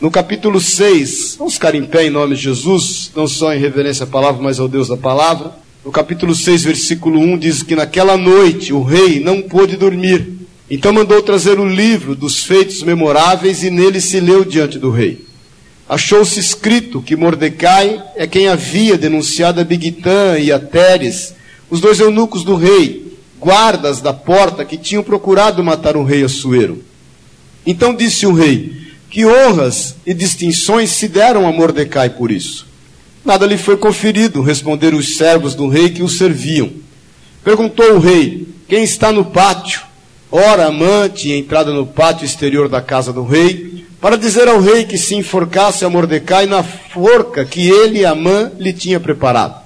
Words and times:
no 0.00 0.10
capítulo 0.10 0.58
6, 0.58 1.36
vamos 1.38 1.54
ficar 1.54 1.74
em 1.74 1.84
pé 1.84 2.06
em 2.06 2.10
nome 2.10 2.34
de 2.34 2.42
Jesus, 2.42 3.12
não 3.14 3.28
só 3.28 3.52
em 3.52 3.60
reverência 3.60 4.04
à 4.04 4.06
palavra, 4.06 4.42
mas 4.42 4.58
ao 4.58 4.66
Deus 4.66 4.88
da 4.88 4.96
palavra. 4.96 5.52
No 5.84 5.92
capítulo 5.92 6.34
6, 6.34 6.64
versículo 6.64 7.20
1, 7.20 7.38
diz 7.38 7.62
que 7.62 7.76
naquela 7.76 8.16
noite 8.16 8.72
o 8.72 8.82
rei 8.82 9.20
não 9.20 9.42
pôde 9.42 9.76
dormir. 9.76 10.38
Então 10.70 10.92
mandou 10.92 11.20
trazer 11.22 11.58
o 11.58 11.68
livro 11.68 12.14
dos 12.14 12.44
feitos 12.44 12.82
memoráveis 12.82 13.62
e 13.62 13.70
nele 13.70 14.00
se 14.00 14.20
leu 14.20 14.42
diante 14.42 14.78
do 14.78 14.90
rei. 14.90 15.22
Achou-se 15.86 16.40
escrito 16.40 17.02
que 17.02 17.16
Mordecai 17.16 18.02
é 18.16 18.26
quem 18.26 18.48
havia 18.48 18.96
denunciado 18.96 19.60
a 19.60 19.64
Bigtã 19.64 20.38
e 20.38 20.50
a 20.50 20.58
Teres, 20.58 21.34
os 21.68 21.80
dois 21.80 22.00
eunucos 22.00 22.42
do 22.42 22.54
rei, 22.54 23.18
guardas 23.38 24.00
da 24.00 24.14
porta 24.14 24.64
que 24.64 24.78
tinham 24.78 25.02
procurado 25.02 25.62
matar 25.62 25.96
o 25.96 26.04
rei 26.04 26.22
Assuero. 26.22 26.82
Então 27.66 27.94
disse 27.94 28.26
o 28.26 28.32
rei: 28.32 28.79
Que 29.10 29.26
honras 29.26 29.96
e 30.06 30.14
distinções 30.14 30.90
se 30.90 31.08
deram 31.08 31.46
a 31.46 31.52
Mordecai 31.52 32.10
por 32.10 32.30
isso? 32.30 32.66
Nada 33.24 33.44
lhe 33.44 33.58
foi 33.58 33.76
conferido, 33.76 34.40
responderam 34.40 34.96
os 34.96 35.16
servos 35.16 35.54
do 35.54 35.68
rei 35.68 35.90
que 35.90 36.02
o 36.02 36.08
serviam. 36.08 36.70
Perguntou 37.44 37.94
o 37.94 37.98
rei: 37.98 38.46
Quem 38.68 38.84
está 38.84 39.10
no 39.12 39.24
pátio? 39.24 39.82
Ora, 40.30 40.66
Amã 40.66 41.08
tinha 41.08 41.36
entrado 41.36 41.74
no 41.74 41.84
pátio 41.84 42.24
exterior 42.24 42.68
da 42.68 42.80
casa 42.80 43.12
do 43.12 43.24
rei, 43.24 43.84
para 44.00 44.16
dizer 44.16 44.46
ao 44.46 44.60
rei 44.60 44.84
que 44.84 44.96
se 44.96 45.16
enforcasse 45.16 45.84
a 45.84 45.90
Mordecai 45.90 46.46
na 46.46 46.62
forca 46.62 47.44
que 47.44 47.68
ele 47.68 48.00
e 48.00 48.06
Amã 48.06 48.52
lhe 48.58 48.72
tinha 48.72 49.00
preparado. 49.00 49.60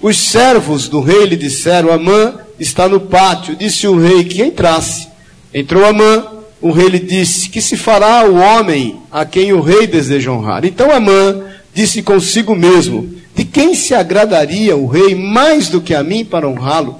Os 0.00 0.16
servos 0.16 0.88
do 0.88 1.00
rei 1.00 1.26
lhe 1.26 1.36
disseram: 1.36 1.92
Amã 1.92 2.34
está 2.58 2.88
no 2.88 3.00
pátio. 3.00 3.54
Disse 3.54 3.86
o 3.86 3.98
rei 3.98 4.24
que 4.24 4.42
entrasse. 4.42 5.06
Entrou 5.52 5.84
Amã. 5.84 6.33
O 6.64 6.70
rei 6.70 6.88
lhe 6.88 6.98
disse: 6.98 7.50
Que 7.50 7.60
se 7.60 7.76
fará 7.76 8.24
o 8.24 8.36
homem 8.36 8.96
a 9.12 9.26
quem 9.26 9.52
o 9.52 9.60
rei 9.60 9.86
deseja 9.86 10.30
honrar? 10.30 10.64
Então 10.64 10.90
Amã 10.90 11.42
disse 11.74 12.02
consigo 12.02 12.56
mesmo: 12.56 13.06
De 13.34 13.44
quem 13.44 13.74
se 13.74 13.92
agradaria 13.92 14.74
o 14.74 14.86
rei 14.86 15.14
mais 15.14 15.68
do 15.68 15.82
que 15.82 15.94
a 15.94 16.02
mim 16.02 16.24
para 16.24 16.48
honrá-lo? 16.48 16.98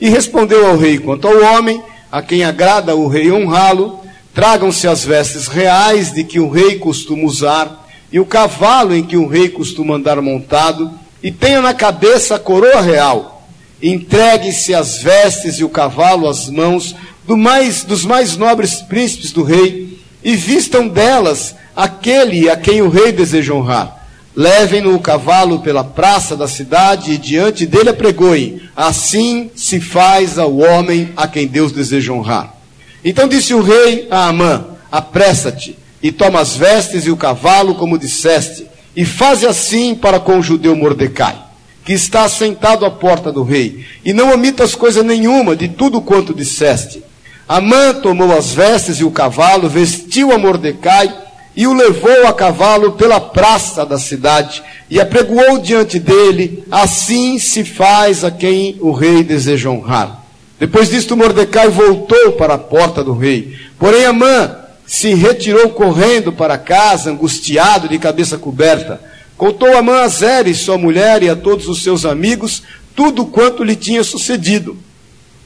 E 0.00 0.08
respondeu 0.08 0.66
ao 0.66 0.76
rei: 0.76 0.98
Quanto 0.98 1.28
ao 1.28 1.40
homem 1.40 1.80
a 2.10 2.20
quem 2.20 2.42
agrada 2.42 2.96
o 2.96 3.06
rei 3.06 3.30
honrá-lo, 3.30 4.00
tragam-se 4.34 4.88
as 4.88 5.04
vestes 5.04 5.46
reais 5.46 6.12
de 6.12 6.24
que 6.24 6.40
o 6.40 6.50
rei 6.50 6.76
costuma 6.80 7.22
usar, 7.22 7.86
e 8.10 8.18
o 8.18 8.26
cavalo 8.26 8.92
em 8.92 9.04
que 9.04 9.16
o 9.16 9.28
rei 9.28 9.48
costuma 9.48 9.94
andar 9.94 10.20
montado, 10.20 10.90
e 11.22 11.30
tenha 11.30 11.62
na 11.62 11.72
cabeça 11.72 12.34
a 12.34 12.40
coroa 12.40 12.80
real. 12.80 13.46
Entregue-se 13.80 14.74
as 14.74 15.00
vestes 15.00 15.60
e 15.60 15.64
o 15.64 15.68
cavalo 15.68 16.28
às 16.28 16.48
mãos 16.48 16.96
do 17.26 17.36
mais, 17.36 17.84
dos 17.84 18.04
mais 18.04 18.36
nobres 18.36 18.76
príncipes 18.82 19.32
do 19.32 19.42
rei, 19.42 19.98
e 20.22 20.34
vistam 20.34 20.88
delas 20.88 21.54
aquele 21.74 22.48
a 22.48 22.56
quem 22.56 22.82
o 22.82 22.88
rei 22.88 23.12
deseja 23.12 23.52
honrar. 23.52 23.96
Levem-no 24.34 24.94
o 24.94 25.00
cavalo 25.00 25.60
pela 25.60 25.82
praça 25.82 26.36
da 26.36 26.46
cidade 26.46 27.12
e 27.12 27.18
diante 27.18 27.64
dele 27.64 27.88
apregoem. 27.88 28.60
Assim 28.76 29.50
se 29.56 29.80
faz 29.80 30.38
ao 30.38 30.58
homem 30.58 31.10
a 31.16 31.26
quem 31.26 31.46
Deus 31.46 31.72
deseja 31.72 32.12
honrar. 32.12 32.54
Então 33.02 33.28
disse 33.28 33.54
o 33.54 33.62
rei 33.62 34.06
a 34.10 34.28
Amã: 34.28 34.64
Apressa-te 34.92 35.78
e 36.02 36.12
toma 36.12 36.40
as 36.40 36.54
vestes 36.54 37.06
e 37.06 37.10
o 37.10 37.16
cavalo, 37.16 37.76
como 37.76 37.98
disseste, 37.98 38.66
e 38.94 39.04
faze 39.04 39.46
assim 39.46 39.94
para 39.94 40.20
com 40.20 40.38
o 40.38 40.42
judeu 40.42 40.76
Mordecai, 40.76 41.36
que 41.84 41.92
está 41.92 42.28
sentado 42.28 42.84
à 42.84 42.90
porta 42.90 43.32
do 43.32 43.42
rei, 43.42 43.84
e 44.04 44.12
não 44.12 44.32
omitas 44.32 44.74
coisa 44.74 45.02
nenhuma 45.02 45.56
de 45.56 45.68
tudo 45.68 46.00
quanto 46.00 46.34
disseste. 46.34 47.02
Amã 47.48 47.94
tomou 47.94 48.36
as 48.36 48.52
vestes 48.52 48.98
e 48.98 49.04
o 49.04 49.10
cavalo, 49.10 49.68
vestiu 49.68 50.32
a 50.32 50.38
Mordecai 50.38 51.12
e 51.54 51.66
o 51.66 51.72
levou 51.72 52.26
a 52.26 52.32
cavalo 52.32 52.92
pela 52.92 53.20
praça 53.20 53.86
da 53.86 53.98
cidade 53.98 54.62
e 54.90 55.00
apregoou 55.00 55.58
diante 55.58 55.98
dele: 55.98 56.64
Assim 56.70 57.38
se 57.38 57.64
faz 57.64 58.24
a 58.24 58.30
quem 58.30 58.76
o 58.80 58.90
rei 58.92 59.22
deseja 59.22 59.70
honrar. 59.70 60.24
Depois 60.58 60.90
disto, 60.90 61.16
Mordecai 61.16 61.68
voltou 61.68 62.32
para 62.32 62.54
a 62.54 62.58
porta 62.58 63.04
do 63.04 63.14
rei. 63.14 63.56
Porém, 63.78 64.06
Amã 64.06 64.56
se 64.86 65.14
retirou 65.14 65.70
correndo 65.70 66.32
para 66.32 66.58
casa, 66.58 67.10
angustiado, 67.10 67.88
de 67.88 67.98
cabeça 67.98 68.38
coberta. 68.38 69.00
Contou 69.36 69.76
Amã 69.76 70.02
a 70.02 70.08
Zeres, 70.08 70.58
sua 70.58 70.78
mulher, 70.78 71.22
e 71.22 71.28
a 71.28 71.36
todos 71.36 71.68
os 71.68 71.82
seus 71.82 72.04
amigos 72.04 72.62
tudo 72.94 73.26
quanto 73.26 73.62
lhe 73.62 73.76
tinha 73.76 74.02
sucedido. 74.02 74.78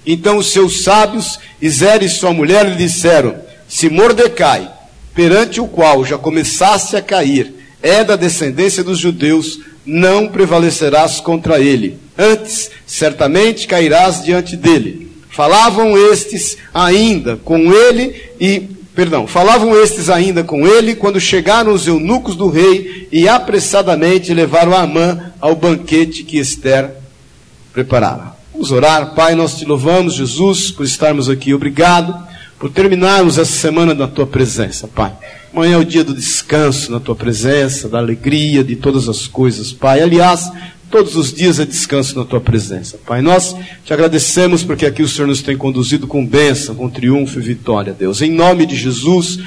Então 0.06 0.38
os 0.38 0.52
seus 0.52 0.82
sábios, 0.82 1.38
e 1.60 1.68
Zeres, 1.68 2.14
sua 2.14 2.32
mulher, 2.32 2.66
lhe 2.66 2.76
disseram: 2.76 3.36
Se 3.68 3.88
Mordecai 3.88 4.70
perante 5.14 5.60
o 5.60 5.66
qual 5.66 6.04
já 6.04 6.16
começasse 6.16 6.96
a 6.96 7.02
cair, 7.02 7.54
é 7.82 8.02
da 8.04 8.16
descendência 8.16 8.82
dos 8.82 8.98
judeus, 8.98 9.60
não 9.84 10.28
prevalecerás 10.28 11.20
contra 11.20 11.60
ele. 11.60 11.98
Antes, 12.16 12.70
certamente 12.86 13.66
cairás 13.66 14.22
diante 14.22 14.56
dele. 14.56 15.10
Falavam 15.30 15.96
estes 16.12 16.56
ainda 16.74 17.36
com 17.36 17.72
ele 17.72 18.20
e 18.38 18.60
perdão, 18.94 19.26
falavam 19.26 19.80
estes 19.80 20.10
ainda 20.10 20.44
com 20.44 20.66
ele 20.66 20.94
quando 20.94 21.20
chegaram 21.20 21.72
os 21.72 21.86
eunucos 21.86 22.36
do 22.36 22.48
rei 22.48 23.08
e 23.10 23.28
apressadamente 23.28 24.34
levaram 24.34 24.76
Amã 24.76 25.32
ao 25.40 25.54
banquete 25.54 26.24
que 26.24 26.38
Esther 26.38 26.90
preparara. 27.72 28.39
Vamos 28.60 28.72
orar, 28.72 29.14
Pai, 29.14 29.34
nós 29.34 29.56
te 29.56 29.64
louvamos, 29.64 30.12
Jesus, 30.12 30.70
por 30.70 30.84
estarmos 30.84 31.30
aqui. 31.30 31.54
Obrigado 31.54 32.14
por 32.58 32.68
terminarmos 32.68 33.38
essa 33.38 33.50
semana 33.50 33.94
na 33.94 34.06
tua 34.06 34.26
presença, 34.26 34.86
Pai. 34.86 35.14
Amanhã 35.50 35.76
é 35.76 35.78
o 35.78 35.84
dia 35.84 36.04
do 36.04 36.12
descanso 36.12 36.92
na 36.92 37.00
tua 37.00 37.16
presença, 37.16 37.88
da 37.88 37.96
alegria 37.96 38.62
de 38.62 38.76
todas 38.76 39.08
as 39.08 39.26
coisas, 39.26 39.72
Pai. 39.72 40.02
Aliás, 40.02 40.52
todos 40.90 41.16
os 41.16 41.32
dias 41.32 41.58
é 41.58 41.64
descanso 41.64 42.18
na 42.18 42.22
tua 42.22 42.38
presença, 42.38 42.98
Pai. 42.98 43.22
Nós 43.22 43.56
te 43.82 43.94
agradecemos 43.94 44.62
porque 44.62 44.84
aqui 44.84 45.02
o 45.02 45.08
Senhor 45.08 45.26
nos 45.26 45.40
tem 45.40 45.56
conduzido 45.56 46.06
com 46.06 46.24
bênção, 46.26 46.74
com 46.74 46.90
triunfo 46.90 47.38
e 47.38 47.42
vitória, 47.42 47.96
Deus. 47.98 48.20
Em 48.20 48.30
nome 48.30 48.66
de 48.66 48.76
Jesus, 48.76 49.38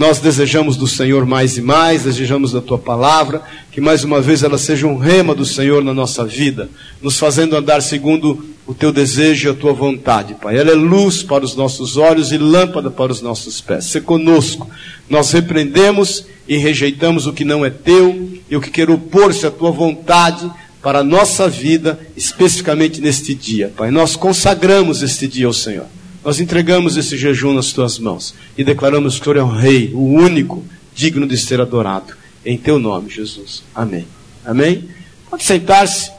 nós 0.00 0.20
desejamos 0.20 0.76
do 0.76 0.86
Senhor 0.86 1.26
mais 1.26 1.58
e 1.58 1.60
mais, 1.60 2.04
desejamos 2.04 2.52
da 2.52 2.60
tua 2.60 2.78
palavra, 2.78 3.42
que 3.72 3.80
mais 3.80 4.04
uma 4.04 4.20
vez 4.20 4.44
ela 4.44 4.56
seja 4.56 4.86
um 4.86 4.96
rema 4.96 5.34
do 5.34 5.44
Senhor 5.44 5.82
na 5.82 5.92
nossa 5.92 6.24
vida, 6.24 6.70
nos 7.02 7.18
fazendo 7.18 7.56
andar 7.56 7.82
segundo 7.82 8.42
o 8.70 8.74
teu 8.74 8.92
desejo 8.92 9.48
e 9.48 9.50
a 9.50 9.54
tua 9.54 9.72
vontade, 9.72 10.34
Pai. 10.34 10.56
Ela 10.56 10.70
é 10.70 10.74
luz 10.74 11.24
para 11.24 11.44
os 11.44 11.56
nossos 11.56 11.96
olhos 11.96 12.30
e 12.30 12.38
lâmpada 12.38 12.88
para 12.88 13.10
os 13.10 13.20
nossos 13.20 13.60
pés. 13.60 13.86
Se 13.86 14.00
conosco. 14.00 14.70
Nós 15.08 15.32
repreendemos 15.32 16.24
e 16.46 16.56
rejeitamos 16.56 17.26
o 17.26 17.32
que 17.32 17.44
não 17.44 17.66
é 17.66 17.70
teu 17.70 18.38
e 18.48 18.54
o 18.54 18.60
que 18.60 18.70
quer 18.70 18.88
opor-se 18.88 19.44
à 19.44 19.50
tua 19.50 19.72
vontade 19.72 20.48
para 20.80 21.00
a 21.00 21.02
nossa 21.02 21.48
vida, 21.48 21.98
especificamente 22.16 23.00
neste 23.00 23.34
dia, 23.34 23.72
Pai. 23.76 23.90
Nós 23.90 24.14
consagramos 24.14 25.02
este 25.02 25.26
dia 25.26 25.48
ao 25.48 25.52
Senhor. 25.52 25.86
Nós 26.24 26.38
entregamos 26.38 26.96
esse 26.96 27.18
jejum 27.18 27.52
nas 27.52 27.72
tuas 27.72 27.98
mãos 27.98 28.36
e 28.56 28.62
declaramos 28.62 29.16
que 29.16 29.22
o 29.22 29.24
Senhor 29.24 29.36
é 29.36 29.42
o 29.42 29.52
Rei, 29.52 29.90
o 29.92 30.04
único 30.04 30.64
digno 30.94 31.26
de 31.26 31.36
ser 31.36 31.60
adorado. 31.60 32.14
Em 32.46 32.56
teu 32.56 32.78
nome, 32.78 33.10
Jesus. 33.10 33.64
Amém. 33.74 34.06
Amém? 34.44 34.88
Pode 35.28 35.42
sentar-se. 35.42 36.12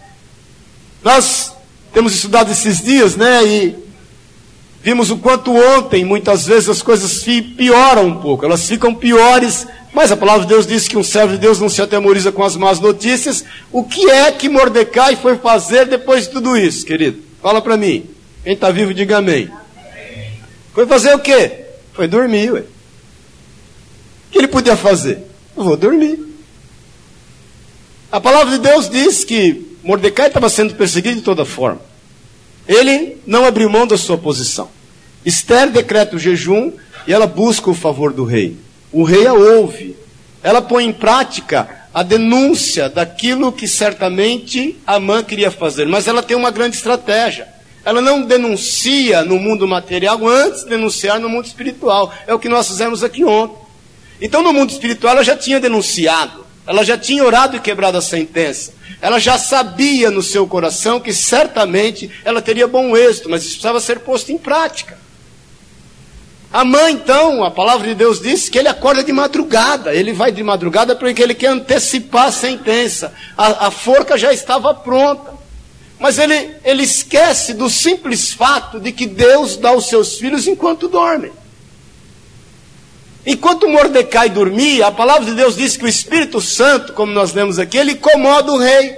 Nós 1.01 1.53
temos 1.93 2.13
estudado 2.13 2.51
esses 2.51 2.81
dias, 2.81 3.15
né? 3.15 3.43
E 3.43 3.75
vimos 4.81 5.11
o 5.11 5.17
quanto 5.17 5.53
ontem, 5.53 6.03
muitas 6.05 6.45
vezes, 6.45 6.69
as 6.69 6.81
coisas 6.81 7.23
pioram 7.57 8.07
um 8.07 8.21
pouco, 8.21 8.45
elas 8.45 8.67
ficam 8.67 8.93
piores, 8.93 9.67
mas 9.93 10.11
a 10.11 10.17
palavra 10.17 10.43
de 10.43 10.47
Deus 10.47 10.65
diz 10.65 10.87
que 10.87 10.97
um 10.97 11.03
servo 11.03 11.33
de 11.33 11.39
Deus 11.39 11.59
não 11.59 11.69
se 11.69 11.81
atemoriza 11.81 12.31
com 12.31 12.43
as 12.43 12.55
más 12.55 12.79
notícias. 12.79 13.43
O 13.71 13.83
que 13.83 14.09
é 14.09 14.31
que 14.31 14.47
Mordecai 14.47 15.15
foi 15.15 15.37
fazer 15.37 15.85
depois 15.85 16.23
de 16.23 16.31
tudo 16.31 16.57
isso, 16.57 16.85
querido? 16.85 17.21
Fala 17.41 17.61
para 17.61 17.75
mim. 17.75 18.05
Quem 18.43 18.53
está 18.53 18.71
vivo, 18.71 18.93
diga 18.93 19.17
amém. 19.17 19.49
Foi 20.73 20.87
fazer 20.87 21.13
o 21.13 21.19
quê? 21.19 21.65
Foi 21.93 22.07
dormir, 22.07 22.53
ué. 22.53 22.61
O 22.61 22.65
que 24.31 24.37
ele 24.37 24.47
podia 24.47 24.77
fazer? 24.77 25.19
Eu 25.57 25.63
vou 25.65 25.75
dormir. 25.75 26.17
A 28.09 28.19
palavra 28.19 28.57
de 28.57 28.59
Deus 28.59 28.89
diz 28.89 29.25
que 29.25 29.70
Mordecai 29.83 30.27
estava 30.27 30.49
sendo 30.49 30.75
perseguido 30.75 31.15
de 31.15 31.21
toda 31.21 31.45
forma. 31.45 31.81
Ele 32.67 33.17
não 33.25 33.45
abriu 33.45 33.69
mão 33.69 33.87
da 33.87 33.97
sua 33.97 34.17
posição. 34.17 34.69
Esther 35.25 35.69
decreta 35.69 36.15
o 36.15 36.19
jejum 36.19 36.71
e 37.07 37.13
ela 37.13 37.27
busca 37.27 37.69
o 37.69 37.75
favor 37.75 38.13
do 38.13 38.23
rei. 38.23 38.57
O 38.91 39.03
rei 39.03 39.25
a 39.25 39.33
ouve. 39.33 39.95
Ela 40.43 40.61
põe 40.61 40.85
em 40.85 40.93
prática 40.93 41.87
a 41.93 42.03
denúncia 42.03 42.89
daquilo 42.89 43.51
que 43.51 43.67
certamente 43.67 44.77
Amã 44.87 45.23
queria 45.23 45.51
fazer, 45.51 45.87
mas 45.87 46.07
ela 46.07 46.23
tem 46.23 46.37
uma 46.37 46.51
grande 46.51 46.75
estratégia. 46.75 47.47
Ela 47.83 47.99
não 47.99 48.21
denuncia 48.21 49.23
no 49.23 49.39
mundo 49.39 49.67
material 49.67 50.25
antes 50.27 50.63
de 50.63 50.69
denunciar 50.69 51.19
no 51.19 51.27
mundo 51.27 51.45
espiritual. 51.45 52.13
É 52.27 52.33
o 52.33 52.39
que 52.39 52.47
nós 52.47 52.67
fizemos 52.67 53.03
aqui 53.03 53.23
ontem. 53.23 53.57
Então, 54.21 54.43
no 54.43 54.53
mundo 54.53 54.69
espiritual, 54.69 55.15
ela 55.15 55.23
já 55.23 55.35
tinha 55.35 55.59
denunciado. 55.59 56.45
Ela 56.65 56.83
já 56.83 56.95
tinha 56.95 57.25
orado 57.25 57.57
e 57.57 57.59
quebrado 57.59 57.97
a 57.97 58.01
sentença. 58.01 58.73
Ela 59.01 59.19
já 59.19 59.37
sabia 59.37 60.11
no 60.11 60.21
seu 60.21 60.45
coração 60.45 60.99
que 60.99 61.11
certamente 61.11 62.11
ela 62.23 62.41
teria 62.41 62.67
bom 62.67 62.95
êxito, 62.95 63.29
mas 63.29 63.41
isso 63.41 63.53
precisava 63.53 63.79
ser 63.79 64.01
posto 64.01 64.31
em 64.31 64.37
prática. 64.37 65.01
A 66.53 66.65
mãe, 66.65 66.93
então, 66.93 67.43
a 67.43 67.49
palavra 67.49 67.87
de 67.87 67.95
Deus 67.95 68.19
diz 68.19 68.49
que 68.49 68.59
ele 68.59 68.67
acorda 68.67 69.03
de 69.03 69.11
madrugada. 69.13 69.95
Ele 69.95 70.11
vai 70.11 70.31
de 70.33 70.43
madrugada 70.43 70.95
porque 70.95 71.21
ele 71.21 71.33
quer 71.33 71.47
antecipar 71.47 72.27
a 72.27 72.31
sentença. 72.31 73.13
A, 73.37 73.67
a 73.67 73.71
forca 73.71 74.17
já 74.17 74.33
estava 74.33 74.73
pronta. 74.73 75.31
Mas 75.97 76.19
ele, 76.19 76.55
ele 76.65 76.83
esquece 76.83 77.53
do 77.53 77.69
simples 77.69 78.33
fato 78.33 78.79
de 78.79 78.91
que 78.91 79.05
Deus 79.05 79.55
dá 79.55 79.71
os 79.71 79.87
seus 79.87 80.17
filhos 80.17 80.45
enquanto 80.45 80.89
dormem. 80.89 81.31
Enquanto 83.25 83.69
Mordecai 83.69 84.29
dormia, 84.29 84.87
a 84.87 84.91
palavra 84.91 85.25
de 85.25 85.35
Deus 85.35 85.55
diz 85.55 85.77
que 85.77 85.85
o 85.85 85.87
Espírito 85.87 86.41
Santo, 86.41 86.93
como 86.93 87.13
nós 87.13 87.33
lemos 87.33 87.59
aqui, 87.59 87.77
ele 87.77 87.91
incomoda 87.91 88.51
o 88.51 88.57
rei. 88.57 88.97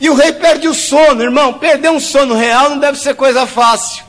E 0.00 0.10
o 0.10 0.14
rei 0.14 0.32
perde 0.32 0.66
o 0.66 0.74
sono, 0.74 1.22
irmão. 1.22 1.54
Perder 1.54 1.90
um 1.90 2.00
sono 2.00 2.34
real 2.34 2.70
não 2.70 2.78
deve 2.78 2.98
ser 2.98 3.14
coisa 3.14 3.46
fácil. 3.46 4.02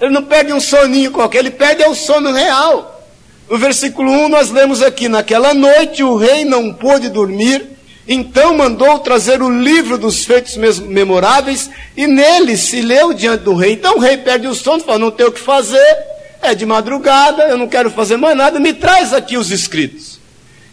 Ele 0.00 0.10
não 0.10 0.24
perde 0.24 0.52
um 0.52 0.60
soninho 0.60 1.10
qualquer, 1.10 1.40
ele 1.40 1.50
perde 1.50 1.84
o 1.84 1.94
sono 1.94 2.32
real. 2.32 3.06
No 3.48 3.58
versículo 3.58 4.10
1 4.10 4.28
nós 4.30 4.50
lemos 4.50 4.82
aqui: 4.82 5.06
Naquela 5.06 5.52
noite 5.52 6.02
o 6.02 6.16
rei 6.16 6.46
não 6.46 6.72
pôde 6.72 7.10
dormir, 7.10 7.68
então 8.08 8.56
mandou 8.56 8.98
trazer 9.00 9.42
o 9.42 9.50
livro 9.50 9.98
dos 9.98 10.24
feitos 10.24 10.56
memoráveis 10.56 11.70
e 11.94 12.06
nele 12.06 12.56
se 12.56 12.80
leu 12.80 13.12
diante 13.12 13.44
do 13.44 13.54
rei. 13.54 13.74
Então 13.74 13.96
o 13.96 14.00
rei 14.00 14.16
perde 14.16 14.46
o 14.46 14.54
sono, 14.54 14.82
fala: 14.82 14.98
Não 14.98 15.10
tem 15.10 15.26
o 15.26 15.32
que 15.32 15.38
fazer 15.38 16.11
é 16.42 16.54
de 16.54 16.66
madrugada, 16.66 17.44
eu 17.44 17.56
não 17.56 17.68
quero 17.68 17.90
fazer 17.90 18.16
mais 18.16 18.36
nada, 18.36 18.58
me 18.58 18.74
traz 18.74 19.12
aqui 19.12 19.36
os 19.36 19.50
escritos. 19.50 20.20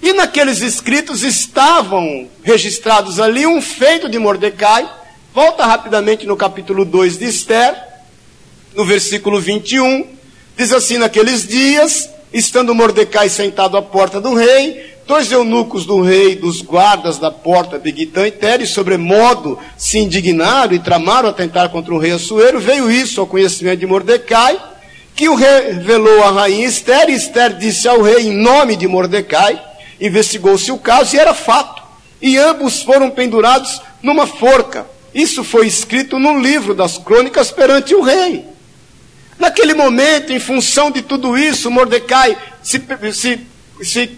E 0.01 0.13
naqueles 0.13 0.61
escritos 0.61 1.23
estavam 1.23 2.27
registrados 2.43 3.19
ali 3.19 3.45
um 3.45 3.61
feito 3.61 4.09
de 4.09 4.17
Mordecai. 4.17 4.89
Volta 5.33 5.65
rapidamente 5.65 6.25
no 6.25 6.35
capítulo 6.35 6.83
2 6.83 7.19
de 7.19 7.25
Esther, 7.25 7.75
no 8.73 8.85
versículo 8.85 9.39
21. 9.39 10.07
Diz 10.57 10.71
assim: 10.71 10.97
Naqueles 10.97 11.45
dias, 11.45 12.09
estando 12.33 12.73
Mordecai 12.73 13.29
sentado 13.29 13.75
à 13.75 13.81
porta 13.81 14.21
do 14.21 14.33
rei, 14.33 14.95
dois 15.05 15.29
eunucos 15.31 15.85
do 15.85 16.01
rei, 16.01 16.35
dos 16.35 16.61
guardas 16.61 17.19
da 17.19 17.29
porta, 17.29 17.77
Bigitã 17.77 18.25
e 18.25 18.31
Teres, 18.31 18.69
sobremodo 18.69 19.59
se 19.77 19.99
indignaram 19.99 20.73
e 20.73 20.79
tramaram 20.79 21.27
atentar 21.27 21.69
contra 21.69 21.93
o 21.93 21.99
rei 21.99 22.13
Assuero. 22.13 22.59
Veio 22.59 22.89
isso 22.89 23.19
ao 23.19 23.27
conhecimento 23.27 23.81
de 23.81 23.85
Mordecai 23.85 24.57
que 25.19 25.27
o 25.27 25.35
revelou 25.35 26.23
a 26.23 26.31
rainha 26.31 26.65
Esther, 26.65 27.09
e 27.09 27.13
Esther 27.13 27.57
disse 27.57 27.89
ao 27.89 28.01
rei 28.01 28.29
em 28.29 28.37
nome 28.37 28.77
de 28.77 28.87
Mordecai, 28.87 29.61
investigou-se 29.99 30.71
o 30.71 30.77
caso 30.77 31.13
e 31.13 31.19
era 31.19 31.33
fato. 31.33 31.83
E 32.21 32.37
ambos 32.37 32.83
foram 32.83 33.09
pendurados 33.09 33.81
numa 34.01 34.25
forca. 34.25 34.87
Isso 35.13 35.43
foi 35.43 35.67
escrito 35.67 36.17
no 36.17 36.39
livro 36.39 36.73
das 36.73 36.97
crônicas 36.97 37.51
perante 37.51 37.93
o 37.93 38.01
rei. 38.01 38.45
Naquele 39.37 39.73
momento, 39.73 40.31
em 40.31 40.39
função 40.39 40.89
de 40.89 41.01
tudo 41.01 41.37
isso, 41.37 41.69
Mordecai 41.69 42.37
se, 42.63 42.81
se, 43.11 43.45
se, 43.83 44.17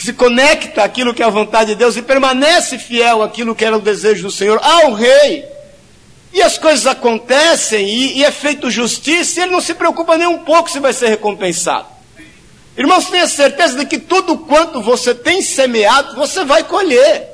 se 0.00 0.12
conecta 0.14 0.82
àquilo 0.82 1.14
que 1.14 1.22
é 1.22 1.26
a 1.26 1.30
vontade 1.30 1.70
de 1.70 1.76
Deus 1.76 1.96
e 1.96 2.02
permanece 2.02 2.76
fiel 2.76 3.22
àquilo 3.22 3.54
que 3.54 3.64
era 3.64 3.76
o 3.76 3.80
desejo 3.80 4.24
do 4.24 4.32
Senhor, 4.32 4.58
ao 4.60 4.94
rei. 4.94 5.44
E 6.34 6.42
as 6.42 6.58
coisas 6.58 6.84
acontecem 6.84 7.88
e, 7.88 8.18
e 8.18 8.24
é 8.24 8.32
feito 8.32 8.68
justiça 8.68 9.38
e 9.38 9.42
ele 9.44 9.52
não 9.52 9.60
se 9.60 9.72
preocupa 9.72 10.18
nem 10.18 10.26
um 10.26 10.40
pouco 10.40 10.68
se 10.68 10.80
vai 10.80 10.92
ser 10.92 11.06
recompensado. 11.06 11.86
Irmãos, 12.76 13.08
tenha 13.08 13.28
certeza 13.28 13.78
de 13.78 13.86
que 13.86 14.00
tudo 14.00 14.36
quanto 14.38 14.82
você 14.82 15.14
tem 15.14 15.40
semeado, 15.40 16.16
você 16.16 16.44
vai 16.44 16.64
colher. 16.64 17.30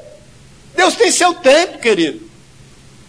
Deus 0.77 0.95
tem 0.97 1.11
seu 1.11 1.33
tempo, 1.33 1.79
querido. 1.79 2.29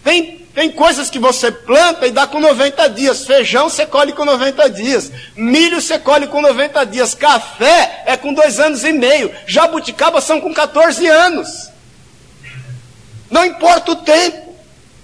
Tem, 0.02 0.38
tem 0.54 0.70
coisas 0.72 1.10
que 1.10 1.18
você 1.18 1.52
planta 1.52 2.06
e 2.06 2.10
dá 2.10 2.26
com 2.26 2.40
90 2.40 2.88
dias. 2.88 3.26
Feijão 3.26 3.68
você 3.68 3.84
colhe 3.84 4.14
com 4.14 4.24
90 4.24 4.70
dias. 4.70 5.12
Milho 5.36 5.78
você 5.78 5.98
colhe 5.98 6.26
com 6.26 6.40
90 6.40 6.86
dias. 6.86 7.14
Café 7.14 8.02
é 8.06 8.16
com 8.16 8.32
dois 8.32 8.58
anos 8.58 8.82
e 8.82 8.92
meio. 8.94 9.30
Jabuticaba 9.46 10.22
são 10.22 10.40
com 10.40 10.54
14 10.54 11.06
anos. 11.06 11.68
Não 13.30 13.44
importa 13.44 13.92
o 13.92 13.96
tempo. 13.96 14.51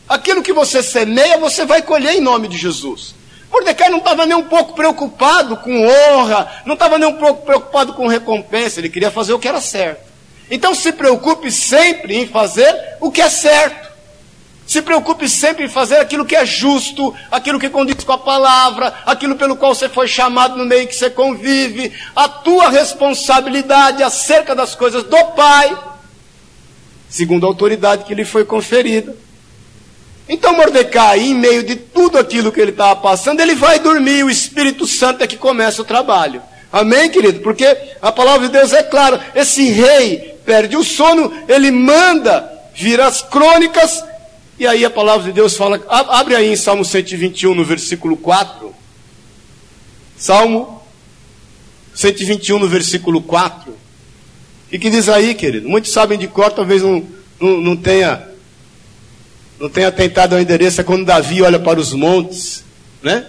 Aquilo 0.09 0.43
que 0.43 0.53
você 0.53 0.83
semeia, 0.83 1.37
você 1.37 1.67
vai 1.67 1.83
colher 1.83 2.15
em 2.15 2.21
nome 2.21 2.49
de 2.49 2.57
Jesus. 2.57 3.15
Mordecai 3.51 3.89
não 3.89 3.99
estava 3.99 4.27
nem 4.27 4.37
um 4.37 4.45
pouco 4.45 4.75
preocupado 4.75 5.57
com 5.57 5.87
honra, 5.87 6.63
não 6.65 6.75
estava 6.75 6.99
nem 6.99 7.09
um 7.09 7.17
pouco 7.17 7.45
preocupado 7.45 7.93
com 7.95 8.07
recompensa, 8.07 8.81
ele 8.81 8.89
queria 8.89 9.11
fazer 9.11 9.33
o 9.33 9.39
que 9.39 9.49
era 9.49 9.61
certo. 9.61 10.07
Então 10.51 10.75
se 10.75 10.93
preocupe 10.93 11.51
sempre 11.51 12.17
em 12.17 12.27
fazer 12.27 12.75
o 13.01 13.11
que 13.11 13.21
é 13.21 13.29
certo. 13.29 13.89
Se 14.67 14.83
preocupe 14.83 15.29
sempre 15.31 15.65
em 15.65 15.69
fazer 15.69 15.97
aquilo 15.97 16.27
que 16.27 16.37
é 16.37 16.45
justo, 16.45 17.15
aquilo 17.31 17.59
que 17.59 17.71
condiz 17.71 18.05
com 18.05 18.13
a 18.13 18.19
palavra, 18.19 18.95
aquilo 19.07 19.35
pelo 19.35 19.57
qual 19.57 19.75
você 19.75 19.89
foi 19.89 20.07
chamado 20.07 20.57
no 20.57 20.67
meio 20.67 20.87
que 20.87 20.95
você 20.95 21.09
convive, 21.09 21.91
a 22.15 22.29
tua 22.29 22.69
responsabilidade 22.69 24.03
acerca 24.03 24.55
das 24.55 24.75
coisas 24.75 25.05
do 25.05 25.25
Pai, 25.29 25.75
segundo 27.09 27.47
a 27.47 27.49
autoridade 27.49 28.05
que 28.05 28.15
lhe 28.15 28.27
foi 28.27 28.45
conferida. 28.45 29.17
Então 30.29 30.55
Mordecai, 30.55 31.21
em 31.21 31.35
meio 31.35 31.63
de 31.63 31.75
tudo 31.77 32.19
aquilo 32.19 32.53
que 32.53 32.61
ele 32.61 32.71
estava 32.71 33.01
passando, 33.01 33.41
ele 33.41 33.55
vai 33.55 33.79
dormir, 33.79 34.25
o 34.25 34.31
Espírito 34.31 34.87
Santo 34.87 35.25
é 35.25 35.27
que 35.27 35.37
começa 35.37 35.81
o 35.81 35.85
trabalho. 35.85 36.43
Amém, 36.71 37.09
querido? 37.09 37.41
Porque 37.41 37.65
a 38.03 38.13
palavra 38.13 38.47
de 38.47 38.53
Deus 38.53 38.73
é 38.73 38.83
clara: 38.83 39.21
esse 39.35 39.71
rei 39.71 40.35
perde 40.45 40.77
o 40.77 40.85
sono, 40.85 41.33
ele 41.49 41.71
manda 41.71 42.53
vir 42.75 43.01
as 43.01 43.23
crônicas, 43.23 44.05
e 44.59 44.67
aí 44.67 44.85
a 44.85 44.91
palavra 44.91 45.25
de 45.25 45.33
Deus 45.33 45.57
fala, 45.57 45.83
abre 45.89 46.35
aí 46.35 46.53
em 46.53 46.57
Salmo 46.57 46.85
121, 46.85 47.55
no 47.55 47.65
versículo 47.65 48.17
4. 48.17 48.75
Salmo 50.17 50.83
121, 51.95 52.59
no 52.59 52.69
versículo 52.69 53.23
4. 53.23 53.73
E 54.71 54.79
que 54.79 54.91
diz 54.91 55.09
aí, 55.09 55.35
querido? 55.35 55.69
Muitos 55.69 55.91
sabem 55.91 56.19
de 56.19 56.29
cor, 56.29 56.53
talvez 56.53 56.83
não, 56.83 57.03
não, 57.41 57.61
não 57.61 57.77
tenha 57.77 58.28
não 59.59 59.69
tenha 59.69 59.91
tentado 59.91 60.35
ao 60.35 60.41
endereço 60.41 60.81
é 60.81 60.85
quando 60.85 61.05
Davi 61.05 61.43
olha 61.43 61.59
para 61.59 61.81
os 61.81 61.93
montes, 61.93 62.65
né? 63.03 63.27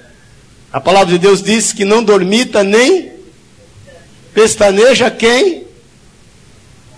A 0.72 0.80
palavra 0.80 1.14
de 1.14 1.18
Deus 1.18 1.42
diz 1.42 1.74
que 1.74 1.84
não 1.84 2.04
dormita 2.04 2.64
nem 2.64 3.12
pestaneja 4.34 5.10
quem? 5.10 5.64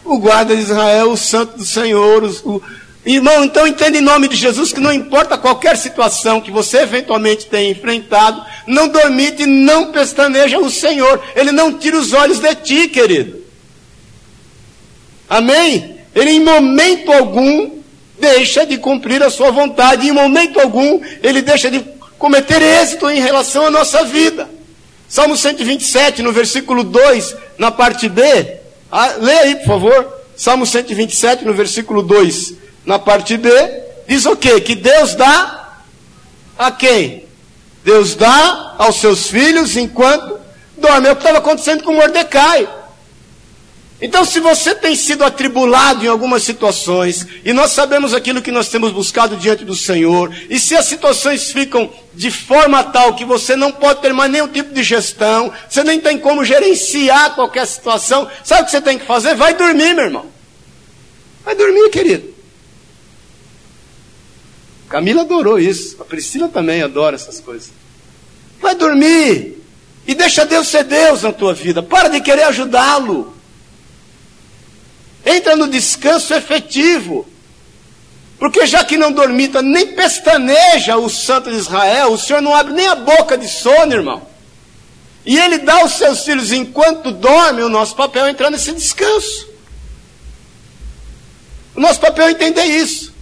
O 0.03 0.17
guarda 0.17 0.53
de 0.53 0.61
Israel, 0.61 1.11
o 1.11 1.17
santo 1.17 1.57
do 1.57 1.65
Senhor. 1.65 2.23
O... 2.43 2.61
Irmão, 3.05 3.45
então 3.45 3.65
entenda 3.65 3.97
em 3.97 4.01
nome 4.01 4.27
de 4.27 4.35
Jesus 4.35 4.73
que 4.73 4.79
não 4.79 4.91
importa 4.91 5.37
qualquer 5.37 5.77
situação 5.77 6.41
que 6.41 6.51
você 6.51 6.79
eventualmente 6.79 7.47
tenha 7.47 7.71
enfrentado, 7.71 8.45
não 8.67 8.89
dormite, 8.89 9.45
não 9.45 9.91
pestaneja 9.91 10.59
o 10.59 10.69
Senhor. 10.69 11.23
Ele 11.35 11.51
não 11.51 11.73
tira 11.73 11.97
os 11.97 12.11
olhos 12.11 12.39
de 12.39 12.53
ti, 12.55 12.87
querido. 12.89 13.41
Amém? 15.29 15.97
Ele 16.13 16.31
em 16.31 16.43
momento 16.43 17.11
algum 17.11 17.80
deixa 18.21 18.65
de 18.65 18.77
cumprir 18.77 19.21
a 19.23 19.29
sua 19.29 19.51
vontade, 19.51 20.07
em 20.07 20.11
momento 20.11 20.59
algum 20.59 21.01
ele 21.21 21.41
deixa 21.41 21.69
de 21.69 21.83
cometer 22.17 22.61
êxito 22.61 23.09
em 23.09 23.19
relação 23.19 23.65
à 23.65 23.71
nossa 23.71 24.05
vida. 24.05 24.47
Salmo 25.09 25.35
127, 25.35 26.21
no 26.21 26.31
versículo 26.31 26.83
2, 26.83 27.35
na 27.57 27.71
parte 27.71 28.07
B, 28.07 28.21
ah, 28.91 29.15
lê 29.19 29.33
aí, 29.39 29.55
por 29.55 29.65
favor. 29.65 30.21
Salmo 30.37 30.65
127, 30.65 31.43
no 31.43 31.53
versículo 31.53 32.01
2, 32.01 32.53
na 32.85 32.97
parte 32.97 33.37
B, 33.37 33.49
diz 34.07 34.25
o 34.25 34.35
quê? 34.35 34.61
Que 34.61 34.75
Deus 34.75 35.15
dá 35.15 35.75
a 36.57 36.71
quem? 36.71 37.25
Deus 37.83 38.15
dá 38.15 38.75
aos 38.77 38.97
seus 38.97 39.27
filhos 39.27 39.75
enquanto 39.75 40.39
dorme. 40.77 41.07
É 41.07 41.11
o 41.11 41.15
que 41.15 41.21
estava 41.21 41.39
acontecendo 41.39 41.83
com 41.83 41.93
Mordecai. 41.93 42.67
Então, 44.01 44.25
se 44.25 44.39
você 44.39 44.73
tem 44.73 44.95
sido 44.95 45.23
atribulado 45.23 46.03
em 46.03 46.07
algumas 46.07 46.41
situações, 46.41 47.27
e 47.45 47.53
nós 47.53 47.71
sabemos 47.71 48.15
aquilo 48.15 48.41
que 48.41 48.51
nós 48.51 48.67
temos 48.67 48.91
buscado 48.91 49.37
diante 49.37 49.63
do 49.63 49.75
Senhor, 49.75 50.33
e 50.49 50.59
se 50.59 50.75
as 50.75 50.85
situações 50.87 51.51
ficam 51.51 51.87
de 52.11 52.31
forma 52.31 52.83
tal 52.83 53.13
que 53.13 53.23
você 53.23 53.55
não 53.55 53.71
pode 53.71 54.01
ter 54.01 54.11
mais 54.11 54.31
nenhum 54.31 54.47
tipo 54.47 54.73
de 54.73 54.81
gestão, 54.81 55.53
você 55.69 55.83
nem 55.83 55.99
tem 55.99 56.17
como 56.17 56.43
gerenciar 56.43 57.35
qualquer 57.35 57.67
situação, 57.67 58.27
sabe 58.43 58.63
o 58.63 58.65
que 58.65 58.71
você 58.71 58.81
tem 58.81 58.97
que 58.97 59.05
fazer? 59.05 59.35
Vai 59.35 59.53
dormir, 59.53 59.93
meu 59.93 60.05
irmão. 60.05 60.25
Vai 61.45 61.55
dormir, 61.55 61.87
querido. 61.91 62.33
Camila 64.89 65.21
adorou 65.21 65.59
isso, 65.59 65.97
a 66.01 66.05
Priscila 66.05 66.49
também 66.49 66.81
adora 66.81 67.15
essas 67.15 67.39
coisas. 67.39 67.71
Vai 68.59 68.73
dormir. 68.73 69.61
E 70.07 70.15
deixa 70.15 70.43
Deus 70.43 70.67
ser 70.67 70.85
Deus 70.85 71.21
na 71.21 71.31
tua 71.31 71.53
vida. 71.53 71.83
Para 71.83 72.09
de 72.09 72.19
querer 72.19 72.43
ajudá-lo. 72.43 73.40
Entra 75.25 75.55
no 75.55 75.67
descanso 75.67 76.33
efetivo. 76.33 77.27
Porque 78.39 78.65
já 78.65 78.83
que 78.83 78.97
não 78.97 79.11
dormita 79.11 79.61
nem 79.61 79.87
pestaneja 79.87 80.97
o 80.97 81.09
santo 81.09 81.51
de 81.51 81.57
Israel, 81.57 82.11
o 82.11 82.17
Senhor 82.17 82.41
não 82.41 82.55
abre 82.55 82.73
nem 82.73 82.87
a 82.87 82.95
boca 82.95 83.37
de 83.37 83.47
sono, 83.47 83.93
irmão. 83.93 84.27
E 85.23 85.37
ele 85.37 85.59
dá 85.59 85.75
aos 85.75 85.93
seus 85.93 86.25
filhos 86.25 86.51
enquanto 86.51 87.11
dorme, 87.11 87.61
o 87.61 87.69
nosso 87.69 87.95
papel 87.95 88.25
é 88.25 88.31
entrar 88.31 88.49
nesse 88.49 88.71
descanso. 88.71 89.47
O 91.75 91.79
nosso 91.79 91.99
papel 91.99 92.25
é 92.25 92.31
entender 92.31 92.65
isso. 92.65 93.13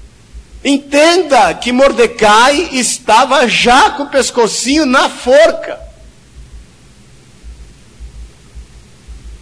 Entenda 0.63 1.53
que 1.53 1.71
Mordecai 1.71 2.69
estava 2.71 3.47
já 3.47 3.91
com 3.91 4.03
o 4.03 4.09
pescocinho 4.09 4.85
na 4.85 5.09
forca. 5.09 5.88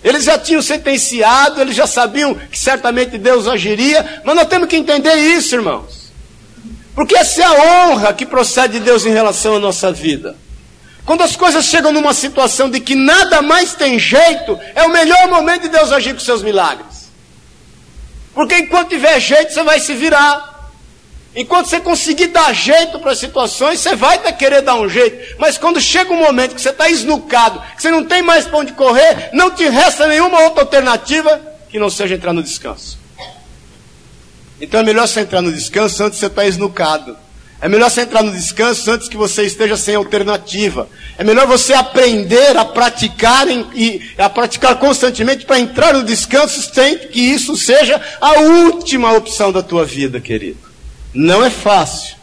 Eles 0.04 0.24
já 0.24 0.38
tinham 0.38 0.62
sentenciado, 0.62 1.60
eles 1.60 1.76
já 1.76 1.88
sabiam 1.88 2.36
que 2.36 2.58
certamente 2.58 3.18
Deus 3.18 3.48
agiria, 3.48 4.22
mas 4.24 4.36
nós 4.36 4.48
temos 4.48 4.70
que 4.70 4.76
entender 4.76 5.16
isso, 5.16 5.56
irmãos. 5.56 6.12
Porque 6.96 7.16
essa 7.16 7.42
é 7.42 7.46
a 7.46 7.88
honra 7.88 8.14
que 8.14 8.26
procede 8.26 8.80
de 8.80 8.86
Deus 8.86 9.06
em 9.06 9.12
relação 9.12 9.56
à 9.56 9.60
nossa 9.60 9.92
vida. 9.92 10.36
Quando 11.06 11.22
as 11.24 11.36
coisas 11.36 11.66
chegam 11.66 11.94
numa 11.94 12.14
situação 12.14 12.70
de 12.70 12.80
que 12.80 12.96
nada 12.96 13.42
mais 13.42 13.74
tem 13.74 13.98
jeito, 13.98 14.60
é 14.76 14.84
o 14.84 14.90
melhor 14.90 15.28
momento 15.30 15.62
de 15.62 15.70
Deus 15.70 15.92
agir 15.92 16.14
com 16.14 16.20
seus 16.20 16.44
milagres. 16.44 17.10
Porque 18.34 18.58
enquanto 18.58 18.90
tiver 18.90 19.20
jeito, 19.20 19.54
você 19.54 19.64
vai 19.64 19.80
se 19.80 19.94
virar. 19.94 20.57
Enquanto 21.38 21.68
você 21.68 21.80
conseguir 21.80 22.30
dar 22.30 22.52
jeito 22.52 22.98
para 22.98 23.12
as 23.12 23.20
situações, 23.20 23.80
você 23.80 23.96
vai 23.96 24.18
querer 24.34 24.64
dar 24.64 24.74
um 24.74 24.90
jeito. 24.90 25.36
Mas 25.38 25.56
quando 25.56 25.80
chega 25.80 26.12
um 26.12 26.18
momento 26.18 26.56
que 26.56 26.62
você 26.62 26.72
está 26.72 26.90
esnucado, 26.90 27.62
que 27.76 27.82
você 27.84 27.92
não 27.92 28.04
tem 28.04 28.24
mais 28.24 28.48
para 28.48 28.58
onde 28.58 28.74
correr, 28.74 29.30
não 29.34 29.52
te 29.52 29.64
resta 29.70 30.08
nenhuma 30.08 30.40
outra 30.42 30.64
alternativa 30.64 31.40
que 31.70 31.78
não 31.78 31.92
seja 31.92 32.16
entrar 32.16 32.34
no 32.34 32.42
descanso. 32.42 32.98
Então 34.60 34.80
é 34.80 34.84
melhor 34.84 35.08
você 35.08 35.20
entrar 35.20 35.44
no 35.44 35.52
descanso 35.52 36.04
antes 36.04 36.18
de 36.18 36.22
você 36.22 36.26
estar 36.26 36.42
tá 36.42 36.48
esnucado. 36.48 37.16
É 37.62 37.70
melhor 37.70 37.92
você 37.92 38.02
entrar 38.02 38.24
no 38.24 38.32
descanso 38.32 38.90
antes 38.90 39.08
que 39.08 39.16
você 39.16 39.44
esteja 39.44 39.78
sem 39.78 39.94
alternativa. 39.94 40.90
É 41.20 41.24
melhor 41.24 41.46
você 41.46 41.72
aprender 41.76 42.58
a 42.58 42.66
praticar 42.66 43.46
e 43.76 44.02
a 44.18 44.28
praticar 44.28 44.80
constantemente 44.80 45.46
para 45.46 45.60
entrar 45.60 45.94
no 45.94 46.04
descanso 46.04 46.64
sem 46.74 46.98
que 46.98 47.20
isso 47.20 47.56
seja 47.56 48.02
a 48.20 48.40
última 48.40 49.14
opção 49.14 49.52
da 49.52 49.62
tua 49.62 49.86
vida, 49.86 50.20
querido. 50.20 50.67
Não 51.18 51.44
é 51.44 51.50
fácil, 51.50 52.16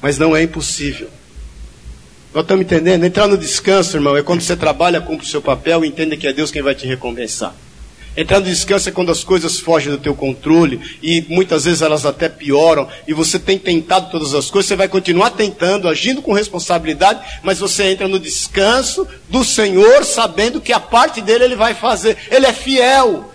mas 0.00 0.16
não 0.16 0.34
é 0.34 0.42
impossível. 0.42 1.10
Nós 2.32 2.42
estamos 2.42 2.64
entendendo? 2.64 3.04
Entrar 3.04 3.28
no 3.28 3.36
descanso, 3.36 3.98
irmão, 3.98 4.16
é 4.16 4.22
quando 4.22 4.40
você 4.40 4.56
trabalha, 4.56 4.98
cumpre 4.98 5.26
o 5.26 5.28
seu 5.28 5.42
papel 5.42 5.84
e 5.84 5.88
entende 5.88 6.16
que 6.16 6.26
é 6.26 6.32
Deus 6.32 6.50
quem 6.50 6.62
vai 6.62 6.74
te 6.74 6.86
recompensar. 6.86 7.54
Entrar 8.16 8.40
no 8.40 8.46
descanso 8.46 8.88
é 8.88 8.92
quando 8.92 9.12
as 9.12 9.22
coisas 9.22 9.60
fogem 9.60 9.92
do 9.92 9.98
teu 9.98 10.14
controle 10.14 10.80
e 11.02 11.22
muitas 11.28 11.66
vezes 11.66 11.82
elas 11.82 12.06
até 12.06 12.30
pioram 12.30 12.88
e 13.06 13.12
você 13.12 13.38
tem 13.38 13.58
tentado 13.58 14.10
todas 14.10 14.32
as 14.32 14.50
coisas, 14.50 14.68
você 14.70 14.76
vai 14.76 14.88
continuar 14.88 15.32
tentando, 15.32 15.86
agindo 15.86 16.22
com 16.22 16.32
responsabilidade, 16.32 17.20
mas 17.42 17.58
você 17.58 17.90
entra 17.90 18.08
no 18.08 18.18
descanso 18.18 19.06
do 19.28 19.44
Senhor 19.44 20.02
sabendo 20.02 20.62
que 20.62 20.72
a 20.72 20.80
parte 20.80 21.20
dele 21.20 21.44
ele 21.44 21.56
vai 21.56 21.74
fazer. 21.74 22.16
Ele 22.30 22.46
é 22.46 22.54
fiel. 22.54 23.27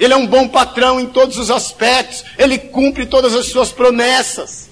Ele 0.00 0.14
é 0.14 0.16
um 0.16 0.26
bom 0.26 0.48
patrão 0.48 0.98
em 0.98 1.06
todos 1.06 1.36
os 1.36 1.50
aspectos. 1.50 2.24
Ele 2.38 2.56
cumpre 2.56 3.04
todas 3.04 3.34
as 3.34 3.48
suas 3.48 3.70
promessas. 3.70 4.70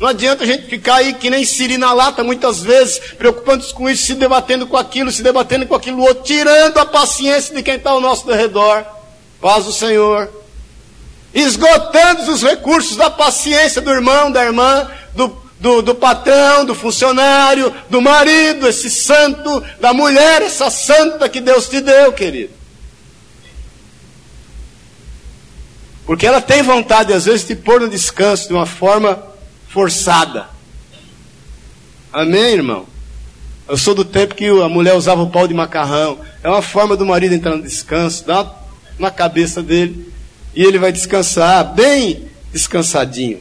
Não 0.00 0.08
adianta 0.08 0.42
a 0.42 0.46
gente 0.46 0.66
ficar 0.66 0.96
aí 0.96 1.14
que 1.14 1.30
nem 1.30 1.44
siri 1.44 1.78
na 1.78 1.92
lata 1.92 2.24
muitas 2.24 2.60
vezes, 2.62 2.98
preocupando-se 3.16 3.72
com 3.72 3.88
isso, 3.88 4.06
se 4.06 4.14
debatendo 4.14 4.66
com 4.66 4.76
aquilo, 4.76 5.12
se 5.12 5.22
debatendo 5.22 5.66
com 5.66 5.74
aquilo 5.74 6.02
outro, 6.02 6.24
tirando 6.24 6.78
a 6.78 6.86
paciência 6.86 7.54
de 7.54 7.62
quem 7.62 7.76
está 7.76 7.90
ao 7.90 8.00
nosso 8.00 8.28
redor. 8.32 8.84
Paz 9.40 9.66
do 9.66 9.72
Senhor. 9.72 10.28
Esgotando 11.32 12.32
os 12.32 12.42
recursos 12.42 12.96
da 12.96 13.08
paciência 13.08 13.80
do 13.80 13.90
irmão, 13.90 14.32
da 14.32 14.42
irmã, 14.42 14.90
do, 15.14 15.36
do, 15.60 15.82
do 15.82 15.94
patrão, 15.94 16.64
do 16.64 16.74
funcionário, 16.74 17.72
do 17.88 18.00
marido, 18.00 18.66
esse 18.66 18.90
santo, 18.90 19.62
da 19.80 19.92
mulher, 19.92 20.42
essa 20.42 20.70
santa 20.70 21.28
que 21.28 21.40
Deus 21.40 21.68
te 21.68 21.80
deu, 21.80 22.12
querido. 22.12 22.59
Porque 26.10 26.26
ela 26.26 26.40
tem 26.40 26.60
vontade, 26.60 27.12
às 27.12 27.26
vezes, 27.26 27.46
de 27.46 27.54
pôr 27.54 27.80
no 27.80 27.88
descanso 27.88 28.48
de 28.48 28.52
uma 28.52 28.66
forma 28.66 29.22
forçada. 29.68 30.48
Amém, 32.12 32.54
irmão? 32.54 32.84
Eu 33.68 33.76
sou 33.76 33.94
do 33.94 34.04
tempo 34.04 34.34
que 34.34 34.48
a 34.48 34.68
mulher 34.68 34.96
usava 34.96 35.22
o 35.22 35.30
pau 35.30 35.46
de 35.46 35.54
macarrão. 35.54 36.18
É 36.42 36.48
uma 36.48 36.62
forma 36.62 36.96
do 36.96 37.06
marido 37.06 37.32
entrar 37.32 37.56
no 37.56 37.62
descanso, 37.62 38.26
dá 38.26 38.52
na 38.98 39.08
cabeça 39.12 39.62
dele 39.62 40.12
e 40.52 40.64
ele 40.64 40.80
vai 40.80 40.90
descansar, 40.90 41.74
bem 41.74 42.24
descansadinho. 42.52 43.38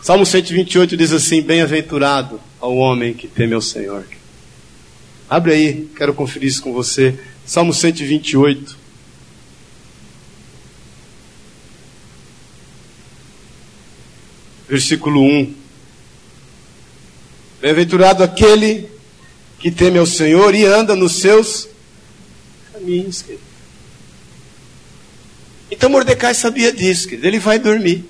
Salmo 0.00 0.24
128 0.24 0.96
diz 0.96 1.12
assim: 1.12 1.42
Bem-aventurado 1.42 2.40
ao 2.58 2.74
homem 2.74 3.12
que 3.12 3.28
teme 3.28 3.52
ao 3.52 3.60
Senhor. 3.60 4.06
Abre 5.28 5.52
aí, 5.52 5.90
quero 5.94 6.14
conferir 6.14 6.48
isso 6.48 6.62
com 6.62 6.72
você. 6.72 7.20
Salmo 7.44 7.74
128. 7.74 8.83
Versículo 14.68 15.20
1. 15.20 15.54
Bem-aventurado 17.60 18.22
aquele 18.22 18.88
que 19.58 19.70
teme 19.70 19.98
ao 19.98 20.06
Senhor 20.06 20.54
e 20.54 20.64
anda 20.64 20.94
nos 20.94 21.20
seus 21.20 21.68
caminhos. 22.72 23.24
Então 25.70 25.88
Mordecai 25.88 26.34
sabia 26.34 26.72
disso, 26.72 27.08
querido. 27.08 27.26
ele 27.26 27.38
vai 27.38 27.58
dormir. 27.58 28.04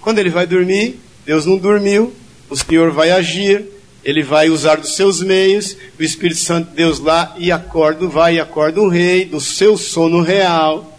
Quando 0.00 0.18
ele 0.18 0.30
vai 0.30 0.46
dormir, 0.46 0.98
Deus 1.24 1.46
não 1.46 1.56
dormiu, 1.56 2.12
o 2.50 2.56
Senhor 2.56 2.90
vai 2.90 3.10
agir, 3.10 3.64
ele 4.02 4.22
vai 4.22 4.50
usar 4.50 4.76
dos 4.76 4.96
seus 4.96 5.20
meios, 5.20 5.76
o 5.98 6.02
Espírito 6.02 6.40
Santo 6.40 6.70
de 6.70 6.76
Deus 6.76 6.98
lá 6.98 7.34
e 7.38 7.52
acorda, 7.52 8.08
vai 8.08 8.36
e 8.36 8.40
acorda 8.40 8.80
o 8.80 8.88
rei 8.88 9.24
do 9.24 9.40
seu 9.40 9.76
sono 9.76 10.20
real. 10.22 10.98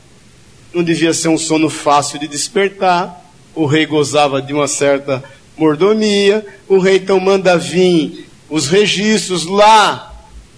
Não 0.74 0.84
devia 0.84 1.14
ser 1.14 1.28
um 1.28 1.38
sono 1.38 1.70
fácil 1.70 2.18
de 2.20 2.28
despertar 2.28 3.23
o 3.56 3.66
rei 3.66 3.86
gozava 3.86 4.42
de 4.42 4.54
uma 4.54 4.68
certa 4.68 5.24
mordomia, 5.58 6.46
o 6.68 6.78
rei 6.78 6.98
então 6.98 7.20
manda 7.20 7.58
vir 7.58 8.28
os 8.50 8.68
registros 8.68 9.46
lá. 9.46 10.12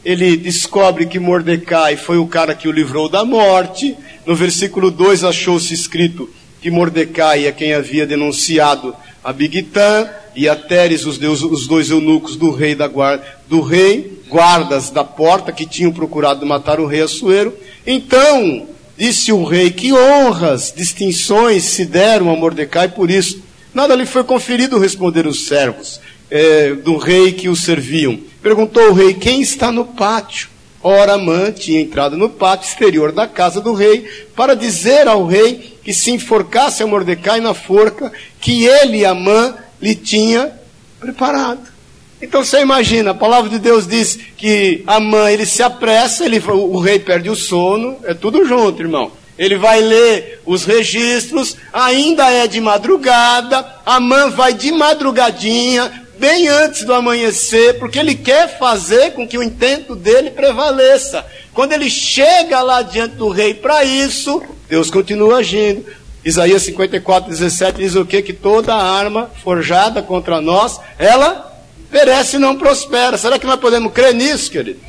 Ele 0.04 0.38
descobre 0.38 1.08
que 1.08 1.20
Mordecai 1.20 1.98
foi 1.98 2.18
o 2.18 2.28
cara 2.28 2.54
que 2.54 2.68
o 2.68 2.72
livrou 2.72 3.10
da 3.10 3.25
morte. 3.25 3.96
No 4.25 4.36
versículo 4.36 4.92
2 4.92 5.24
achou-se 5.24 5.74
escrito 5.74 6.30
que 6.62 6.70
Mordecai 6.70 7.48
é 7.48 7.52
quem 7.52 7.74
havia 7.74 8.06
denunciado 8.06 8.96
a 9.24 9.34
Bigtã 9.34 10.08
e 10.36 10.48
a 10.48 10.56
Teres, 10.56 11.06
os, 11.06 11.18
deus, 11.18 11.42
os 11.42 11.68
dois 11.68 11.90
eunucos 11.90 12.36
do 12.36 12.52
rei 12.52 12.75
da 12.75 12.88
guarda, 12.88 13.24
do 13.48 13.62
rei, 13.62 14.22
guardas 14.30 14.90
da 14.90 15.04
porta 15.04 15.52
que 15.52 15.66
tinham 15.66 15.92
procurado 15.92 16.46
matar 16.46 16.80
o 16.80 16.86
rei 16.86 17.02
Assuero. 17.02 17.54
Então, 17.88 18.68
Disse 18.98 19.32
o 19.32 19.44
rei: 19.44 19.72
Que 19.72 19.94
honras, 19.94 20.74
distinções 20.75 21.64
se 21.64 21.86
deram 21.86 22.30
a 22.32 22.36
Mordecai 22.36 22.88
por 22.88 23.10
isso. 23.10 23.44
Nada 23.74 23.96
lhe 23.96 24.06
foi 24.06 24.24
conferido, 24.24 24.80
responderam 24.80 25.30
os 25.30 25.48
servos 25.48 26.00
é, 26.32 26.74
do 26.74 26.98
rei 26.98 27.34
que 27.34 27.50
o 27.50 27.56
serviam. 27.56 28.20
Perguntou 28.42 28.90
o 28.90 28.94
rei: 28.94 29.14
Quem 29.14 29.42
está 29.42 29.72
no 29.72 29.86
pátio? 29.86 30.50
Ora, 30.82 31.14
Amã 31.14 31.52
tinha 31.52 31.82
entrado 31.82 32.16
no 32.16 32.30
pátio 32.30 32.70
exterior 32.70 33.12
da 33.12 33.28
casa 33.28 33.60
do 33.60 33.74
rei 33.74 34.08
para 34.36 34.56
dizer 34.56 35.08
ao 35.08 35.25
rei 35.25 35.80
que 35.84 35.94
se 35.94 36.12
enforcasse 36.12 36.84
a 36.84 36.88
Mordecai 36.88 37.40
na 37.40 37.56
forca 37.56 38.12
que 38.40 38.66
ele, 38.66 39.04
Amã, 39.04 39.56
lhe 39.82 39.96
tinha 39.96 40.54
preparado. 41.00 41.75
Então 42.22 42.44
você 42.44 42.62
imagina, 42.62 43.12
a 43.12 43.16
palavra 43.16 43.50
de 43.50 43.60
Deus 43.60 43.86
diz 43.86 44.18
que 44.38 44.84
a 44.88 45.00
mãe 45.00 45.34
ele 45.34 45.46
se 45.46 45.62
apressa, 45.62 46.26
ele, 46.26 46.40
o 46.40 46.80
rei 46.80 46.98
perde 46.98 47.30
o 47.30 47.36
sono, 47.36 47.98
é 48.04 48.14
tudo 48.14 48.46
junto, 48.46 48.82
irmão. 48.82 49.12
Ele 49.38 49.58
vai 49.58 49.82
ler 49.82 50.42
os 50.46 50.64
registros, 50.64 51.58
ainda 51.74 52.30
é 52.32 52.48
de 52.48 52.62
madrugada, 52.62 53.66
a 53.86 54.00
mãe 54.00 54.30
vai 54.30 54.54
de 54.54 54.72
madrugadinha, 54.72 56.06
bem 56.18 56.48
antes 56.48 56.86
do 56.86 56.94
amanhecer, 56.94 57.78
porque 57.78 58.00
ele 58.00 58.16
quer 58.16 58.58
fazer 58.58 59.12
com 59.12 59.28
que 59.28 59.38
o 59.38 59.44
intento 59.44 59.94
dele 59.94 60.32
prevaleça. 60.32 61.26
Quando 61.54 61.74
ele 61.74 61.90
chega 61.90 62.62
lá 62.62 62.82
diante 62.82 63.16
do 63.16 63.28
rei 63.28 63.54
para 63.54 63.84
isso, 63.84 64.42
Deus 64.70 64.90
continua 64.90 65.40
agindo. 65.40 65.86
Isaías 66.24 66.64
54, 66.64 67.30
17 67.30 67.78
diz 67.78 67.96
o 67.96 68.06
que? 68.06 68.22
Que 68.22 68.34
toda 68.34 68.74
arma 68.74 69.30
forjada 69.44 70.02
contra 70.02 70.40
nós, 70.40 70.80
ela 70.98 71.55
perece 71.92 72.36
e 72.36 72.39
não 72.39 72.56
prospera. 72.56 73.18
Será 73.18 73.39
que 73.39 73.46
nós 73.46 73.60
podemos 73.60 73.92
crer 73.94 74.13
nisso, 74.13 74.51
querido? 74.51 74.80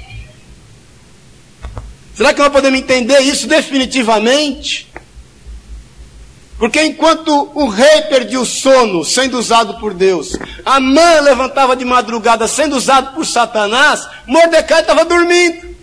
Será 2.14 2.32
que 2.32 2.40
nós 2.40 2.50
podemos 2.50 2.78
entender 2.78 3.20
isso 3.20 3.46
definitivamente? 3.46 4.90
Porque 6.58 6.82
enquanto 6.82 7.50
o 7.54 7.68
rei 7.68 8.02
perdia 8.02 8.40
o 8.40 8.46
sono 8.46 9.04
sendo 9.04 9.38
usado 9.38 9.78
por 9.78 9.92
Deus, 9.92 10.32
a 10.64 10.80
mãe 10.80 11.20
levantava 11.20 11.76
de 11.76 11.84
madrugada 11.84 12.48
sendo 12.48 12.76
usado 12.76 13.14
por 13.14 13.26
Satanás, 13.26 14.08
Mordecai 14.26 14.80
estava 14.80 15.04
dormindo. 15.04 15.76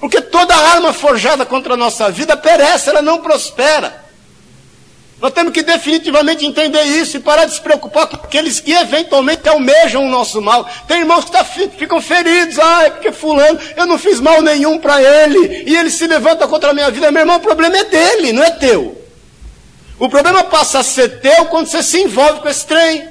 Porque 0.00 0.20
toda 0.20 0.54
arma 0.54 0.92
forjada 0.92 1.46
contra 1.46 1.74
a 1.74 1.76
nossa 1.76 2.10
vida 2.10 2.36
perece, 2.36 2.90
ela 2.90 3.00
não 3.00 3.22
prospera. 3.22 4.03
Nós 5.24 5.32
temos 5.32 5.54
que 5.54 5.62
definitivamente 5.62 6.44
entender 6.44 6.82
isso 6.82 7.16
e 7.16 7.20
parar 7.20 7.46
de 7.46 7.54
se 7.54 7.60
preocupar 7.62 8.06
com 8.06 8.16
aqueles 8.16 8.60
que 8.60 8.72
eventualmente 8.72 9.48
almejam 9.48 10.04
o 10.04 10.10
nosso 10.10 10.42
mal. 10.42 10.68
Tem 10.86 11.00
irmãos 11.00 11.24
que 11.24 11.30
tá, 11.30 11.42
ficam 11.42 11.98
feridos, 11.98 12.58
ah, 12.58 12.82
é 12.82 12.90
porque 12.90 13.10
fulano, 13.10 13.58
eu 13.74 13.86
não 13.86 13.96
fiz 13.96 14.20
mal 14.20 14.42
nenhum 14.42 14.78
para 14.78 15.02
ele, 15.02 15.64
e 15.66 15.74
ele 15.74 15.88
se 15.88 16.06
levanta 16.06 16.46
contra 16.46 16.72
a 16.72 16.74
minha 16.74 16.90
vida. 16.90 17.10
Meu 17.10 17.22
irmão, 17.22 17.36
o 17.36 17.40
problema 17.40 17.74
é 17.74 17.84
dele, 17.84 18.34
não 18.34 18.44
é 18.44 18.50
teu. 18.50 19.02
O 19.98 20.10
problema 20.10 20.44
passa 20.44 20.80
a 20.80 20.82
ser 20.82 21.20
teu 21.22 21.46
quando 21.46 21.68
você 21.68 21.82
se 21.82 22.02
envolve 22.02 22.40
com 22.40 22.48
esse 22.50 22.66
trem. 22.66 23.08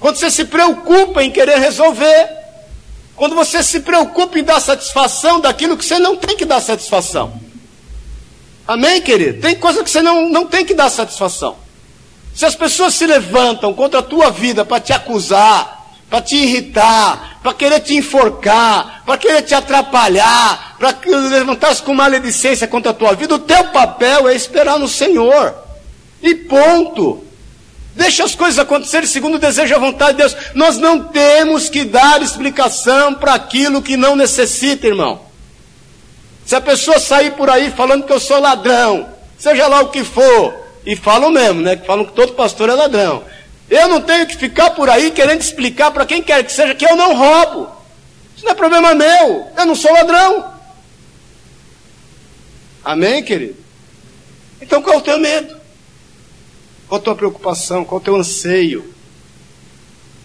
Quando 0.00 0.16
você 0.16 0.32
se 0.32 0.46
preocupa 0.46 1.22
em 1.22 1.30
querer 1.30 1.60
resolver. 1.60 2.28
Quando 3.14 3.36
você 3.36 3.62
se 3.62 3.78
preocupa 3.78 4.36
em 4.36 4.42
dar 4.42 4.58
satisfação 4.58 5.38
daquilo 5.38 5.76
que 5.76 5.84
você 5.84 6.00
não 6.00 6.16
tem 6.16 6.36
que 6.36 6.44
dar 6.44 6.60
satisfação. 6.60 7.40
Amém, 8.66 9.00
querido? 9.00 9.40
Tem 9.40 9.56
coisa 9.56 9.82
que 9.82 9.90
você 9.90 10.02
não, 10.02 10.28
não 10.28 10.46
tem 10.46 10.64
que 10.64 10.74
dar 10.74 10.88
satisfação. 10.88 11.56
Se 12.34 12.46
as 12.46 12.54
pessoas 12.54 12.94
se 12.94 13.06
levantam 13.06 13.74
contra 13.74 14.00
a 14.00 14.02
tua 14.02 14.30
vida 14.30 14.64
para 14.64 14.80
te 14.80 14.92
acusar, 14.92 15.82
para 16.08 16.20
te 16.20 16.36
irritar, 16.36 17.40
para 17.42 17.52
querer 17.52 17.80
te 17.80 17.94
enforcar, 17.94 19.02
para 19.04 19.18
querer 19.18 19.42
te 19.42 19.54
atrapalhar, 19.54 20.76
para 20.78 20.94
levantar-se 21.06 21.82
com 21.82 21.94
maledicência 21.94 22.66
contra 22.66 22.90
a 22.90 22.94
tua 22.94 23.14
vida, 23.14 23.34
o 23.34 23.38
teu 23.38 23.64
papel 23.64 24.28
é 24.28 24.34
esperar 24.34 24.78
no 24.78 24.88
Senhor. 24.88 25.54
E 26.22 26.34
ponto. 26.34 27.24
Deixa 27.94 28.24
as 28.24 28.34
coisas 28.34 28.58
acontecerem 28.58 29.06
segundo 29.06 29.34
o 29.34 29.38
desejo 29.38 29.72
e 29.72 29.76
a 29.76 29.78
vontade 29.78 30.12
de 30.12 30.18
Deus. 30.18 30.36
Nós 30.54 30.78
não 30.78 31.04
temos 31.04 31.68
que 31.68 31.84
dar 31.84 32.22
explicação 32.22 33.14
para 33.14 33.34
aquilo 33.34 33.82
que 33.82 33.96
não 33.96 34.16
necessita, 34.16 34.86
irmão. 34.86 35.31
Se 36.44 36.54
a 36.54 36.60
pessoa 36.60 36.98
sair 36.98 37.32
por 37.32 37.48
aí 37.48 37.70
falando 37.70 38.04
que 38.04 38.12
eu 38.12 38.20
sou 38.20 38.40
ladrão, 38.40 39.08
seja 39.38 39.66
lá 39.66 39.80
o 39.80 39.90
que 39.90 40.04
for, 40.04 40.62
e 40.84 40.96
falam 40.96 41.30
mesmo, 41.30 41.60
né? 41.60 41.76
Que 41.76 41.86
falam 41.86 42.04
que 42.04 42.12
todo 42.12 42.32
pastor 42.32 42.68
é 42.68 42.74
ladrão. 42.74 43.24
Eu 43.70 43.88
não 43.88 44.00
tenho 44.00 44.26
que 44.26 44.36
ficar 44.36 44.70
por 44.70 44.90
aí 44.90 45.10
querendo 45.10 45.40
explicar 45.40 45.90
para 45.90 46.04
quem 46.04 46.22
quer 46.22 46.44
que 46.44 46.52
seja 46.52 46.74
que 46.74 46.84
eu 46.84 46.96
não 46.96 47.16
roubo. 47.16 47.70
Isso 48.36 48.44
não 48.44 48.52
é 48.52 48.54
problema 48.54 48.94
meu. 48.94 49.48
Eu 49.56 49.66
não 49.66 49.74
sou 49.74 49.92
ladrão. 49.92 50.52
Amém, 52.84 53.22
querido? 53.22 53.56
Então 54.60 54.82
qual 54.82 54.96
é 54.96 54.98
o 54.98 55.02
teu 55.02 55.18
medo? 55.18 55.56
Qual 56.88 57.00
a 57.00 57.04
tua 57.04 57.14
preocupação? 57.14 57.84
Qual 57.84 58.00
o 58.00 58.04
teu 58.04 58.16
anseio? 58.16 58.92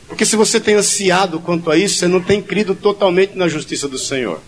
Porque 0.08 0.26
se 0.26 0.36
você 0.36 0.60
tem 0.60 0.76
ansiado 0.76 1.40
quanto 1.40 1.70
a 1.70 1.78
isso, 1.78 1.96
você 1.96 2.08
não 2.08 2.22
tem 2.22 2.42
crido 2.42 2.74
totalmente 2.74 3.36
na 3.36 3.48
justiça 3.48 3.88
do 3.88 3.98
Senhor. 3.98 4.42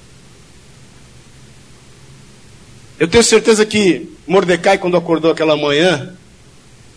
Eu 3.00 3.08
tenho 3.08 3.24
certeza 3.24 3.66
que 3.66 4.10
Mordecai, 4.28 4.78
quando 4.78 4.98
acordou 4.98 5.32
aquela 5.32 5.56
manhã, 5.56 6.14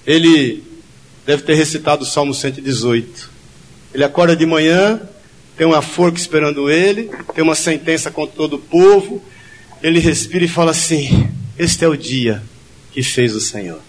ele 0.05 0.65
deve 1.25 1.45
ter 1.45 1.55
recitado 1.55 2.03
o 2.03 2.07
Salmo 2.07 2.35
118. 2.35 3.31
Ele 3.95 4.03
acorda 4.03 4.35
de 4.35 4.45
manhã, 4.45 5.01
tem 5.57 5.65
uma 5.65 5.81
forca 5.81 6.19
esperando 6.19 6.69
ele, 6.69 7.09
tem 7.35 7.45
uma 7.45 7.55
sentença 7.55 8.11
contra 8.11 8.35
todo 8.35 8.57
o 8.57 8.59
povo. 8.59 9.23
Ele 9.81 10.01
respira 10.01 10.45
e 10.45 10.49
fala 10.49 10.73
assim: 10.73 11.31
Este 11.57 11.85
é 11.85 11.89
o 11.89 11.97
dia 11.97 12.43
que 12.91 13.03
fez 13.03 13.33
o 13.37 13.41
Senhor. 13.41 13.81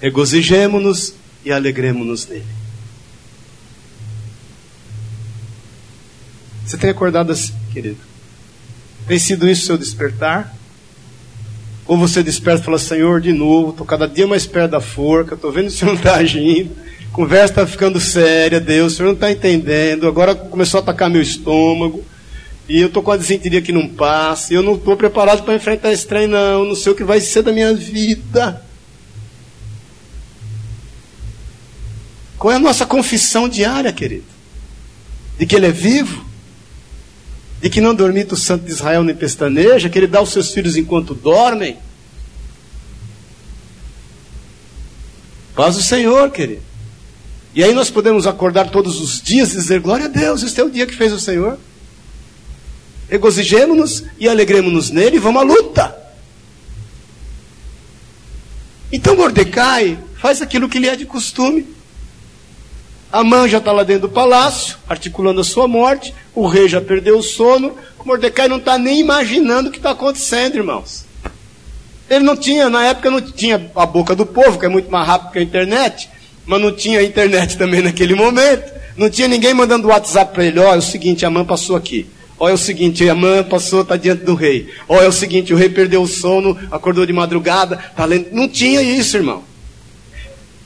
Regozijemo-nos 0.00 1.14
e 1.44 1.52
alegremos-nos 1.52 2.26
nele. 2.26 2.46
Você 6.64 6.78
tem 6.78 6.88
acordado 6.88 7.32
assim, 7.32 7.52
querido? 7.70 7.98
Tem 9.06 9.18
sido 9.18 9.46
isso 9.46 9.64
o 9.64 9.66
seu 9.66 9.78
despertar? 9.78 10.61
Ou 11.92 11.98
você 11.98 12.22
desperta 12.22 12.62
e 12.62 12.64
fala, 12.64 12.78
Senhor, 12.78 13.20
de 13.20 13.34
novo, 13.34 13.68
estou 13.68 13.84
cada 13.84 14.08
dia 14.08 14.26
mais 14.26 14.46
perto 14.46 14.70
da 14.70 14.80
forca, 14.80 15.34
estou 15.34 15.52
vendo 15.52 15.66
que 15.66 15.74
o 15.74 15.76
Senhor 15.76 15.90
não 15.90 15.98
está 15.98 16.14
agindo, 16.14 16.74
conversa 17.12 17.52
está 17.52 17.66
ficando 17.66 18.00
séria, 18.00 18.58
Deus, 18.58 18.94
o 18.94 18.96
Senhor 18.96 19.08
não 19.08 19.14
está 19.14 19.30
entendendo, 19.30 20.08
agora 20.08 20.34
começou 20.34 20.78
a 20.78 20.82
atacar 20.82 21.10
meu 21.10 21.20
estômago, 21.20 22.02
e 22.66 22.80
eu 22.80 22.86
estou 22.86 23.02
com 23.02 23.10
a 23.10 23.16
desinteria 23.18 23.60
que 23.60 23.72
não 23.72 23.86
passa, 23.86 24.54
e 24.54 24.56
eu 24.56 24.62
não 24.62 24.76
estou 24.76 24.96
preparado 24.96 25.42
para 25.42 25.54
enfrentar 25.54 25.92
esse 25.92 26.06
trem, 26.06 26.26
não, 26.26 26.64
não 26.64 26.74
sei 26.74 26.92
o 26.92 26.94
que 26.94 27.04
vai 27.04 27.20
ser 27.20 27.42
da 27.42 27.52
minha 27.52 27.74
vida. 27.74 28.64
Qual 32.38 32.54
é 32.54 32.56
a 32.56 32.58
nossa 32.58 32.86
confissão 32.86 33.46
diária, 33.46 33.92
querido? 33.92 34.24
De 35.38 35.44
que 35.44 35.54
Ele 35.54 35.66
é 35.66 35.70
vivo? 35.70 36.24
De 37.62 37.70
que 37.70 37.80
não 37.80 37.94
dormita 37.94 38.34
o 38.34 38.36
santo 38.36 38.64
de 38.64 38.72
Israel 38.72 39.04
nem 39.04 39.14
pestaneja, 39.14 39.88
que 39.88 39.96
ele 39.96 40.08
dá 40.08 40.18
aos 40.18 40.30
seus 40.30 40.50
filhos 40.50 40.76
enquanto 40.76 41.14
dormem. 41.14 41.78
Paz 45.54 45.76
o 45.76 45.82
Senhor, 45.82 46.28
querido. 46.32 46.60
E 47.54 47.62
aí 47.62 47.72
nós 47.72 47.88
podemos 47.88 48.26
acordar 48.26 48.68
todos 48.68 49.00
os 49.00 49.22
dias 49.22 49.52
e 49.52 49.58
dizer: 49.58 49.78
Glória 49.78 50.06
a 50.06 50.08
Deus, 50.08 50.42
este 50.42 50.60
é 50.60 50.64
o 50.64 50.70
dia 50.70 50.86
que 50.88 50.96
fez 50.96 51.12
o 51.12 51.20
Senhor. 51.20 51.56
Regozijemos-nos 53.08 54.04
e 54.18 54.28
alegremos-nos 54.28 54.90
nele 54.90 55.16
e 55.16 55.20
vamos 55.20 55.42
à 55.42 55.44
luta. 55.44 55.96
Então 58.90 59.14
Mordecai 59.14 59.98
faz 60.16 60.42
aquilo 60.42 60.68
que 60.68 60.80
lhe 60.80 60.88
é 60.88 60.96
de 60.96 61.06
costume. 61.06 61.71
Amã 63.12 63.46
já 63.46 63.58
está 63.58 63.70
lá 63.70 63.82
dentro 63.82 64.08
do 64.08 64.14
palácio, 64.14 64.78
articulando 64.88 65.42
a 65.42 65.44
sua 65.44 65.68
morte. 65.68 66.14
O 66.34 66.46
rei 66.46 66.66
já 66.68 66.80
perdeu 66.80 67.18
o 67.18 67.22
sono. 67.22 67.76
Mordecai 68.04 68.48
não 68.48 68.56
está 68.56 68.78
nem 68.78 68.98
imaginando 68.98 69.68
o 69.68 69.72
que 69.72 69.78
está 69.78 69.90
acontecendo, 69.90 70.56
irmãos. 70.56 71.04
Ele 72.08 72.24
não 72.24 72.36
tinha, 72.36 72.68
na 72.68 72.84
época 72.84 73.10
não 73.10 73.20
tinha 73.20 73.70
a 73.76 73.86
boca 73.86 74.14
do 74.14 74.26
povo, 74.26 74.58
que 74.58 74.66
é 74.66 74.68
muito 74.68 74.90
mais 74.90 75.06
rápido 75.06 75.32
que 75.32 75.38
a 75.38 75.42
internet, 75.42 76.10
mas 76.44 76.60
não 76.60 76.72
tinha 76.72 77.02
internet 77.02 77.56
também 77.56 77.80
naquele 77.84 78.14
momento. 78.14 78.72
Não 78.96 79.08
tinha 79.08 79.28
ninguém 79.28 79.54
mandando 79.54 79.88
WhatsApp 79.88 80.32
para 80.32 80.44
ele, 80.44 80.58
olha, 80.58 80.74
é 80.74 80.78
o 80.78 80.82
seguinte, 80.82 81.24
Amã 81.24 81.44
passou 81.44 81.76
aqui. 81.76 82.06
Olha 82.38 82.52
é 82.52 82.54
o 82.54 82.58
seguinte, 82.58 83.08
Amã 83.08 83.44
passou, 83.44 83.82
está 83.82 83.96
diante 83.96 84.24
do 84.24 84.34
rei. 84.34 84.68
Olha 84.88 85.04
é 85.04 85.08
o 85.08 85.12
seguinte, 85.12 85.54
o 85.54 85.56
rei 85.56 85.68
perdeu 85.68 86.02
o 86.02 86.08
sono, 86.08 86.58
acordou 86.70 87.06
de 87.06 87.12
madrugada, 87.12 87.76
tá 87.96 88.04
lendo. 88.04 88.28
Não 88.32 88.48
tinha 88.48 88.82
isso, 88.82 89.16
irmão. 89.16 89.44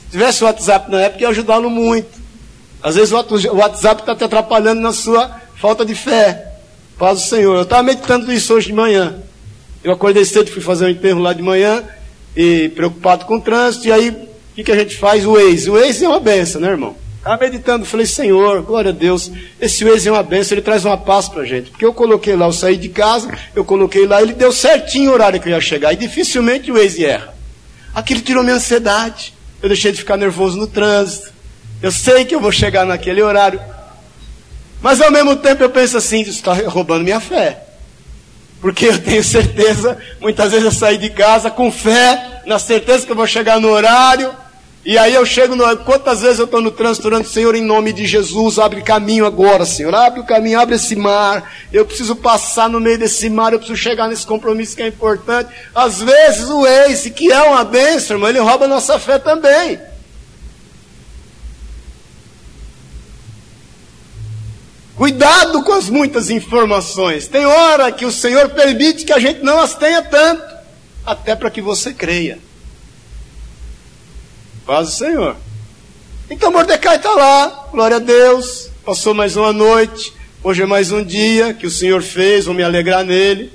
Se 0.07 0.13
tivesse 0.13 0.43
o 0.43 0.47
WhatsApp 0.47 0.91
na 0.91 1.03
época, 1.03 1.23
ia 1.23 1.29
ajudá-lo 1.29 1.69
muito. 1.69 2.16
Às 2.87 2.95
vezes 2.95 3.13
o 3.13 3.57
WhatsApp 3.57 4.03
está 4.03 4.15
te 4.15 4.23
atrapalhando 4.23 4.81
na 4.81 4.93
sua 4.93 5.41
falta 5.57 5.85
de 5.85 5.93
fé. 5.93 6.53
Paz 6.97 7.21
do 7.21 7.29
Senhor. 7.29 7.57
Eu 7.57 7.63
estava 7.63 7.83
meditando 7.83 8.33
isso 8.33 8.55
hoje 8.55 8.69
de 8.69 8.73
manhã. 8.73 9.17
Eu 9.83 9.91
acordei 9.91 10.25
cedo, 10.25 10.53
fui 10.53 10.63
fazer 10.63 10.87
um 10.87 10.91
enterro 10.91 11.21
lá 11.21 11.33
de 11.33 11.43
manhã, 11.43 11.83
e 12.37 12.69
preocupado 12.69 13.25
com 13.25 13.39
o 13.39 13.41
trânsito, 13.41 13.89
e 13.89 13.93
aí 13.93 14.11
o 14.11 14.55
que, 14.55 14.63
que 14.63 14.71
a 14.71 14.79
gente 14.79 14.97
faz? 14.97 15.27
O 15.27 15.33
Waze. 15.33 15.69
O 15.69 15.73
Waze 15.73 16.05
é 16.05 16.09
uma 16.09 16.21
benção, 16.21 16.61
né, 16.61 16.69
irmão? 16.69 16.95
Estava 17.19 17.43
meditando, 17.43 17.85
falei, 17.85 18.07
Senhor, 18.07 18.63
glória 18.63 18.93
a 18.93 18.95
Deus, 18.95 19.33
esse 19.61 19.85
Waze 19.85 20.07
é 20.07 20.13
uma 20.13 20.23
benção, 20.23 20.55
ele 20.55 20.63
traz 20.63 20.85
uma 20.85 20.97
paz 20.97 21.29
para 21.29 21.45
gente. 21.45 21.71
Porque 21.71 21.85
eu 21.85 21.93
coloquei 21.93 22.37
lá, 22.37 22.47
eu 22.47 22.53
saí 22.53 22.77
de 22.77 22.89
casa, 22.89 23.37
eu 23.53 23.65
coloquei 23.65 24.07
lá, 24.07 24.23
ele 24.23 24.33
deu 24.33 24.53
certinho 24.53 25.11
o 25.11 25.15
horário 25.15 25.41
que 25.41 25.49
eu 25.49 25.53
ia 25.53 25.61
chegar, 25.61 25.93
e 25.93 25.97
dificilmente 25.97 26.71
o 26.71 26.77
Waze 26.77 27.05
erra. 27.05 27.35
Aquilo 27.93 28.21
tirou 28.21 28.45
minha 28.45 28.55
ansiedade, 28.55 29.35
eu 29.61 29.69
deixei 29.69 29.91
de 29.91 29.99
ficar 29.99 30.17
nervoso 30.17 30.57
no 30.57 30.69
trânsito, 30.69 31.35
eu 31.83 31.93
sei 31.93 32.25
que 32.25 32.35
eu 32.35 32.41
vou 32.41 32.53
chegar 32.53 32.85
naquele 32.85 33.23
horário. 33.23 33.61
Mas 34.81 35.01
ao 35.01 35.11
mesmo 35.11 35.37
tempo 35.37 35.63
eu 35.63 35.71
penso 35.71 35.97
assim, 35.97 36.21
isso 36.21 36.31
está 36.31 36.53
roubando 36.53 37.05
minha 37.05 37.21
fé. 37.21 37.63
Porque 38.61 38.87
eu 38.87 38.99
tenho 38.99 39.23
certeza, 39.23 39.99
muitas 40.21 40.51
vezes 40.51 40.65
eu 40.65 40.73
saio 40.73 40.99
de 40.99 41.11
casa 41.11 41.51
com 41.51 41.71
fé, 41.71 42.43
na 42.47 42.59
certeza 42.59 43.05
que 43.05 43.13
eu 43.13 43.17
vou 43.17 43.27
chegar 43.27 43.61
no 43.61 43.69
horário, 43.69 44.35
e 44.87 44.97
aí 44.97 45.15
eu 45.15 45.27
chego 45.27 45.57
no. 45.57 45.77
Quantas 45.79 46.21
vezes 46.21 46.39
eu 46.39 46.45
estou 46.45 46.61
no 46.61 46.71
trânsito 46.71 47.09
orando, 47.09 47.27
Senhor, 47.27 47.57
em 47.57 47.61
nome 47.61 47.93
de 47.93 48.07
Jesus, 48.07 48.57
abre 48.57 48.83
caminho 48.83 49.27
agora, 49.27 49.67
Senhor. 49.67 49.93
Abre 49.93 50.21
o 50.21 50.25
caminho, 50.25 50.61
abre 50.61 50.77
esse 50.77 50.95
mar. 50.95 51.53
Eu 51.73 51.85
preciso 51.85 52.15
passar 52.15 52.69
no 52.69 52.79
meio 52.79 52.97
desse 52.97 53.29
mar, 53.29 53.53
eu 53.53 53.59
preciso 53.59 53.77
chegar 53.77 54.07
nesse 54.07 54.25
compromisso 54.25 54.77
que 54.77 54.83
é 54.83 54.87
importante. 54.87 55.51
Às 55.75 56.01
vezes 56.01 56.49
o 56.49 56.65
ex, 56.65 57.03
que 57.09 57.33
é 57.33 57.43
uma 57.43 57.65
bênção, 57.65 58.15
irmão, 58.15 58.29
ele 58.29 58.39
rouba 58.39 58.67
a 58.67 58.69
nossa 58.69 58.97
fé 58.97 59.19
também. 59.19 59.77
Cuidado 64.97 65.63
com 65.63 65.75
as 65.75 65.91
muitas 65.91 66.31
informações. 66.31 67.29
Tem 67.29 67.45
hora 67.45 67.93
que 67.93 68.07
o 68.07 68.11
Senhor 68.11 68.49
permite 68.49 69.05
que 69.05 69.13
a 69.13 69.19
gente 69.19 69.43
não 69.43 69.61
as 69.61 69.75
tenha 69.75 70.03
tanto, 70.03 70.43
até 71.05 71.37
para 71.37 71.51
que 71.51 71.61
você 71.61 71.93
creia. 71.93 72.39
Faz 74.65 74.89
o 74.89 74.93
Senhor. 74.93 75.37
Então 76.31 76.51
Mordecai 76.51 76.97
está 76.97 77.13
lá, 77.13 77.69
glória 77.71 77.99
a 77.99 78.01
Deus, 78.01 78.71
passou 78.85 79.13
mais 79.13 79.37
uma 79.37 79.53
noite, 79.53 80.13
hoje 80.43 80.63
é 80.63 80.67
mais 80.67 80.91
um 80.91 81.05
dia 81.05 81.53
que 81.53 81.67
o 81.67 81.71
Senhor 81.71 82.03
fez, 82.03 82.47
vou 82.47 82.55
me 82.55 82.63
alegrar 82.63 83.05
nele. 83.05 83.53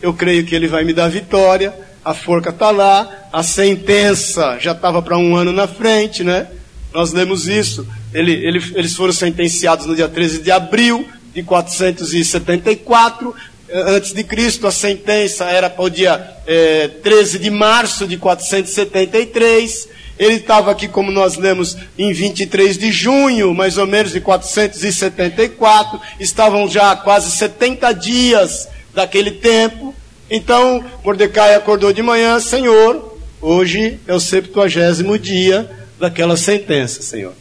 Eu 0.00 0.14
creio 0.14 0.46
que 0.46 0.54
ele 0.54 0.68
vai 0.68 0.84
me 0.84 0.92
dar 0.92 1.08
vitória. 1.08 1.74
A 2.04 2.14
forca 2.14 2.50
está 2.50 2.70
lá, 2.70 3.28
a 3.32 3.42
sentença 3.42 4.58
já 4.60 4.72
estava 4.72 5.02
para 5.02 5.18
um 5.18 5.34
ano 5.34 5.52
na 5.52 5.66
frente, 5.66 6.22
né? 6.22 6.46
Nós 6.92 7.12
lemos 7.12 7.48
isso. 7.48 7.86
Ele, 8.14 8.32
ele, 8.32 8.62
eles 8.76 8.94
foram 8.94 9.12
sentenciados 9.12 9.86
no 9.86 9.96
dia 9.96 10.08
13 10.08 10.40
de 10.40 10.50
abril 10.50 11.06
de 11.34 11.42
474. 11.42 13.34
antes 13.72 14.12
de 14.12 14.22
Cristo, 14.22 14.66
a 14.66 14.70
sentença 14.70 15.44
era 15.46 15.68
para 15.68 15.84
o 15.84 15.90
dia 15.90 16.24
é, 16.46 16.88
13 17.02 17.40
de 17.40 17.50
março 17.50 18.06
de 18.06 18.16
473. 18.16 19.88
Ele 20.16 20.34
estava 20.34 20.70
aqui, 20.70 20.86
como 20.86 21.10
nós 21.10 21.36
lemos, 21.36 21.76
em 21.98 22.12
23 22.12 22.78
de 22.78 22.92
junho, 22.92 23.52
mais 23.52 23.76
ou 23.78 23.86
menos, 23.86 24.12
de 24.12 24.20
474. 24.20 26.00
Estavam 26.20 26.68
já 26.68 26.94
quase 26.94 27.32
70 27.32 27.92
dias 27.92 28.68
daquele 28.94 29.32
tempo. 29.32 29.92
Então, 30.30 30.84
Mordecai 31.04 31.54
acordou 31.54 31.92
de 31.92 32.02
manhã, 32.02 32.38
Senhor, 32.38 33.18
hoje 33.40 33.98
é 34.06 34.14
o 34.14 34.20
70 34.20 35.18
dia 35.18 35.68
daquela 35.98 36.36
sentença, 36.36 37.02
Senhor, 37.02 37.34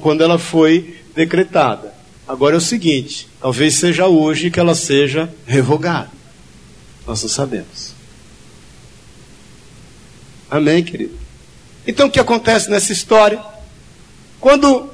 quando 0.00 0.22
ela 0.22 0.38
foi 0.38 0.96
decretada. 1.14 1.94
Agora 2.26 2.56
é 2.56 2.58
o 2.58 2.60
seguinte: 2.60 3.28
talvez 3.40 3.74
seja 3.74 4.06
hoje 4.06 4.50
que 4.50 4.58
ela 4.58 4.74
seja 4.74 5.32
revogada. 5.46 6.10
Nós 7.06 7.22
não 7.22 7.28
sabemos. 7.28 7.94
Amém, 10.50 10.82
querido? 10.82 11.16
Então 11.86 12.08
o 12.08 12.10
que 12.10 12.18
acontece 12.18 12.68
nessa 12.68 12.92
história? 12.92 13.40
Quando 14.40 14.90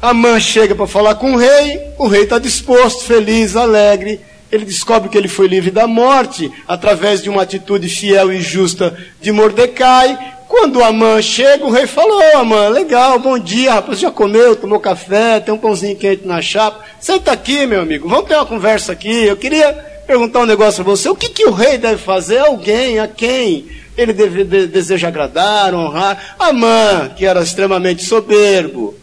a 0.00 0.12
mãe 0.12 0.38
chega 0.38 0.74
para 0.74 0.86
falar 0.86 1.14
com 1.14 1.32
o 1.32 1.36
rei, 1.36 1.80
o 1.98 2.06
rei 2.06 2.22
está 2.22 2.38
disposto, 2.38 3.04
feliz, 3.04 3.56
alegre. 3.56 4.20
Ele 4.52 4.64
descobre 4.64 5.08
que 5.08 5.18
ele 5.18 5.28
foi 5.28 5.48
livre 5.48 5.70
da 5.70 5.86
morte 5.86 6.52
através 6.68 7.22
de 7.22 7.28
uma 7.28 7.42
atitude 7.42 7.88
fiel 7.88 8.32
e 8.32 8.40
justa 8.40 8.96
de 9.20 9.32
Mordecai. 9.32 10.35
Quando 10.48 10.82
a 10.82 10.92
mãe 10.92 11.20
chega, 11.22 11.64
o 11.64 11.70
rei 11.70 11.86
falou: 11.86 12.18
Ô, 12.18 12.38
Amã, 12.38 12.68
legal, 12.68 13.18
bom 13.18 13.38
dia, 13.38 13.74
rapaz, 13.74 13.98
já 13.98 14.10
comeu, 14.10 14.54
tomou 14.54 14.78
café, 14.78 15.40
tem 15.40 15.52
um 15.52 15.58
pãozinho 15.58 15.96
quente 15.96 16.26
na 16.26 16.40
chapa. 16.40 16.84
Senta 17.00 17.32
aqui, 17.32 17.66
meu 17.66 17.80
amigo, 17.80 18.08
vamos 18.08 18.26
ter 18.26 18.36
uma 18.36 18.46
conversa 18.46 18.92
aqui. 18.92 19.24
Eu 19.24 19.36
queria 19.36 19.72
perguntar 20.06 20.40
um 20.40 20.46
negócio 20.46 20.84
para 20.84 20.94
você: 20.94 21.08
o 21.08 21.16
que, 21.16 21.30
que 21.30 21.44
o 21.46 21.52
rei 21.52 21.78
deve 21.78 22.00
fazer? 22.00 22.38
Alguém, 22.38 23.00
a 23.00 23.08
quem? 23.08 23.66
Ele 23.98 24.12
deve, 24.12 24.44
de, 24.44 24.66
deseja 24.68 25.08
agradar, 25.08 25.74
honrar. 25.74 26.36
Amã, 26.38 27.10
que 27.16 27.26
era 27.26 27.42
extremamente 27.42 28.04
soberbo, 28.04 28.94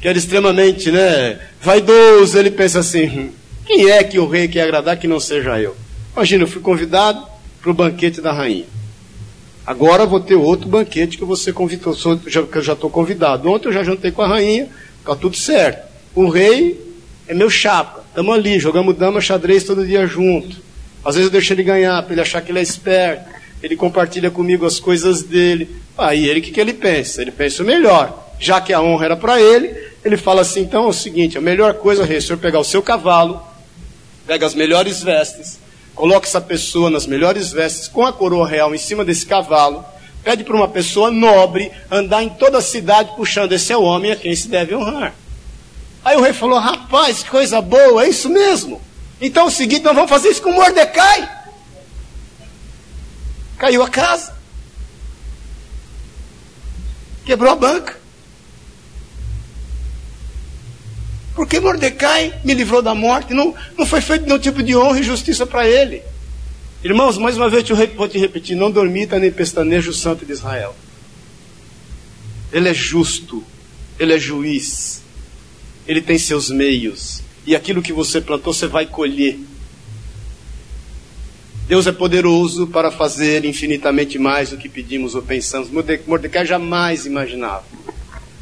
que 0.00 0.08
era 0.08 0.16
extremamente 0.16 0.90
né, 0.90 1.38
vaidoso, 1.60 2.38
ele 2.38 2.50
pensa 2.50 2.78
assim: 2.78 3.06
hum, 3.06 3.30
quem 3.66 3.90
é 3.90 4.02
que 4.02 4.18
o 4.18 4.26
rei 4.26 4.48
quer 4.48 4.62
agradar 4.62 4.96
que 4.96 5.06
não 5.06 5.20
seja 5.20 5.60
eu? 5.60 5.76
Imagina, 6.16 6.44
eu 6.44 6.48
fui 6.48 6.62
convidado 6.62 7.26
para 7.60 7.70
o 7.70 7.74
banquete 7.74 8.22
da 8.22 8.32
rainha. 8.32 8.81
Agora 9.66 10.04
vou 10.04 10.18
ter 10.18 10.34
outro 10.34 10.68
banquete 10.68 11.16
que 11.16 11.24
você 11.24 11.52
convidou, 11.52 11.94
que 11.94 12.58
eu 12.58 12.62
já 12.62 12.72
estou 12.72 12.90
convidado. 12.90 13.48
Ontem 13.48 13.68
eu 13.68 13.72
já 13.72 13.84
jantei 13.84 14.10
com 14.10 14.22
a 14.22 14.26
rainha, 14.26 14.68
está 14.98 15.14
tudo 15.14 15.36
certo. 15.36 15.88
O 16.14 16.28
rei 16.28 16.80
é 17.28 17.34
meu 17.34 17.48
chapa. 17.48 18.02
Estamos 18.08 18.34
ali, 18.34 18.58
jogamos 18.58 18.96
dama, 18.96 19.20
xadrez 19.20 19.64
todo 19.64 19.86
dia 19.86 20.06
junto. 20.06 20.56
Às 21.04 21.14
vezes 21.14 21.28
eu 21.28 21.32
deixo 21.32 21.52
ele 21.52 21.62
ganhar, 21.62 22.02
para 22.02 22.12
ele 22.12 22.20
achar 22.20 22.42
que 22.42 22.50
ele 22.50 22.58
é 22.58 22.62
esperto. 22.62 23.30
Ele 23.62 23.76
compartilha 23.76 24.30
comigo 24.30 24.66
as 24.66 24.80
coisas 24.80 25.22
dele. 25.22 25.68
Aí 25.96 26.28
ele, 26.28 26.40
o 26.40 26.42
que, 26.42 26.50
que 26.50 26.60
ele 26.60 26.72
pensa? 26.72 27.22
Ele 27.22 27.30
pensa 27.30 27.62
o 27.62 27.66
melhor. 27.66 28.34
Já 28.40 28.60
que 28.60 28.72
a 28.72 28.80
honra 28.80 29.04
era 29.04 29.16
para 29.16 29.40
ele, 29.40 29.74
ele 30.04 30.16
fala 30.16 30.42
assim: 30.42 30.62
então 30.62 30.84
é 30.84 30.88
o 30.88 30.92
seguinte, 30.92 31.38
a 31.38 31.40
melhor 31.40 31.74
coisa, 31.74 32.04
rei, 32.04 32.16
é 32.16 32.18
o 32.18 32.22
senhor 32.22 32.38
pegar 32.38 32.58
o 32.58 32.64
seu 32.64 32.82
cavalo, 32.82 33.40
pega 34.26 34.44
as 34.44 34.54
melhores 34.54 35.02
vestes, 35.02 35.58
coloca 35.94 36.26
essa 36.26 36.40
pessoa 36.40 36.90
nas 36.90 37.06
melhores 37.06 37.52
vestes, 37.52 37.88
com 37.88 38.04
a 38.04 38.12
coroa 38.12 38.46
real 38.46 38.74
em 38.74 38.78
cima 38.78 39.04
desse 39.04 39.26
cavalo, 39.26 39.84
pede 40.22 40.44
para 40.44 40.56
uma 40.56 40.68
pessoa 40.68 41.10
nobre 41.10 41.70
andar 41.90 42.22
em 42.22 42.28
toda 42.28 42.58
a 42.58 42.62
cidade 42.62 43.14
puxando 43.16 43.52
esse 43.52 43.72
é 43.72 43.76
homem 43.76 44.12
a 44.12 44.16
quem 44.16 44.34
se 44.34 44.48
deve 44.48 44.74
honrar. 44.74 45.14
Aí 46.04 46.16
o 46.16 46.22
rei 46.22 46.32
falou: 46.32 46.58
rapaz, 46.58 47.22
coisa 47.22 47.60
boa, 47.60 48.04
é 48.04 48.08
isso 48.08 48.28
mesmo. 48.28 48.80
Então 49.20 49.44
é 49.44 49.46
o 49.46 49.50
seguinte, 49.50 49.84
nós 49.84 49.94
vamos 49.94 50.10
fazer 50.10 50.30
isso 50.30 50.42
com 50.42 50.52
Mordecai. 50.52 51.42
Caiu 53.56 53.82
a 53.82 53.88
casa. 53.88 54.34
Quebrou 57.24 57.52
a 57.52 57.56
banca. 57.56 58.01
Porque 61.34 61.60
Mordecai 61.60 62.34
me 62.44 62.54
livrou 62.54 62.82
da 62.82 62.94
morte. 62.94 63.32
Não, 63.32 63.54
não 63.76 63.86
foi 63.86 64.00
feito 64.00 64.26
nenhum 64.26 64.38
tipo 64.38 64.62
de 64.62 64.76
honra 64.76 65.00
e 65.00 65.02
justiça 65.02 65.46
para 65.46 65.66
ele. 65.66 66.02
Irmãos, 66.84 67.16
mais 67.16 67.36
uma 67.36 67.48
vez 67.48 67.68
eu 67.68 67.76
vou 67.96 68.08
te 68.08 68.18
repetir: 68.18 68.56
não 68.56 68.70
dormita 68.70 69.18
nem 69.18 69.30
pestaneja 69.30 69.90
o 69.90 69.94
santo 69.94 70.26
de 70.26 70.32
Israel. 70.32 70.74
Ele 72.52 72.68
é 72.68 72.74
justo, 72.74 73.42
ele 73.98 74.12
é 74.12 74.18
juiz, 74.18 75.00
ele 75.86 76.02
tem 76.02 76.18
seus 76.18 76.50
meios, 76.50 77.22
e 77.46 77.56
aquilo 77.56 77.80
que 77.80 77.92
você 77.92 78.20
plantou 78.20 78.52
você 78.52 78.66
vai 78.66 78.84
colher. 78.84 79.38
Deus 81.66 81.86
é 81.86 81.92
poderoso 81.92 82.66
para 82.66 82.90
fazer 82.90 83.44
infinitamente 83.44 84.18
mais 84.18 84.50
do 84.50 84.58
que 84.58 84.68
pedimos 84.68 85.14
ou 85.14 85.22
pensamos. 85.22 85.70
Mordecai 86.06 86.44
jamais 86.44 87.06
imaginava. 87.06 87.64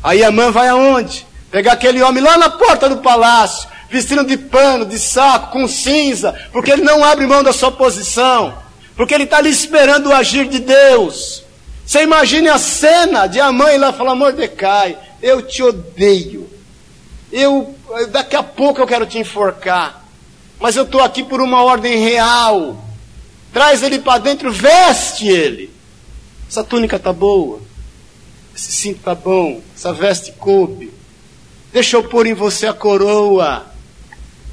Aí 0.03 0.25
a 0.25 0.33
mãe 0.33 0.51
vai 0.51 0.69
aonde? 0.69 1.27
Pegar 1.51 1.73
aquele 1.73 2.03
homem 2.03 2.23
lá 2.23 2.39
na 2.39 2.49
porta 2.49 2.89
do 2.89 2.99
palácio, 2.99 3.69
vestido 3.91 4.25
de 4.25 4.37
pano, 4.37 4.87
de 4.87 4.99
saco, 4.99 5.51
com 5.51 5.67
cinza, 5.67 6.33
porque 6.53 6.71
ele 6.71 6.83
não 6.83 7.05
abre 7.05 7.27
mão 7.27 7.43
da 7.43 7.53
sua 7.53 7.73
posição, 7.73 8.57
porque 8.95 9.13
ele 9.13 9.25
está 9.25 9.39
ali 9.39 9.51
esperando 9.51 10.09
o 10.09 10.15
agir 10.15 10.49
de 10.49 10.61
Deus. 10.61 11.43
Você 11.85 12.03
imagine 12.03 12.49
a 12.49 12.57
cena 12.57 13.27
de 13.27 13.41
a 13.41 13.51
mãe 13.51 13.77
lá 13.77 13.93
falar: 13.93 14.15
Mordecai, 14.15 14.97
eu 15.21 15.43
te 15.43 15.61
odeio. 15.61 16.49
Eu, 17.33 17.75
daqui 18.11 18.37
a 18.37 18.45
pouco 18.45 18.81
eu 18.81 18.87
quero 18.87 19.07
te 19.07 19.19
enforcar. 19.19 20.05
Mas 20.61 20.77
eu 20.77 20.85
estou 20.85 21.01
aqui 21.01 21.25
por 21.25 21.41
uma 21.41 21.65
ordem 21.65 21.99
real. 21.99 22.85
Traz 23.53 23.83
ele 23.83 23.99
para 23.99 24.19
dentro, 24.19 24.53
veste 24.53 25.27
ele. 25.27 25.71
Essa 26.49 26.63
túnica 26.63 26.95
está 26.95 27.13
boa. 27.13 27.61
Esse 28.55 28.71
cinto 28.71 28.99
está 28.99 29.15
bom. 29.15 29.61
Essa 29.75 29.93
veste 29.93 30.33
coube. 30.33 31.00
Deixa 31.73 31.97
eu 31.97 32.03
pôr 32.03 32.27
em 32.27 32.35
você 32.35 32.67
a 32.67 32.73
coroa. 32.73 33.67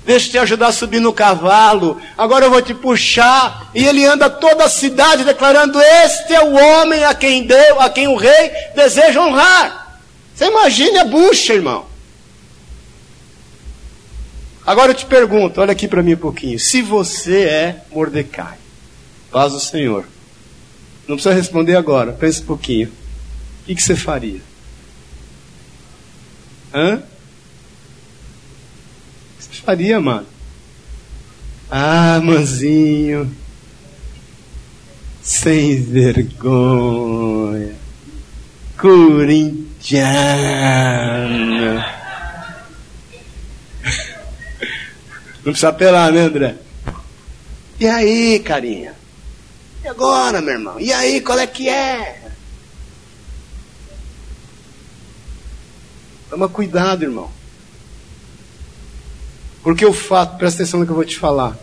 Deixa 0.06 0.28
eu 0.28 0.32
te 0.32 0.38
ajudar 0.38 0.68
a 0.68 0.72
subir 0.72 1.02
no 1.02 1.12
cavalo. 1.12 2.00
Agora 2.18 2.46
eu 2.46 2.52
vou 2.52 2.62
te 2.62 2.74
puxar. 2.74 3.70
E 3.74 3.86
ele 3.86 4.06
anda 4.06 4.30
toda 4.30 4.66
a 4.66 4.70
cidade 4.70 5.24
declarando: 5.24 5.82
Este 5.82 6.34
é 6.34 6.42
o 6.42 6.54
homem 6.54 7.04
a 7.04 7.14
quem 7.14 7.44
deu, 7.44 7.82
a 7.82 7.90
quem 7.90 8.08
o 8.08 8.16
rei 8.16 8.52
deseja 8.76 9.22
honrar. 9.22 10.00
Você 10.34 10.46
imagine 10.46 11.00
a 11.00 11.06
bucha, 11.06 11.54
irmão. 11.54 11.86
Agora 14.68 14.92
eu 14.92 14.96
te 14.96 15.06
pergunto, 15.06 15.62
olha 15.62 15.72
aqui 15.72 15.88
para 15.88 16.04
mim 16.04 16.14
um 16.14 16.18
pouquinho. 16.18 16.60
Se 16.60 16.82
você 16.82 17.44
é 17.46 17.82
Mordecai, 17.90 18.58
paz 19.32 19.54
do 19.54 19.62
Senhor. 19.62 20.06
Não 21.08 21.16
precisa 21.16 21.34
responder 21.34 21.78
agora, 21.78 22.12
pense 22.12 22.42
um 22.42 22.46
pouquinho. 22.46 22.92
O 23.64 23.74
que 23.74 23.82
você 23.82 23.96
faria? 23.96 24.42
Hã? 26.78 26.98
O 26.98 27.00
que 29.40 29.44
você 29.44 29.62
faria, 29.64 30.00
mano? 30.00 30.28
Ah, 31.72 32.22
manzinho. 32.24 33.36
Sem 35.24 35.82
vergonha. 35.82 37.74
Corintiano. 38.78 39.74
Não 45.38 45.52
precisa 45.52 45.70
apelar, 45.70 46.12
né, 46.12 46.22
André? 46.22 46.58
E 47.80 47.88
aí, 47.88 48.40
carinha? 48.40 48.94
E 49.84 49.88
agora, 49.88 50.42
meu 50.42 50.54
irmão? 50.54 50.80
E 50.80 50.94
aí, 50.94 51.22
qual 51.22 51.40
é 51.40 51.48
que 51.48 51.68
é? 51.68 52.27
Toma 56.30 56.50
cuidado, 56.50 57.04
irmão. 57.04 57.30
Porque 59.64 59.86
o 59.86 59.94
fato, 59.94 60.38
presta 60.38 60.64
atenção 60.64 60.80
no 60.80 60.86
que 60.86 60.92
eu 60.92 60.96
vou 60.96 61.06
te 61.06 61.18
falar. 61.18 61.58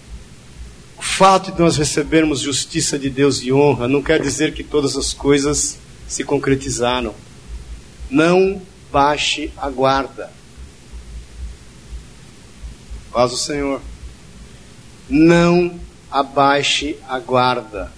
O 0.98 1.02
fato 1.02 1.52
de 1.52 1.58
nós 1.58 1.76
recebermos 1.76 2.40
justiça 2.40 2.98
de 2.98 3.08
Deus 3.08 3.40
e 3.42 3.52
honra 3.52 3.88
não 3.88 4.02
quer 4.02 4.20
dizer 4.20 4.52
que 4.54 4.62
todas 4.62 4.96
as 4.96 5.12
coisas 5.12 5.78
se 6.06 6.24
concretizaram. 6.24 7.14
Não 8.10 8.60
baixe 8.92 9.50
a 9.56 9.68
guarda. 9.70 10.30
Paz 13.12 13.32
o 13.32 13.36
Senhor. 13.36 13.80
Não 15.08 15.78
abaixe 16.10 16.96
a 17.08 17.18
guarda. 17.18 17.92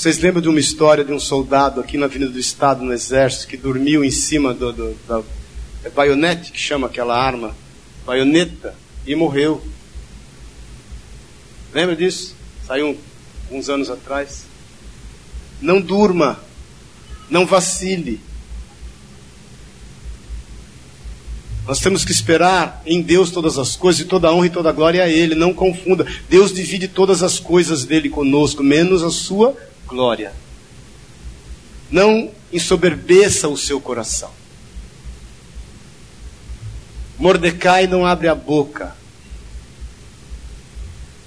Vocês 0.00 0.18
lembram 0.18 0.40
de 0.40 0.48
uma 0.48 0.58
história 0.58 1.04
de 1.04 1.12
um 1.12 1.20
soldado 1.20 1.78
aqui 1.78 1.98
na 1.98 2.06
Avenida 2.06 2.30
do 2.30 2.38
Estado, 2.38 2.82
no 2.82 2.90
Exército, 2.90 3.46
que 3.46 3.56
dormiu 3.58 4.02
em 4.02 4.10
cima 4.10 4.54
do, 4.54 4.72
do, 4.72 4.96
da 5.06 5.22
é 5.84 5.90
baionete, 5.90 6.52
que 6.52 6.58
chama 6.58 6.86
aquela 6.86 7.14
arma, 7.14 7.54
baioneta, 8.06 8.74
e 9.06 9.14
morreu. 9.14 9.62
Lembra 11.74 11.94
disso? 11.94 12.34
Saiu 12.66 12.98
uns 13.50 13.68
anos 13.68 13.90
atrás. 13.90 14.44
Não 15.60 15.82
durma, 15.82 16.40
não 17.28 17.44
vacile. 17.44 18.22
Nós 21.66 21.78
temos 21.78 22.06
que 22.06 22.10
esperar 22.10 22.80
em 22.86 23.02
Deus 23.02 23.30
todas 23.30 23.58
as 23.58 23.76
coisas, 23.76 24.00
e 24.00 24.06
toda 24.06 24.28
a 24.28 24.32
honra 24.32 24.46
e 24.46 24.50
toda 24.50 24.70
a 24.70 24.72
glória 24.72 25.04
a 25.04 25.08
Ele. 25.10 25.34
Não 25.34 25.52
confunda. 25.52 26.06
Deus 26.26 26.54
divide 26.54 26.88
todas 26.88 27.22
as 27.22 27.38
coisas 27.38 27.84
dele 27.84 28.08
conosco, 28.08 28.62
menos 28.62 29.02
a 29.02 29.10
sua 29.10 29.54
glória. 29.90 30.32
Não 31.90 32.30
ensoberbeça 32.52 33.48
o 33.48 33.56
seu 33.56 33.80
coração. 33.80 34.30
Mordecai 37.18 37.86
não 37.86 38.06
abre 38.06 38.28
a 38.28 38.34
boca. 38.34 38.96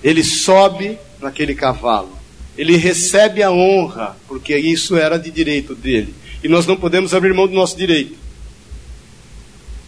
Ele 0.01 0.23
sobe 0.23 0.97
naquele 1.19 1.53
cavalo. 1.53 2.17
Ele 2.57 2.77
recebe 2.77 3.43
a 3.43 3.51
honra, 3.51 4.17
porque 4.27 4.57
isso 4.57 4.95
era 4.95 5.17
de 5.17 5.29
direito 5.29 5.75
dele. 5.75 6.15
E 6.43 6.47
nós 6.47 6.65
não 6.65 6.75
podemos 6.75 7.13
abrir 7.13 7.33
mão 7.33 7.47
do 7.47 7.53
nosso 7.53 7.77
direito. 7.77 8.15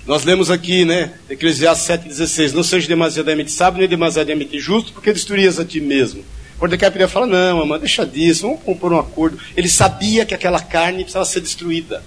Nós 0.05 0.23
lemos 0.23 0.51
aqui, 0.51 0.85
né, 0.85 1.13
Eclesiastes 1.29 1.87
7,16: 1.87 2.51
Não 2.53 2.63
seja 2.63 2.87
demasiadamente 2.87 3.51
sábio 3.51 3.79
nem 3.79 3.89
demasiadamente 3.89 4.59
justo, 4.59 4.93
porque 4.93 5.11
destruirias 5.11 5.59
a 5.59 5.65
ti 5.65 5.81
mesmo. 5.81 6.23
Mordecai 6.65 6.89
podia 6.89 7.07
falar: 7.07 7.27
Não, 7.27 7.59
mamãe, 7.59 7.79
deixa 7.79 8.03
disso, 8.05 8.47
vamos 8.47 8.63
compor 8.63 8.91
um 8.91 8.99
acordo. 8.99 9.37
Ele 9.55 9.69
sabia 9.69 10.25
que 10.25 10.33
aquela 10.33 10.59
carne 10.59 11.03
precisava 11.03 11.25
ser 11.25 11.41
destruída. 11.41 12.03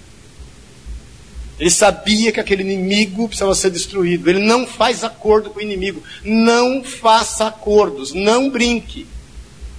Ele 1.57 1.69
sabia 1.69 2.31
que 2.31 2.41
aquele 2.41 2.63
inimigo 2.63 3.27
precisava 3.27 3.55
ser 3.55 3.69
destruído. 3.69 4.29
Ele 4.29 4.39
não 4.39 4.67
faz 4.67 5.03
acordo 5.03 5.49
com 5.49 5.59
o 5.59 5.61
inimigo. 5.61 6.03
Não 6.23 6.83
faça 6.83 7.47
acordos. 7.47 8.13
Não 8.13 8.49
brinque. 8.49 9.07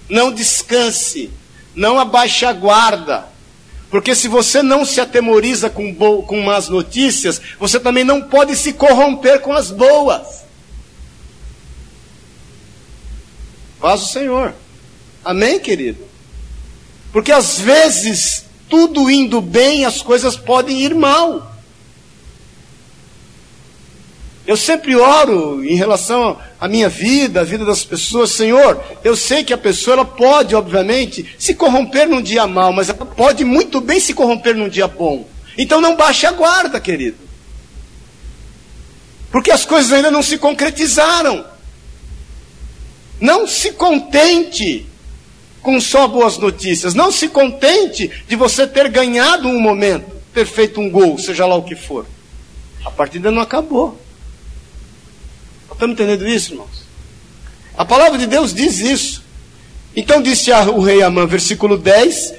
Não 0.08 0.32
descanse. 0.32 1.30
Não 1.74 1.98
abaixe 1.98 2.46
a 2.46 2.52
guarda. 2.52 3.26
Porque 3.90 4.14
se 4.14 4.28
você 4.28 4.62
não 4.62 4.84
se 4.84 5.00
atemoriza 5.00 5.68
com, 5.68 5.94
com 5.94 6.42
más 6.42 6.68
notícias, 6.68 7.40
você 7.58 7.78
também 7.78 8.04
não 8.04 8.22
pode 8.22 8.56
se 8.56 8.72
corromper 8.72 9.40
com 9.40 9.52
as 9.52 9.70
boas. 9.70 10.44
Faz 13.78 14.02
o 14.02 14.06
Senhor. 14.06 14.54
Amém, 15.24 15.58
querido? 15.60 16.04
Porque 17.12 17.32
às 17.32 17.58
vezes, 17.58 18.44
tudo 18.68 19.10
indo 19.10 19.40
bem, 19.40 19.84
as 19.84 20.00
coisas 20.00 20.36
podem 20.36 20.80
ir 20.80 20.94
mal. 20.94 21.50
Eu 24.46 24.56
sempre 24.56 24.96
oro 24.96 25.64
em 25.64 25.76
relação 25.76 26.36
à 26.60 26.66
minha 26.66 26.88
vida, 26.88 27.40
à 27.40 27.44
vida 27.44 27.64
das 27.64 27.84
pessoas. 27.84 28.30
Senhor, 28.30 28.82
eu 29.04 29.14
sei 29.14 29.44
que 29.44 29.52
a 29.52 29.58
pessoa 29.58 29.94
ela 29.94 30.04
pode, 30.04 30.54
obviamente, 30.54 31.36
se 31.38 31.54
corromper 31.54 32.08
num 32.08 32.22
dia 32.22 32.46
mal, 32.46 32.72
mas 32.72 32.88
ela 32.88 33.06
pode 33.06 33.44
muito 33.44 33.80
bem 33.80 34.00
se 34.00 34.14
corromper 34.14 34.56
num 34.56 34.68
dia 34.68 34.88
bom. 34.88 35.28
Então 35.56 35.80
não 35.80 35.94
baixe 35.94 36.26
a 36.26 36.32
guarda, 36.32 36.80
querido. 36.80 37.18
Porque 39.30 39.50
as 39.50 39.64
coisas 39.64 39.92
ainda 39.92 40.10
não 40.10 40.22
se 40.22 40.38
concretizaram. 40.38 41.44
Não 43.20 43.46
se 43.46 43.72
contente 43.72 44.89
com 45.62 45.80
só 45.80 46.08
boas 46.08 46.38
notícias. 46.38 46.94
Não 46.94 47.10
se 47.10 47.28
contente 47.28 48.10
de 48.26 48.36
você 48.36 48.66
ter 48.66 48.88
ganhado 48.88 49.48
um 49.48 49.60
momento, 49.60 50.10
ter 50.32 50.46
feito 50.46 50.80
um 50.80 50.90
gol, 50.90 51.18
seja 51.18 51.46
lá 51.46 51.56
o 51.56 51.62
que 51.62 51.74
for. 51.74 52.06
A 52.84 52.90
partida 52.90 53.30
não 53.30 53.42
acabou. 53.42 54.00
Estamos 55.72 55.94
entendendo 55.94 56.28
isso, 56.28 56.52
irmãos? 56.52 56.82
A 57.76 57.84
palavra 57.84 58.18
de 58.18 58.26
Deus 58.26 58.52
diz 58.52 58.78
isso. 58.80 59.22
Então 59.96 60.20
disse 60.20 60.50
o 60.52 60.80
rei 60.80 61.02
Amã, 61.02 61.26
versículo 61.26 61.78
10: 61.78 62.34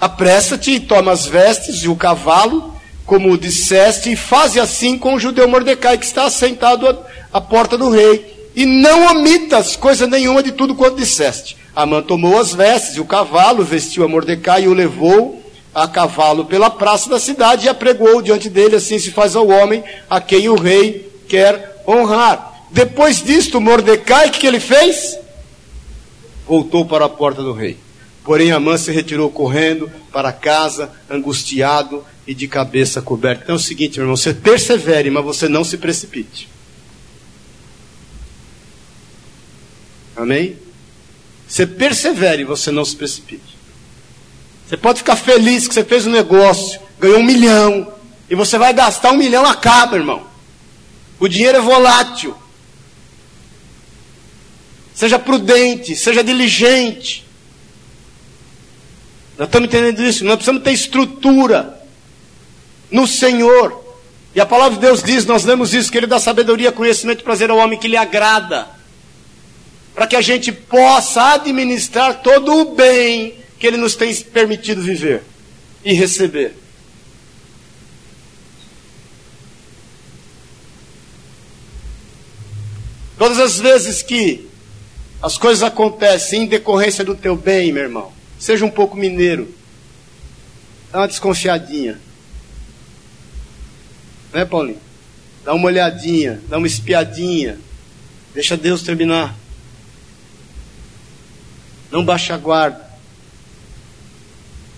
Apressa-te 0.00 0.72
e 0.72 0.80
toma 0.80 1.12
as 1.12 1.26
vestes 1.26 1.82
e 1.82 1.88
o 1.88 1.96
cavalo, 1.96 2.74
como 3.06 3.38
disseste, 3.38 4.12
e 4.12 4.16
faze 4.16 4.60
assim 4.60 4.98
com 4.98 5.14
o 5.14 5.18
judeu 5.18 5.48
Mordecai, 5.48 5.96
que 5.96 6.04
está 6.04 6.26
assentado 6.26 6.86
à, 7.32 7.40
porta 7.40 7.78
do 7.78 7.88
rei. 7.88 8.31
E 8.54 8.66
não 8.66 9.10
omitas 9.12 9.76
coisa 9.76 10.06
nenhuma 10.06 10.42
de 10.42 10.52
tudo 10.52 10.74
quanto 10.74 10.96
disseste. 10.96 11.56
Amã 11.74 12.02
tomou 12.02 12.38
as 12.38 12.54
vestes 12.54 12.96
e 12.96 13.00
o 13.00 13.04
cavalo, 13.04 13.64
vestiu 13.64 14.04
a 14.04 14.08
Mordecai 14.08 14.64
e 14.64 14.68
o 14.68 14.74
levou 14.74 15.42
a 15.74 15.88
cavalo 15.88 16.44
pela 16.44 16.68
praça 16.68 17.08
da 17.08 17.18
cidade 17.18 17.64
e 17.64 17.68
apregou 17.68 18.20
diante 18.20 18.50
dele, 18.50 18.76
assim 18.76 18.98
se 18.98 19.10
faz 19.10 19.34
ao 19.34 19.48
homem 19.48 19.82
a 20.08 20.20
quem 20.20 20.48
o 20.48 20.54
rei 20.54 21.10
quer 21.28 21.82
honrar. 21.88 22.66
Depois 22.70 23.22
disto, 23.22 23.60
Mordecai, 23.60 24.28
o 24.28 24.30
que 24.30 24.46
ele 24.46 24.60
fez? 24.60 25.18
Voltou 26.46 26.84
para 26.84 27.06
a 27.06 27.08
porta 27.08 27.42
do 27.42 27.52
rei. 27.52 27.78
Porém, 28.24 28.52
Amã 28.52 28.76
se 28.76 28.92
retirou 28.92 29.30
correndo 29.30 29.90
para 30.12 30.32
casa, 30.32 30.90
angustiado 31.10 32.04
e 32.26 32.34
de 32.34 32.46
cabeça 32.46 33.02
coberta. 33.02 33.42
Então 33.44 33.54
é 33.54 33.58
o 33.58 33.60
seguinte, 33.60 33.98
meu 33.98 34.04
irmão, 34.04 34.16
você 34.16 34.32
persevere, 34.32 35.10
mas 35.10 35.24
você 35.24 35.48
não 35.48 35.64
se 35.64 35.76
precipite. 35.76 36.48
Amém? 40.22 40.56
Você 41.48 41.66
persevere, 41.66 42.44
você 42.44 42.70
não 42.70 42.84
se 42.84 42.96
precipite. 42.96 43.58
Você 44.66 44.76
pode 44.76 44.98
ficar 44.98 45.16
feliz 45.16 45.68
que 45.68 45.74
você 45.74 45.84
fez 45.84 46.06
um 46.06 46.10
negócio, 46.10 46.80
ganhou 46.98 47.18
um 47.18 47.24
milhão, 47.24 47.92
e 48.30 48.34
você 48.34 48.56
vai 48.56 48.72
gastar 48.72 49.10
um 49.10 49.16
milhão, 49.16 49.44
acaba, 49.44 49.96
irmão. 49.96 50.26
O 51.18 51.28
dinheiro 51.28 51.58
é 51.58 51.60
volátil. 51.60 52.34
Seja 54.94 55.18
prudente, 55.18 55.94
seja 55.96 56.22
diligente. 56.22 57.26
Nós 59.36 59.48
estamos 59.48 59.68
entendendo 59.68 60.02
isso. 60.02 60.24
Nós 60.24 60.36
precisamos 60.36 60.62
ter 60.62 60.72
estrutura 60.72 61.82
no 62.90 63.06
Senhor. 63.06 63.82
E 64.34 64.40
a 64.40 64.46
palavra 64.46 64.76
de 64.76 64.80
Deus 64.80 65.02
diz, 65.02 65.26
nós 65.26 65.44
lemos 65.44 65.74
isso, 65.74 65.90
que 65.90 65.98
Ele 65.98 66.06
dá 66.06 66.18
sabedoria, 66.18 66.72
conhecimento 66.72 67.20
e 67.20 67.24
prazer 67.24 67.50
ao 67.50 67.58
homem 67.58 67.78
que 67.78 67.88
lhe 67.88 67.96
agrada. 67.96 68.81
Para 69.94 70.06
que 70.06 70.16
a 70.16 70.20
gente 70.22 70.50
possa 70.50 71.34
administrar 71.34 72.22
todo 72.22 72.52
o 72.52 72.74
bem 72.74 73.34
que 73.58 73.66
Ele 73.66 73.76
nos 73.76 73.94
tem 73.94 74.14
permitido 74.14 74.82
viver 74.82 75.22
e 75.84 75.92
receber. 75.92 76.54
Todas 83.18 83.38
as 83.38 83.60
vezes 83.60 84.02
que 84.02 84.48
as 85.22 85.38
coisas 85.38 85.62
acontecem 85.62 86.42
em 86.42 86.46
decorrência 86.46 87.04
do 87.04 87.14
teu 87.14 87.36
bem, 87.36 87.72
meu 87.72 87.84
irmão. 87.84 88.12
Seja 88.38 88.64
um 88.64 88.70
pouco 88.70 88.96
mineiro. 88.96 89.54
Dá 90.90 90.98
uma 90.98 91.08
desconfiadinha. 91.08 92.00
Né, 94.32 94.44
Paulinho? 94.44 94.80
Dá 95.44 95.54
uma 95.54 95.66
olhadinha, 95.66 96.42
dá 96.48 96.58
uma 96.58 96.66
espiadinha. 96.66 97.60
Deixa 98.34 98.56
Deus 98.56 98.82
terminar. 98.82 99.36
Não 101.92 102.04
baixa 102.04 102.34
a 102.34 102.38
guarda. 102.38 102.90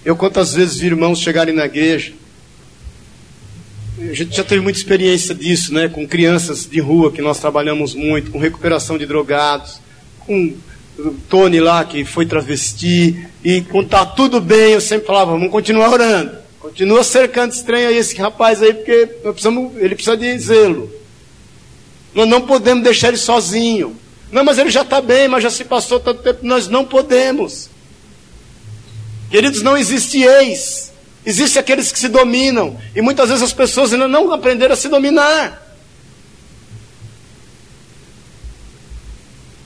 Eu 0.05 0.17
quantas 0.17 0.53
vezes 0.53 0.79
vi 0.79 0.89
irmãos 0.89 1.21
chegarem 1.21 1.55
na 1.55 1.65
igreja. 1.65 2.13
A 3.99 4.13
gente 4.13 4.37
já 4.37 4.45
teve 4.45 4.61
muita 4.61 4.79
experiência 4.79 5.35
disso, 5.35 5.73
né? 5.73 5.89
Com 5.89 6.07
crianças 6.07 6.67
de 6.67 6.81
rua 6.81 7.11
que 7.11 7.23
nós 7.23 7.39
trabalhamos 7.39 7.95
muito, 7.95 8.31
com 8.31 8.39
recuperação 8.39 8.99
de 8.99 9.07
drogados 9.07 9.81
com 10.27 10.55
Tony 11.29 11.61
lá, 11.61 11.85
que 11.85 12.05
foi 12.05 12.27
travesti, 12.27 13.27
e 13.43 13.61
quando 13.63 13.87
está 13.87 14.07
tudo 14.07 14.41
bem, 14.41 14.73
eu 14.73 14.81
sempre 14.81 15.07
falava, 15.07 15.33
vamos 15.33 15.51
continuar 15.51 15.91
orando. 15.91 16.39
Continua 16.61 17.05
cercando 17.05 17.53
estranho 17.53 17.89
aí 17.89 17.97
esse 17.97 18.17
rapaz 18.17 18.63
aí, 18.63 18.73
porque 18.73 19.07
precisamos, 19.07 19.77
ele 19.77 19.95
precisa 19.95 20.17
de 20.17 20.39
zelo. 20.39 20.91
Nós 22.15 22.29
não 22.29 22.41
podemos 22.43 22.83
deixar 22.85 23.09
ele 23.09 23.17
sozinho. 23.17 23.97
Não, 24.31 24.45
mas 24.45 24.59
ele 24.59 24.71
já 24.71 24.83
está 24.83 25.01
bem, 25.01 25.29
mas 25.29 25.43
já 25.43 25.51
se 25.51 25.65
passou 25.65 26.01
tanto 26.01 26.23
tempo. 26.23 26.41
Nós 26.43 26.69
não 26.69 26.85
podemos. 26.85 27.69
Queridos, 29.31 29.63
não 29.63 29.77
existe 29.77 30.23
ex. 30.23 30.93
Existem 31.25 31.61
aqueles 31.61 31.91
que 31.91 31.99
se 31.99 32.09
dominam. 32.09 32.79
E 32.95 33.01
muitas 33.01 33.29
vezes 33.29 33.43
as 33.43 33.53
pessoas 33.53 33.93
ainda 33.93 34.09
não 34.09 34.33
aprenderam 34.33 34.75
a 34.75 34.77
se 34.77 34.89
dominar. 34.89 35.63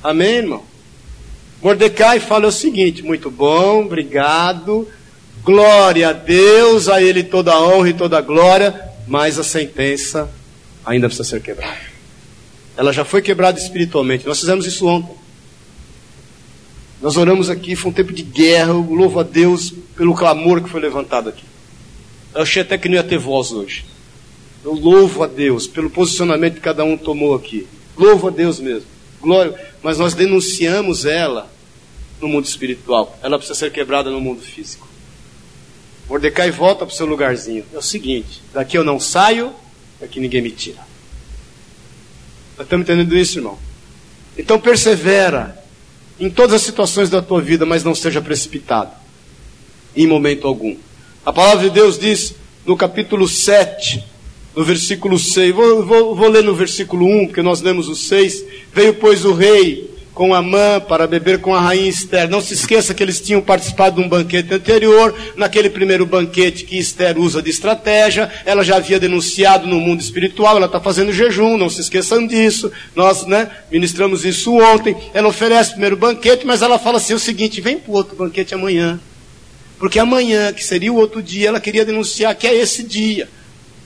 Amém, 0.03 0.37
irmão? 0.37 0.62
Mordecai 1.62 2.21
fala 2.21 2.47
o 2.47 2.53
seguinte: 2.53 3.03
muito 3.03 3.31
bom, 3.31 3.85
obrigado, 3.85 4.88
glória 5.42 6.11
a 6.11 6.12
Deus, 6.12 6.88
a 6.88 7.03
Ele 7.03 7.25
toda 7.25 7.53
a 7.53 7.61
honra 7.61 7.90
e 7.90 7.94
toda 7.94 8.18
a 8.18 8.23
glória, 8.23 8.81
mas 9.07 9.38
a 9.38 9.44
sentença 9.44 10.31
ainda 10.87 11.09
precisa 11.09 11.29
ser 11.29 11.42
quebrada. 11.42 11.88
Ela 12.79 12.93
já 12.93 13.05
foi 13.05 13.21
quebrada 13.21 13.59
espiritualmente, 13.59 14.25
nós 14.25 14.38
fizemos 14.38 14.64
isso 14.64 14.87
ontem. 14.87 15.17
Nós 17.03 17.17
oramos 17.17 17.51
aqui, 17.51 17.75
foi 17.75 17.91
um 17.91 17.95
tempo 17.95 18.12
de 18.12 18.23
guerra, 18.23 18.71
eu 18.71 18.81
louvo 18.81 19.19
a 19.19 19.25
Deus 19.25 19.75
pelo 19.97 20.14
clamor 20.14 20.62
que 20.62 20.71
foi 20.71 20.81
levantado 20.81 21.29
aqui. 21.29 21.45
Eu 22.33 22.43
achei 22.43 22.62
até 22.62 22.79
que 22.79 22.88
não 22.88 22.95
ia 22.95 23.03
ter 23.03 23.19
voz 23.19 23.51
hoje. 23.51 23.85
Eu 24.64 24.75
louvo 24.75 25.25
a 25.25 25.27
Deus 25.27 25.67
pelo 25.67 25.91
posicionamento 25.91 26.55
que 26.55 26.61
cada 26.61 26.85
um 26.85 26.97
tomou 26.97 27.35
aqui. 27.35 27.67
Louvo 27.97 28.29
a 28.29 28.31
Deus 28.31 28.61
mesmo. 28.61 28.87
Glória, 29.21 29.55
mas 29.83 29.99
nós 29.99 30.14
denunciamos 30.14 31.05
ela 31.05 31.51
no 32.21 32.29
mundo 32.29 32.45
espiritual. 32.45 33.19
Ela 33.21 33.38
precisa 33.38 33.59
ser 33.59 33.73
quebrada 33.73 34.09
no 34.09 34.21
mundo 34.21 34.41
físico. 34.41 34.87
Mordecai 36.09 36.53
volta 36.53 36.87
para 36.87 36.95
o 36.95 36.97
seu 36.97 37.07
lugarzinho. 37.07 37.64
É 37.75 37.79
o 37.79 37.83
seguinte: 37.83 38.41
daqui 38.55 38.79
eu 38.79 38.85
não 38.85 39.01
saio, 39.01 39.53
daqui 40.01 40.21
ninguém 40.21 40.43
me 40.43 40.53
tira. 40.53 40.88
Estamos 42.59 42.85
entendendo 42.85 43.16
isso, 43.16 43.38
irmão? 43.38 43.59
Então 44.37 44.59
persevera 44.59 45.57
em 46.18 46.29
todas 46.29 46.55
as 46.55 46.62
situações 46.62 47.09
da 47.09 47.23
tua 47.23 47.40
vida, 47.40 47.64
mas 47.64 47.85
não 47.85 47.94
seja 47.94 48.21
precipitado 48.21 48.90
em 49.94 50.07
momento 50.07 50.47
algum. 50.47 50.77
A 51.25 51.33
palavra 51.33 51.68
de 51.68 51.71
Deus 51.71 51.99
diz 51.99 52.35
no 52.64 52.77
capítulo 52.77 53.29
7, 53.29 54.05
no 54.55 54.64
versículo 54.64 55.18
6, 55.18 55.55
vou, 55.55 55.85
vou, 55.85 56.14
vou 56.14 56.29
ler 56.29 56.42
no 56.42 56.55
versículo 56.55 57.07
1, 57.07 57.27
porque 57.27 57.42
nós 57.42 57.61
lemos 57.61 57.88
o 57.88 57.94
6. 57.94 58.44
Veio, 58.73 58.94
pois, 58.94 59.25
o 59.25 59.33
rei 59.33 59.90
com 60.19 60.35
Amã 60.35 60.81
para 60.81 61.07
beber 61.07 61.41
com 61.41 61.55
a 61.55 61.61
rainha 61.61 61.89
Esther. 61.89 62.29
Não 62.29 62.41
se 62.41 62.53
esqueça 62.53 62.93
que 62.93 63.01
eles 63.01 63.21
tinham 63.21 63.41
participado 63.41 64.01
de 64.01 64.03
um 64.05 64.09
banquete 64.09 64.53
anterior, 64.53 65.15
naquele 65.37 65.71
primeiro 65.71 66.05
banquete 66.05 66.65
que 66.65 66.77
Esther 66.77 67.17
usa 67.17 67.41
de 67.41 67.51
estratégia, 67.51 68.29
ela 68.45 68.65
já 68.65 68.79
havia 68.79 68.99
denunciado 68.99 69.69
no 69.69 69.79
mundo 69.79 70.01
espiritual, 70.01 70.57
ela 70.57 70.67
está 70.67 70.81
fazendo 70.81 71.13
jejum, 71.13 71.57
não 71.57 71.71
se 71.71 71.83
esqueçam 71.83 72.27
disso. 72.27 72.73
Nós 72.97 73.27
né, 73.27 73.49
ministramos 73.71 74.25
isso 74.25 74.59
ontem. 74.59 74.97
Ela 75.15 75.29
oferece 75.29 75.71
o 75.71 75.73
primeiro 75.75 75.97
banquete, 75.97 76.45
mas 76.45 76.63
ela 76.63 76.81
fala 76.81 76.97
assim: 76.97 77.15
o 77.15 77.19
seguinte, 77.21 77.61
vem 77.61 77.79
para 77.79 77.93
o 77.93 77.95
outro 77.95 78.17
banquete 78.17 78.53
amanhã. 78.53 78.99
Porque 79.79 80.01
amanhã, 80.01 80.53
que 80.53 80.65
seria 80.65 80.93
o 80.93 80.97
outro 80.97 81.23
dia, 81.23 81.47
ela 81.47 81.61
queria 81.61 81.85
denunciar 81.85 82.35
que 82.35 82.49
é 82.49 82.55
esse 82.57 82.83
dia 82.83 83.29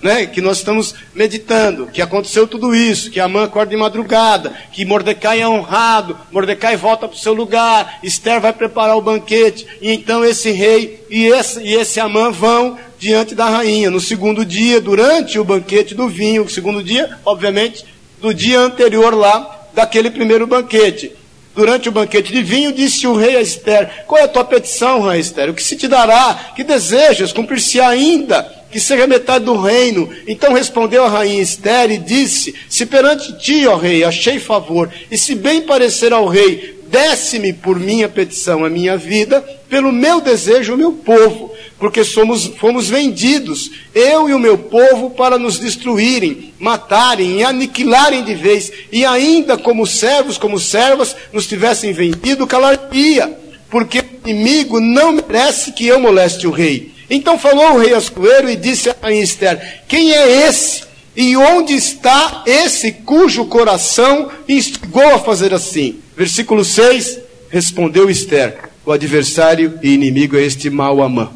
né, 0.02 0.26
que 0.26 0.40
nós 0.40 0.58
estamos 0.58 0.94
meditando, 1.14 1.86
que 1.86 2.02
aconteceu 2.02 2.46
tudo 2.46 2.74
isso, 2.74 3.10
que 3.10 3.20
Amã 3.20 3.44
acorda 3.44 3.70
de 3.70 3.76
madrugada, 3.76 4.52
que 4.72 4.84
Mordecai 4.84 5.40
é 5.40 5.48
honrado, 5.48 6.18
Mordecai 6.32 6.76
volta 6.76 7.06
para 7.06 7.16
o 7.16 7.18
seu 7.18 7.32
lugar, 7.32 8.00
Esther 8.02 8.40
vai 8.40 8.52
preparar 8.52 8.96
o 8.96 9.02
banquete, 9.02 9.66
e 9.80 9.92
então 9.92 10.24
esse 10.24 10.50
rei 10.50 11.06
e 11.08 11.26
esse, 11.26 11.60
e 11.60 11.74
esse 11.74 12.00
Amã 12.00 12.30
vão 12.32 12.76
diante 12.98 13.34
da 13.34 13.48
rainha. 13.48 13.90
No 13.90 14.00
segundo 14.00 14.44
dia, 14.44 14.80
durante 14.80 15.38
o 15.38 15.44
banquete 15.44 15.94
do 15.94 16.08
vinho, 16.08 16.44
o 16.44 16.50
segundo 16.50 16.82
dia, 16.82 17.18
obviamente, 17.24 17.84
do 18.20 18.34
dia 18.34 18.58
anterior 18.58 19.14
lá, 19.14 19.68
daquele 19.72 20.10
primeiro 20.10 20.46
banquete. 20.46 21.12
Durante 21.54 21.88
o 21.88 21.92
banquete 21.92 22.32
de 22.32 22.42
vinho, 22.42 22.72
disse 22.72 23.06
o 23.06 23.14
rei 23.14 23.36
a 23.36 23.42
Esther: 23.42 24.04
Qual 24.06 24.18
é 24.18 24.24
a 24.24 24.28
tua 24.28 24.44
petição, 24.44 25.02
rainha 25.02 25.20
Esther? 25.20 25.50
O 25.50 25.54
que 25.54 25.62
se 25.62 25.76
te 25.76 25.86
dará? 25.86 26.52
Que 26.56 26.64
desejas? 26.64 27.32
Cumprir-se 27.32 27.78
ainda? 27.78 28.61
Que 28.72 28.80
seja 28.80 29.06
metade 29.06 29.44
do 29.44 29.60
reino. 29.60 30.08
Então 30.26 30.54
respondeu 30.54 31.04
a 31.04 31.08
rainha 31.08 31.42
Esther 31.42 31.92
e 31.92 31.98
disse: 31.98 32.54
Se 32.68 32.86
perante 32.86 33.38
ti, 33.38 33.66
ó 33.66 33.76
rei, 33.76 34.02
achei 34.02 34.40
favor, 34.40 34.90
e 35.10 35.18
se 35.18 35.34
bem 35.34 35.60
parecer 35.60 36.12
ao 36.12 36.26
rei, 36.26 36.80
desce-me 36.92 37.54
por 37.54 37.80
minha 37.80 38.06
petição 38.06 38.64
a 38.64 38.68
minha 38.68 38.98
vida, 38.98 39.40
pelo 39.68 39.90
meu 39.90 40.20
desejo 40.20 40.74
o 40.74 40.76
meu 40.76 40.92
povo, 40.92 41.50
porque 41.78 42.04
somos, 42.04 42.46
fomos 42.58 42.90
vendidos, 42.90 43.70
eu 43.94 44.28
e 44.28 44.34
o 44.34 44.38
meu 44.38 44.58
povo, 44.58 45.08
para 45.10 45.38
nos 45.38 45.58
destruírem, 45.58 46.52
matarem 46.58 47.38
e 47.38 47.44
aniquilarem 47.44 48.22
de 48.22 48.34
vez, 48.34 48.70
e 48.92 49.06
ainda 49.06 49.56
como 49.56 49.86
servos, 49.86 50.36
como 50.36 50.60
servas, 50.60 51.16
nos 51.32 51.46
tivessem 51.46 51.94
vendido, 51.94 52.46
calaria, 52.46 53.38
porque 53.70 54.00
o 54.00 54.28
inimigo 54.28 54.78
não 54.78 55.12
merece 55.12 55.72
que 55.72 55.86
eu 55.86 55.98
moleste 55.98 56.46
o 56.46 56.50
rei. 56.50 56.92
Então 57.14 57.38
falou 57.38 57.74
o 57.74 57.78
rei 57.78 57.92
Assuero 57.92 58.48
e 58.48 58.56
disse 58.56 58.88
a 58.88 59.12
Esther: 59.12 59.82
Quem 59.86 60.12
é 60.12 60.48
esse? 60.48 60.82
E 61.14 61.36
onde 61.36 61.74
está 61.74 62.42
esse 62.46 62.90
cujo 62.90 63.44
coração 63.44 64.30
instigou 64.48 65.14
a 65.14 65.18
fazer 65.18 65.52
assim? 65.52 66.00
Versículo 66.16 66.64
6: 66.64 67.18
Respondeu 67.50 68.08
Esther: 68.08 68.70
O 68.86 68.90
adversário 68.90 69.78
e 69.82 69.92
inimigo 69.92 70.38
é 70.38 70.42
este 70.42 70.70
mau 70.70 71.02
Amã. 71.02 71.30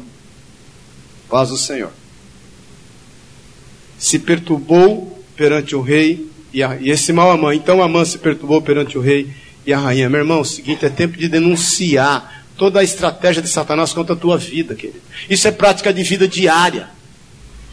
Paz 1.29 1.49
do 1.49 1.57
Senhor. 1.57 1.91
Se 3.99 4.17
perturbou 4.17 5.23
perante 5.35 5.75
o 5.75 5.81
rei 5.81 6.27
e, 6.51 6.63
a, 6.63 6.75
e 6.81 6.89
esse 6.89 7.13
mau 7.13 7.29
Amã. 7.29 7.53
Então 7.53 7.83
Amã 7.83 8.03
se 8.03 8.17
perturbou 8.17 8.63
perante 8.63 8.97
o 8.97 9.01
rei 9.01 9.29
e 9.63 9.71
a 9.71 9.77
rainha. 9.77 10.09
Meu 10.09 10.21
irmão, 10.21 10.39
é 10.39 10.41
o 10.41 10.45
seguinte: 10.45 10.87
é 10.87 10.89
tempo 10.89 11.15
de 11.15 11.29
denunciar 11.29 12.46
toda 12.57 12.79
a 12.79 12.83
estratégia 12.83 13.41
de 13.41 13.49
Satanás 13.49 13.93
contra 13.93 14.13
a 14.13 14.17
tua 14.17 14.37
vida, 14.37 14.75
querido. 14.75 15.01
Isso 15.29 15.47
é 15.47 15.51
prática 15.51 15.93
de 15.93 16.03
vida 16.03 16.27
diária. 16.27 16.89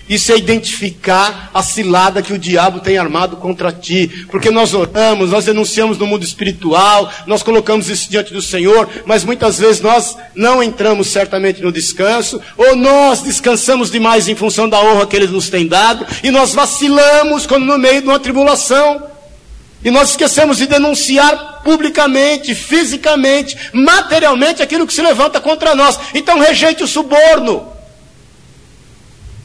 Isso 0.06 0.30
é 0.32 0.36
identificar 0.36 1.50
a 1.54 1.62
cilada 1.62 2.20
que 2.20 2.34
o 2.34 2.38
diabo 2.38 2.80
tem 2.80 2.98
armado 2.98 3.38
contra 3.38 3.72
ti. 3.72 4.26
Porque 4.30 4.50
nós 4.50 4.74
oramos, 4.74 5.30
nós 5.30 5.46
denunciamos 5.46 5.96
no 5.96 6.06
mundo 6.06 6.22
espiritual, 6.22 7.10
nós 7.26 7.42
colocamos 7.42 7.88
isso 7.88 8.10
diante 8.10 8.32
do 8.32 8.42
Senhor, 8.42 8.86
mas 9.06 9.24
muitas 9.24 9.58
vezes 9.58 9.80
nós 9.80 10.16
não 10.34 10.62
entramos 10.62 11.06
certamente 11.08 11.62
no 11.62 11.72
descanso, 11.72 12.38
ou 12.56 12.76
nós 12.76 13.22
descansamos 13.22 13.90
demais 13.90 14.28
em 14.28 14.34
função 14.34 14.68
da 14.68 14.78
honra 14.78 15.06
que 15.06 15.16
Ele 15.16 15.26
nos 15.26 15.48
tem 15.48 15.66
dado, 15.66 16.06
e 16.22 16.30
nós 16.30 16.52
vacilamos 16.52 17.46
quando 17.46 17.64
no 17.64 17.78
meio 17.78 18.02
de 18.02 18.08
uma 18.08 18.20
tribulação. 18.20 19.13
E 19.84 19.90
nós 19.90 20.10
esquecemos 20.10 20.56
de 20.56 20.66
denunciar 20.66 21.60
publicamente, 21.62 22.54
fisicamente, 22.54 23.70
materialmente 23.72 24.62
aquilo 24.62 24.86
que 24.86 24.94
se 24.94 25.02
levanta 25.02 25.42
contra 25.42 25.74
nós. 25.74 25.98
Então 26.14 26.38
rejeite 26.38 26.82
o 26.82 26.88
suborno. 26.88 27.70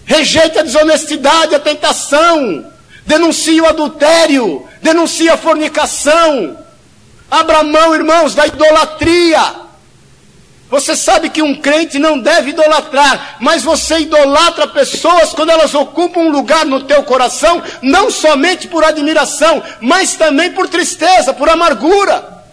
Rejeite 0.06 0.58
a 0.58 0.64
desonestidade, 0.64 1.54
a 1.54 1.60
tentação. 1.60 2.66
Denuncie 3.06 3.60
o 3.60 3.68
adultério. 3.68 4.66
Denuncie 4.82 5.30
a 5.30 5.38
fornicação. 5.38 6.58
Abra 7.30 7.62
mão, 7.62 7.94
irmãos, 7.94 8.34
da 8.34 8.48
idolatria. 8.48 9.69
Você 10.70 10.96
sabe 10.96 11.30
que 11.30 11.42
um 11.42 11.56
crente 11.56 11.98
não 11.98 12.20
deve 12.20 12.52
idolatrar, 12.52 13.38
mas 13.40 13.64
você 13.64 14.00
idolatra 14.00 14.68
pessoas 14.68 15.34
quando 15.34 15.50
elas 15.50 15.74
ocupam 15.74 16.20
um 16.22 16.32
lugar 16.32 16.64
no 16.64 16.84
teu 16.84 17.02
coração, 17.04 17.62
não 17.82 18.12
somente 18.12 18.68
por 18.68 18.84
admiração, 18.84 19.64
mas 19.82 20.16
também 20.16 20.52
por 20.52 20.70
tristeza, 20.70 21.34
por 21.34 21.50
amargura. 21.50 22.46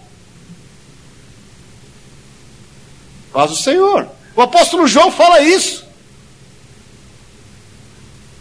Faz 3.32 3.50
o 3.50 3.56
Senhor. 3.56 4.08
O 4.34 4.40
apóstolo 4.40 4.86
João 4.86 5.10
fala 5.10 5.40
isso. 5.40 5.85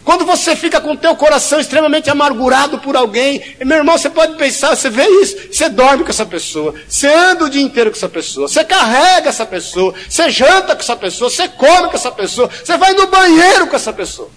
Quando 0.06 0.24
você 0.24 0.56
fica 0.56 0.80
com 0.80 0.92
o 0.92 0.98
teu 0.98 1.16
coração 1.16 1.60
extremamente 1.60 2.12
amargurado 2.12 2.78
por 2.78 2.96
alguém, 2.96 3.44
meu 3.66 3.80
irmão, 3.80 3.98
você 3.98 4.08
pode 4.08 4.36
pensar, 4.36 4.76
você 4.76 4.88
vê 4.88 5.04
isso, 5.04 5.52
você 5.52 5.68
dorme 5.68 6.04
com 6.04 6.12
essa 6.12 6.26
pessoa, 6.26 6.76
você 6.88 7.08
anda 7.08 7.46
o 7.46 7.50
dia 7.50 7.64
inteiro 7.64 7.90
com 7.90 7.98
essa 7.98 8.08
pessoa, 8.08 8.48
você 8.48 8.64
carrega 8.64 9.30
essa 9.30 9.48
pessoa, 9.48 9.96
você 10.08 10.30
janta 10.30 10.76
com 10.76 10.82
essa 10.82 10.96
pessoa, 10.96 11.28
você 11.32 11.48
come 11.48 11.90
com 11.90 11.96
essa 11.96 12.12
pessoa, 12.12 12.48
você 12.48 12.78
vai 12.78 12.94
no 12.94 13.08
banheiro 13.08 13.66
com 13.66 13.76
essa 13.76 13.92
pessoa. 13.92 14.30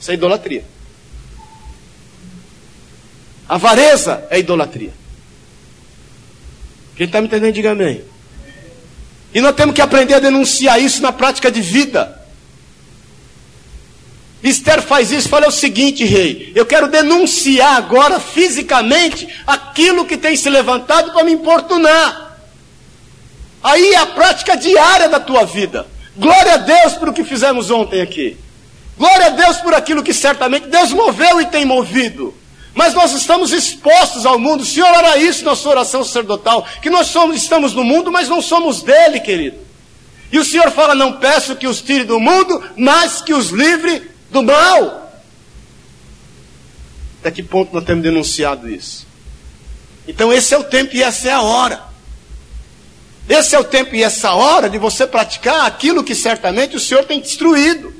Isso 0.00 0.08
é 0.08 0.14
idolatria. 0.14 0.64
Avareza 3.48 4.24
é 4.30 4.38
idolatria. 4.38 4.92
Quem 6.94 7.06
está 7.06 7.20
me 7.20 7.26
entendendo, 7.26 7.54
diga 7.54 7.72
amém. 7.72 8.04
E 9.34 9.40
nós 9.40 9.56
temos 9.56 9.74
que 9.74 9.80
aprender 9.80 10.14
a 10.14 10.20
denunciar 10.20 10.80
isso 10.80 11.02
na 11.02 11.10
prática 11.10 11.50
de 11.50 11.60
vida. 11.60 12.22
Esther 14.42 14.82
faz 14.82 15.10
isso, 15.10 15.28
fala 15.28 15.48
o 15.48 15.52
seguinte, 15.52 16.04
rei, 16.04 16.52
eu 16.54 16.64
quero 16.64 16.88
denunciar 16.88 17.76
agora 17.76 18.20
fisicamente 18.20 19.28
aquilo 19.46 20.04
que 20.04 20.16
tem 20.16 20.36
se 20.36 20.48
levantado 20.48 21.12
para 21.12 21.24
me 21.24 21.32
importunar. 21.32 22.38
Aí 23.62 23.94
é 23.94 23.96
a 23.96 24.06
prática 24.06 24.56
diária 24.56 25.08
da 25.08 25.18
tua 25.18 25.44
vida. 25.44 25.86
Glória 26.16 26.54
a 26.54 26.56
Deus 26.58 26.94
por 26.94 27.08
o 27.08 27.12
que 27.12 27.24
fizemos 27.24 27.70
ontem 27.70 28.00
aqui. 28.00 28.36
Glória 28.96 29.26
a 29.26 29.30
Deus 29.30 29.56
por 29.58 29.74
aquilo 29.74 30.02
que 30.02 30.14
certamente 30.14 30.68
Deus 30.68 30.92
moveu 30.92 31.40
e 31.40 31.46
tem 31.46 31.64
movido. 31.64 32.34
Mas 32.74 32.94
nós 32.94 33.12
estamos 33.12 33.52
expostos 33.52 34.24
ao 34.24 34.38
mundo. 34.38 34.60
O 34.60 34.66
Senhor 34.66 34.86
era 34.86 35.16
isso 35.18 35.44
na 35.44 35.56
sua 35.56 35.72
oração 35.72 36.04
sacerdotal, 36.04 36.64
que 36.80 36.88
nós 36.88 37.08
somos, 37.08 37.36
estamos 37.36 37.74
no 37.74 37.82
mundo, 37.82 38.12
mas 38.12 38.28
não 38.28 38.40
somos 38.40 38.82
dele, 38.82 39.18
querido. 39.18 39.58
E 40.30 40.38
o 40.38 40.44
Senhor 40.44 40.70
fala: 40.70 40.94
Não 40.94 41.14
peço 41.14 41.56
que 41.56 41.66
os 41.66 41.80
tire 41.80 42.04
do 42.04 42.20
mundo, 42.20 42.62
mas 42.76 43.20
que 43.20 43.34
os 43.34 43.50
livre 43.50 44.17
do 44.30 44.42
mal. 44.42 45.12
Até 47.20 47.30
que 47.30 47.42
ponto 47.42 47.74
nós 47.74 47.84
temos 47.84 48.02
denunciado 48.02 48.68
isso? 48.68 49.06
Então, 50.06 50.32
esse 50.32 50.54
é 50.54 50.58
o 50.58 50.64
tempo 50.64 50.94
e 50.94 51.02
essa 51.02 51.28
é 51.28 51.32
a 51.32 51.42
hora. 51.42 51.82
Esse 53.28 53.54
é 53.54 53.58
o 53.58 53.64
tempo 53.64 53.94
e 53.94 54.02
essa 54.02 54.32
hora 54.32 54.70
de 54.70 54.78
você 54.78 55.06
praticar 55.06 55.66
aquilo 55.66 56.02
que 56.02 56.14
certamente 56.14 56.76
o 56.76 56.80
Senhor 56.80 57.04
tem 57.04 57.20
destruído. 57.20 57.92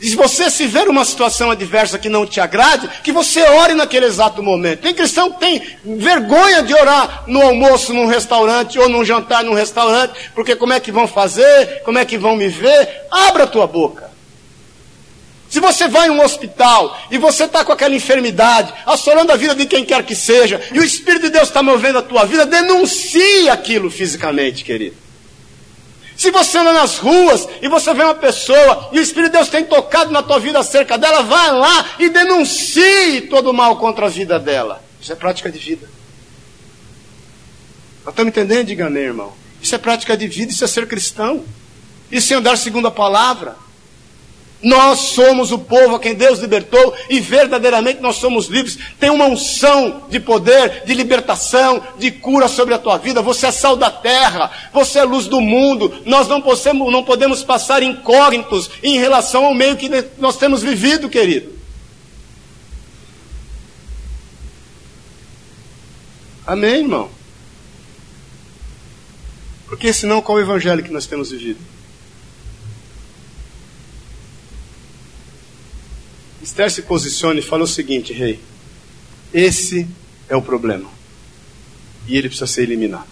E 0.00 0.08
se 0.08 0.16
você 0.16 0.50
se 0.50 0.66
ver 0.66 0.88
uma 0.88 1.04
situação 1.04 1.50
adversa 1.50 1.98
que 1.98 2.08
não 2.08 2.26
te 2.26 2.40
agrade, 2.40 2.88
que 3.02 3.12
você 3.12 3.40
ore 3.40 3.74
naquele 3.74 4.06
exato 4.06 4.42
momento. 4.42 4.80
Tem 4.80 4.94
cristão 4.94 5.32
que 5.32 5.40
tem 5.40 5.62
vergonha 5.84 6.62
de 6.62 6.74
orar 6.74 7.24
no 7.26 7.40
almoço 7.40 7.92
num 7.92 8.06
restaurante 8.06 8.78
ou 8.78 8.88
num 8.88 9.04
jantar 9.04 9.44
num 9.44 9.54
restaurante, 9.54 10.30
porque 10.34 10.56
como 10.56 10.72
é 10.72 10.80
que 10.80 10.92
vão 10.92 11.06
fazer? 11.06 11.82
Como 11.84 11.98
é 11.98 12.04
que 12.04 12.18
vão 12.18 12.36
me 12.36 12.48
ver? 12.48 13.06
Abra 13.10 13.44
a 13.44 13.46
tua 13.46 13.66
boca. 13.66 14.11
Se 15.52 15.60
você 15.60 15.86
vai 15.86 16.08
em 16.08 16.10
um 16.10 16.24
hospital 16.24 16.98
e 17.10 17.18
você 17.18 17.44
está 17.44 17.62
com 17.62 17.72
aquela 17.72 17.94
enfermidade, 17.94 18.72
assolando 18.86 19.32
a 19.32 19.36
vida 19.36 19.54
de 19.54 19.66
quem 19.66 19.84
quer 19.84 20.02
que 20.02 20.16
seja, 20.16 20.58
e 20.72 20.78
o 20.78 20.82
Espírito 20.82 21.24
de 21.24 21.28
Deus 21.28 21.48
está 21.48 21.62
movendo 21.62 21.98
a 21.98 22.02
tua 22.02 22.24
vida, 22.24 22.46
denuncie 22.46 23.50
aquilo 23.50 23.90
fisicamente, 23.90 24.64
querido. 24.64 24.96
Se 26.16 26.30
você 26.30 26.56
anda 26.56 26.72
nas 26.72 26.96
ruas 26.96 27.46
e 27.60 27.68
você 27.68 27.92
vê 27.92 28.02
uma 28.02 28.14
pessoa 28.14 28.88
e 28.92 28.98
o 28.98 29.02
Espírito 29.02 29.32
de 29.32 29.36
Deus 29.36 29.50
tem 29.50 29.62
tocado 29.62 30.10
na 30.10 30.22
tua 30.22 30.40
vida 30.40 30.58
acerca 30.58 30.96
dela, 30.96 31.22
vai 31.22 31.52
lá 31.52 31.86
e 31.98 32.08
denuncie 32.08 33.20
todo 33.28 33.50
o 33.50 33.52
mal 33.52 33.76
contra 33.76 34.06
a 34.06 34.08
vida 34.08 34.38
dela. 34.40 34.82
Isso 35.02 35.12
é 35.12 35.16
prática 35.16 35.52
de 35.52 35.58
vida. 35.58 35.86
Nós 38.06 38.14
estamos 38.14 38.30
entendendo? 38.30 38.68
Diga 38.68 38.86
amém, 38.86 39.02
irmão. 39.02 39.34
Isso 39.60 39.74
é 39.74 39.78
prática 39.78 40.16
de 40.16 40.26
vida, 40.26 40.50
isso 40.50 40.64
é 40.64 40.66
ser 40.66 40.88
cristão. 40.88 41.44
Isso 42.10 42.32
é 42.32 42.36
andar 42.38 42.56
segundo 42.56 42.88
a 42.88 42.90
palavra. 42.90 43.54
Nós 44.62 44.98
somos 45.00 45.50
o 45.50 45.58
povo 45.58 45.96
a 45.96 46.00
quem 46.00 46.14
Deus 46.14 46.38
libertou 46.38 46.94
e 47.10 47.18
verdadeiramente 47.18 48.00
nós 48.00 48.16
somos 48.16 48.46
livres. 48.46 48.78
Tem 48.98 49.10
uma 49.10 49.24
unção 49.24 50.04
de 50.08 50.20
poder, 50.20 50.84
de 50.86 50.94
libertação, 50.94 51.82
de 51.98 52.12
cura 52.12 52.46
sobre 52.46 52.72
a 52.72 52.78
tua 52.78 52.96
vida. 52.96 53.20
Você 53.20 53.46
é 53.46 53.50
sal 53.50 53.76
da 53.76 53.90
terra, 53.90 54.50
você 54.72 55.00
é 55.00 55.04
luz 55.04 55.26
do 55.26 55.40
mundo. 55.40 55.92
Nós 56.06 56.28
não 56.28 56.40
podemos, 56.40 56.92
não 56.92 57.02
podemos 57.02 57.42
passar 57.42 57.82
incógnitos 57.82 58.70
em 58.82 58.98
relação 58.98 59.46
ao 59.46 59.54
meio 59.54 59.76
que 59.76 59.90
nós 60.18 60.36
temos 60.36 60.62
vivido, 60.62 61.08
querido. 61.08 61.50
Amém, 66.46 66.82
irmão? 66.82 67.10
Porque 69.66 69.92
senão 69.92 70.20
qual 70.20 70.38
é 70.38 70.42
o 70.42 70.44
evangelho 70.44 70.82
que 70.82 70.92
nós 70.92 71.06
temos 71.06 71.30
vivido? 71.30 71.71
Esther 76.42 76.70
se 76.70 76.82
posiciona 76.82 77.38
e 77.38 77.42
fala 77.42 77.64
o 77.64 77.68
seguinte, 77.68 78.12
rei: 78.12 78.40
esse 79.32 79.88
é 80.28 80.36
o 80.36 80.42
problema. 80.42 80.90
E 82.06 82.16
ele 82.16 82.28
precisa 82.28 82.46
ser 82.46 82.62
eliminado. 82.62 83.06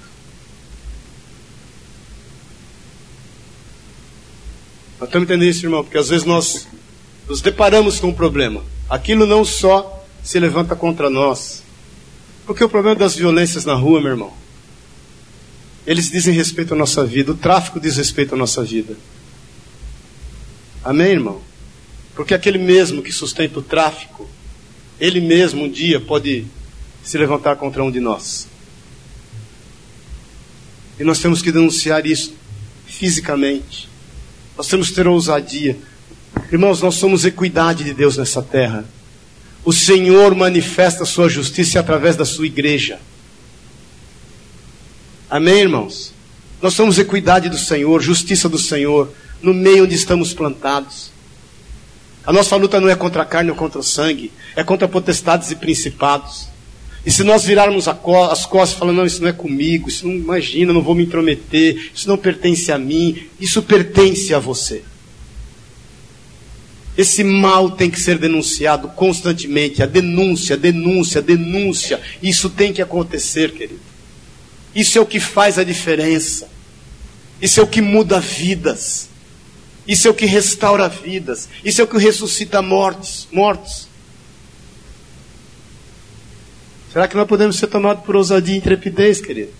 Nós 4.98 5.08
estamos 5.08 5.24
entendendo 5.26 5.48
isso, 5.48 5.64
irmão, 5.64 5.82
porque 5.82 5.96
às 5.96 6.10
vezes 6.10 6.26
nós 6.26 6.66
nos 7.26 7.40
deparamos 7.40 7.98
com 8.00 8.08
um 8.08 8.12
problema. 8.12 8.62
Aquilo 8.88 9.24
não 9.24 9.44
só 9.44 10.04
se 10.22 10.38
levanta 10.38 10.76
contra 10.76 11.08
nós. 11.08 11.62
Porque 12.44 12.64
o 12.64 12.68
problema 12.68 12.96
das 12.96 13.14
violências 13.14 13.64
na 13.64 13.74
rua, 13.74 14.00
meu 14.00 14.10
irmão, 14.10 14.34
eles 15.86 16.10
dizem 16.10 16.34
respeito 16.34 16.74
à 16.74 16.76
nossa 16.76 17.04
vida, 17.04 17.32
o 17.32 17.36
tráfico 17.36 17.80
diz 17.80 17.96
respeito 17.96 18.34
à 18.34 18.38
nossa 18.38 18.62
vida. 18.62 18.96
Amém, 20.84 21.12
irmão? 21.12 21.40
Porque 22.20 22.34
aquele 22.34 22.58
mesmo 22.58 23.00
que 23.00 23.10
sustenta 23.10 23.60
o 23.60 23.62
tráfico, 23.62 24.28
ele 25.00 25.22
mesmo 25.22 25.64
um 25.64 25.70
dia 25.70 25.98
pode 25.98 26.44
se 27.02 27.16
levantar 27.16 27.56
contra 27.56 27.82
um 27.82 27.90
de 27.90 27.98
nós. 27.98 28.46
E 30.98 31.02
nós 31.02 31.18
temos 31.18 31.40
que 31.40 31.50
denunciar 31.50 32.04
isso 32.04 32.34
fisicamente. 32.86 33.88
Nós 34.54 34.68
temos 34.68 34.90
que 34.90 34.96
ter 34.96 35.08
ousadia. 35.08 35.78
Irmãos, 36.52 36.82
nós 36.82 36.96
somos 36.96 37.24
equidade 37.24 37.84
de 37.84 37.94
Deus 37.94 38.18
nessa 38.18 38.42
terra. 38.42 38.84
O 39.64 39.72
Senhor 39.72 40.34
manifesta 40.34 41.04
a 41.04 41.06
sua 41.06 41.26
justiça 41.26 41.80
através 41.80 42.16
da 42.16 42.26
sua 42.26 42.44
igreja. 42.44 43.00
Amém, 45.30 45.60
irmãos? 45.60 46.12
Nós 46.60 46.74
somos 46.74 46.98
equidade 46.98 47.48
do 47.48 47.56
Senhor, 47.56 48.02
justiça 48.02 48.46
do 48.46 48.58
Senhor, 48.58 49.10
no 49.40 49.54
meio 49.54 49.84
onde 49.84 49.94
estamos 49.94 50.34
plantados. 50.34 51.18
A 52.26 52.32
nossa 52.32 52.54
luta 52.56 52.80
não 52.80 52.88
é 52.88 52.94
contra 52.94 53.22
a 53.22 53.26
carne 53.26 53.50
ou 53.50 53.56
contra 53.56 53.78
o 53.78 53.82
sangue, 53.82 54.30
é 54.54 54.62
contra 54.62 54.86
potestades 54.86 55.50
e 55.50 55.56
principados. 55.56 56.48
E 57.04 57.10
se 57.10 57.24
nós 57.24 57.44
virarmos 57.44 57.88
as 57.88 58.44
costas 58.44 58.78
falando, 58.78 58.98
não, 58.98 59.06
isso 59.06 59.22
não 59.22 59.28
é 59.28 59.32
comigo, 59.32 59.88
isso 59.88 60.06
não 60.06 60.14
imagina, 60.14 60.72
não 60.72 60.82
vou 60.82 60.94
me 60.94 61.04
intrometer, 61.04 61.90
isso 61.94 62.06
não 62.06 62.18
pertence 62.18 62.70
a 62.70 62.78
mim, 62.78 63.26
isso 63.40 63.62
pertence 63.62 64.34
a 64.34 64.38
você. 64.38 64.82
Esse 66.98 67.24
mal 67.24 67.70
tem 67.70 67.88
que 67.88 67.98
ser 67.98 68.18
denunciado 68.18 68.88
constantemente, 68.88 69.82
a 69.82 69.86
denúncia, 69.86 70.56
denúncia, 70.56 71.22
denúncia. 71.22 72.00
Isso 72.22 72.50
tem 72.50 72.72
que 72.72 72.82
acontecer, 72.82 73.52
querido. 73.52 73.80
Isso 74.74 74.98
é 74.98 75.00
o 75.00 75.06
que 75.06 75.18
faz 75.18 75.58
a 75.58 75.64
diferença. 75.64 76.48
Isso 77.40 77.58
é 77.58 77.62
o 77.62 77.66
que 77.66 77.80
muda 77.80 78.20
vidas. 78.20 79.08
Isso 79.90 80.06
é 80.06 80.10
o 80.12 80.14
que 80.14 80.24
restaura 80.24 80.88
vidas. 80.88 81.48
Isso 81.64 81.80
é 81.80 81.84
o 81.84 81.86
que 81.88 81.98
ressuscita 81.98 82.62
mortes, 82.62 83.26
mortos. 83.32 83.88
Será 86.92 87.08
que 87.08 87.16
nós 87.16 87.26
podemos 87.26 87.56
ser 87.56 87.66
tomados 87.66 88.04
por 88.04 88.14
ousadia 88.14 88.54
e 88.54 88.58
intrepidez, 88.58 89.20
querido? 89.20 89.50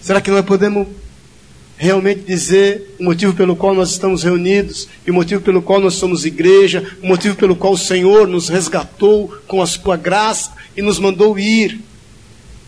Será 0.00 0.20
que 0.20 0.30
nós 0.30 0.44
podemos 0.44 0.86
realmente 1.76 2.20
dizer 2.20 2.94
o 3.00 3.04
motivo 3.04 3.34
pelo 3.34 3.56
qual 3.56 3.74
nós 3.74 3.90
estamos 3.90 4.22
reunidos, 4.22 4.86
e 5.04 5.10
o 5.10 5.14
motivo 5.14 5.42
pelo 5.42 5.60
qual 5.60 5.80
nós 5.80 5.94
somos 5.94 6.24
igreja, 6.24 6.96
o 7.02 7.08
motivo 7.08 7.34
pelo 7.34 7.56
qual 7.56 7.72
o 7.72 7.78
Senhor 7.78 8.28
nos 8.28 8.48
resgatou 8.48 9.26
com 9.48 9.60
a 9.60 9.66
sua 9.66 9.96
graça 9.96 10.52
e 10.76 10.82
nos 10.82 11.00
mandou 11.00 11.36
ir? 11.36 11.80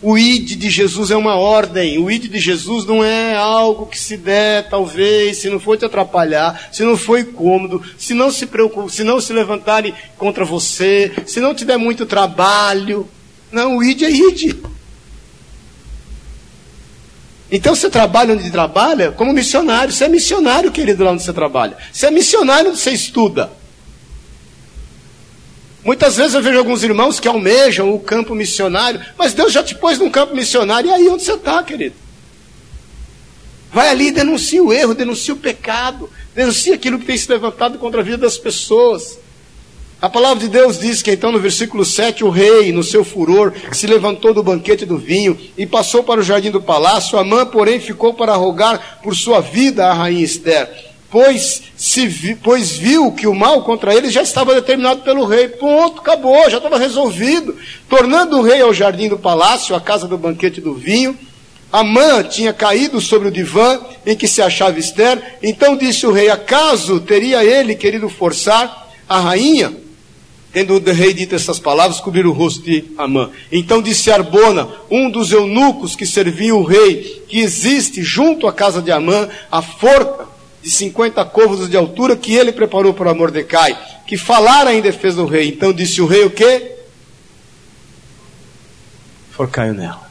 O 0.03 0.17
id 0.17 0.57
de 0.57 0.69
Jesus 0.69 1.11
é 1.11 1.15
uma 1.15 1.35
ordem. 1.35 1.97
O 1.97 2.11
id 2.11 2.25
de 2.25 2.37
Jesus 2.37 2.85
não 2.85 3.01
é 3.01 3.37
algo 3.37 3.85
que 3.85 3.97
se 3.97 4.17
der, 4.17 4.69
talvez, 4.69 5.37
se 5.37 5.49
não 5.49 5.61
for 5.61 5.77
te 5.77 5.85
atrapalhar, 5.85 6.67
se 6.73 6.83
não 6.83 6.97
for 6.97 7.17
incômodo, 7.17 7.81
se 7.97 8.13
não 8.13 8.29
se 8.29 8.45
preocupe, 8.45 8.91
se 8.91 9.01
não 9.01 9.21
se 9.21 9.31
levantarem 9.31 9.93
contra 10.17 10.43
você, 10.43 11.09
se 11.25 11.39
não 11.39 11.55
te 11.55 11.63
der 11.63 11.77
muito 11.77 12.05
trabalho. 12.05 13.07
Não, 13.49 13.77
o 13.77 13.83
id 13.83 14.01
é 14.01 14.11
id. 14.11 14.55
Então 17.49 17.73
você 17.73 17.89
trabalha 17.89 18.33
onde 18.33 18.51
trabalha 18.51 19.13
como 19.13 19.31
missionário. 19.31 19.93
Você 19.93 20.03
é 20.03 20.09
missionário, 20.09 20.69
querido, 20.69 21.05
lá 21.05 21.11
onde 21.11 21.23
você 21.23 21.31
trabalha. 21.31 21.77
Você 21.93 22.07
é 22.07 22.11
missionário 22.11 22.71
onde 22.71 22.79
você 22.79 22.91
estuda. 22.91 23.62
Muitas 25.83 26.15
vezes 26.15 26.33
eu 26.33 26.41
vejo 26.41 26.57
alguns 26.57 26.81
irmãos 26.81 27.19
que 27.19 27.27
almejam 27.27 27.93
o 27.93 27.99
campo 27.99 28.33
missionário, 28.33 29.01
mas 29.17 29.33
Deus 29.33 29.51
já 29.51 29.61
te 29.61 29.75
pôs 29.75 29.99
num 29.99 30.09
campo 30.09 30.33
missionário, 30.33 30.89
e 30.89 30.93
aí 30.93 31.09
onde 31.09 31.23
você 31.23 31.33
está, 31.33 31.61
querido? 31.61 31.95
Vai 33.71 33.89
ali 33.89 34.07
e 34.07 34.11
denuncia 34.11 34.63
o 34.63 34.71
erro, 34.71 34.93
denuncia 34.93 35.33
o 35.33 35.37
pecado, 35.37 36.09
denuncia 36.33 36.75
aquilo 36.75 36.99
que 36.99 37.05
tem 37.05 37.17
se 37.17 37.29
levantado 37.29 37.77
contra 37.79 37.99
a 37.99 38.03
vida 38.03 38.19
das 38.19 38.37
pessoas. 38.37 39.19
A 40.01 40.09
palavra 40.09 40.39
de 40.39 40.49
Deus 40.49 40.79
diz 40.79 41.01
que 41.01 41.11
então 41.11 41.31
no 41.31 41.39
versículo 41.39 41.83
7 41.83 42.23
o 42.23 42.29
rei, 42.29 42.71
no 42.71 42.83
seu 42.83 43.03
furor, 43.03 43.53
se 43.71 43.87
levantou 43.87 44.33
do 44.33 44.43
banquete 44.43 44.85
do 44.85 44.97
vinho 44.97 45.37
e 45.57 45.65
passou 45.65 46.03
para 46.03 46.19
o 46.19 46.23
jardim 46.23 46.51
do 46.51 46.61
palácio. 46.61 47.17
Amã, 47.17 47.45
porém, 47.45 47.79
ficou 47.79 48.13
para 48.13 48.35
rogar 48.35 48.99
por 49.01 49.15
sua 49.15 49.41
vida 49.41 49.87
a 49.87 49.93
rainha 49.93 50.23
Esther 50.23 50.92
pois, 51.13 51.61
se 51.77 52.07
vi, 52.07 52.33
pois 52.33 52.71
viu 52.71 53.11
que 53.11 53.27
o 53.27 53.35
mal 53.35 53.61
contra 53.61 53.93
ele 53.93 54.09
já 54.09 54.23
estava 54.23 54.55
determinado 54.55 55.01
pelo 55.03 55.25
rei. 55.25 55.47
Ponto, 55.47 56.01
acabou, 56.01 56.49
já 56.49 56.57
estava 56.57 56.79
resolvido. 56.79 57.55
Tornando 57.87 58.39
o 58.39 58.41
rei 58.41 58.61
ao 58.61 58.73
jardim 58.73 59.07
do 59.07 59.19
palácio, 59.19 59.75
à 59.75 59.79
casa 59.79 60.07
do 60.07 60.17
banquete 60.17 60.59
do 60.59 60.73
vinho, 60.73 61.15
Amã 61.71 62.23
tinha 62.23 62.51
caído 62.51 62.99
sobre 62.99 63.27
o 63.27 63.31
divã 63.31 63.79
em 64.07 64.15
que 64.15 64.27
se 64.27 64.41
achava 64.41 64.79
Esther. 64.79 65.37
Então 65.43 65.77
disse 65.77 66.07
o 66.07 66.11
rei: 66.11 66.31
Acaso 66.31 66.99
teria 66.99 67.45
ele 67.45 67.75
querido 67.75 68.09
forçar 68.09 68.91
a 69.07 69.19
rainha? 69.19 69.71
Tendo 70.51 70.75
o 70.75 70.93
rei 70.93 71.13
dito 71.13 71.35
essas 71.35 71.59
palavras, 71.59 71.99
cobrir 71.99 72.25
o 72.25 72.31
rosto 72.31 72.63
de 72.63 72.85
Amã. 72.97 73.29
Então 73.51 73.83
disse 73.83 74.09
Arbona, 74.09 74.67
um 74.89 75.11
dos 75.11 75.31
eunucos 75.31 75.95
que 75.95 76.07
servia 76.07 76.55
o 76.55 76.63
rei, 76.63 77.23
que 77.27 77.39
existe 77.39 78.01
junto 78.01 78.47
à 78.47 78.53
casa 78.53 78.81
de 78.81 78.91
Amã, 78.91 79.29
a 79.51 79.61
forca 79.61 80.32
de 80.63 80.71
50 80.71 81.23
côvados 81.25 81.69
de 81.69 81.75
altura 81.75 82.15
que 82.15 82.33
ele 82.33 82.53
preparou 82.53 82.93
para 82.93 83.13
Mordecai, 83.13 83.77
que 84.07 84.15
falara 84.15 84.73
em 84.73 84.81
defesa 84.81 85.17
do 85.17 85.25
rei. 85.25 85.49
Então 85.49 85.73
disse 85.73 86.01
o 86.01 86.05
rei 86.05 86.23
o 86.23 86.29
quê? 86.29 86.71
Forcai 89.31 89.73
nela. 89.73 90.09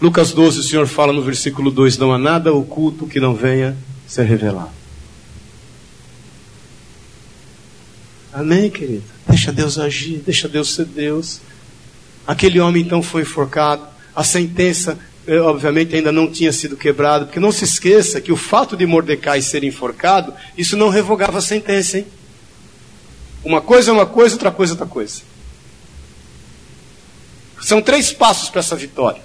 Lucas 0.00 0.32
12, 0.32 0.60
o 0.60 0.62
Senhor 0.62 0.86
fala 0.86 1.12
no 1.12 1.22
versículo 1.22 1.70
2: 1.72 1.98
Não 1.98 2.12
há 2.12 2.18
nada 2.18 2.52
oculto 2.52 3.06
que 3.06 3.18
não 3.18 3.34
venha 3.34 3.76
ser 4.06 4.24
revelado. 4.24 4.70
Amém, 8.32 8.70
querido? 8.70 9.04
Deixa 9.26 9.52
Deus 9.52 9.78
agir, 9.78 10.22
deixa 10.24 10.48
Deus 10.48 10.74
ser 10.74 10.86
Deus. 10.86 11.40
Aquele 12.26 12.60
homem 12.60 12.82
então 12.82 13.02
foi 13.02 13.22
enforcado. 13.22 13.86
A 14.14 14.22
sentença 14.22 14.98
obviamente 15.44 15.94
ainda 15.94 16.10
não 16.10 16.30
tinha 16.30 16.52
sido 16.52 16.76
quebrado, 16.76 17.26
porque 17.26 17.40
não 17.40 17.52
se 17.52 17.64
esqueça 17.64 18.20
que 18.20 18.32
o 18.32 18.36
fato 18.36 18.76
de 18.76 18.86
Mordecai 18.86 19.40
ser 19.40 19.62
enforcado, 19.64 20.34
isso 20.56 20.76
não 20.76 20.88
revogava 20.88 21.38
a 21.38 21.42
sentença, 21.42 21.98
hein? 21.98 22.06
Uma 23.44 23.60
coisa 23.60 23.90
é 23.90 23.94
uma 23.94 24.06
coisa, 24.06 24.34
outra 24.34 24.50
coisa 24.50 24.72
é 24.72 24.74
outra 24.74 24.86
coisa. 24.86 25.22
São 27.60 27.80
três 27.80 28.12
passos 28.12 28.50
para 28.50 28.60
essa 28.60 28.74
vitória. 28.74 29.22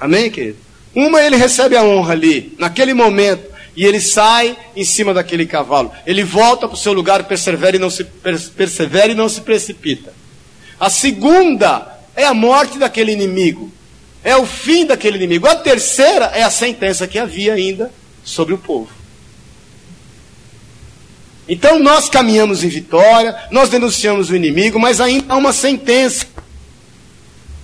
Amém, 0.00 0.30
querido? 0.30 0.58
Uma, 0.94 1.22
ele 1.22 1.36
recebe 1.36 1.76
a 1.76 1.82
honra 1.82 2.12
ali, 2.12 2.54
naquele 2.58 2.92
momento, 2.92 3.50
e 3.76 3.84
ele 3.84 4.00
sai 4.00 4.56
em 4.76 4.84
cima 4.84 5.14
daquele 5.14 5.46
cavalo. 5.46 5.92
Ele 6.06 6.22
volta 6.22 6.66
para 6.66 6.74
o 6.74 6.78
seu 6.78 6.92
lugar, 6.92 7.24
persevera 7.24 7.76
e 7.76 7.78
não 7.78 7.88
se, 7.88 8.04
persevera 8.04 9.12
e 9.12 9.14
não 9.14 9.28
se 9.28 9.40
precipita. 9.40 10.12
A 10.78 10.90
segunda 10.90 12.00
é 12.14 12.24
a 12.24 12.34
morte 12.34 12.78
daquele 12.78 13.12
inimigo. 13.12 13.72
É 14.24 14.36
o 14.36 14.46
fim 14.46 14.86
daquele 14.86 15.16
inimigo. 15.16 15.46
A 15.46 15.56
terceira 15.56 16.26
é 16.26 16.42
a 16.42 16.50
sentença 16.50 17.06
que 17.06 17.18
havia 17.18 17.54
ainda 17.54 17.92
sobre 18.24 18.54
o 18.54 18.58
povo. 18.58 18.90
Então 21.48 21.78
nós 21.78 22.08
caminhamos 22.08 22.62
em 22.62 22.68
vitória, 22.68 23.36
nós 23.50 23.68
denunciamos 23.68 24.30
o 24.30 24.36
inimigo, 24.36 24.78
mas 24.78 25.00
ainda 25.00 25.34
há 25.34 25.36
uma 25.36 25.52
sentença. 25.52 26.26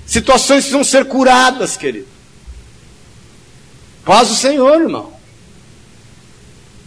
Situações 0.05 0.65
precisam 0.65 0.83
ser 0.83 1.05
curadas, 1.05 1.77
querido. 1.77 2.09
Paz 4.05 4.31
o 4.31 4.35
Senhor, 4.35 4.81
irmão. 4.81 5.13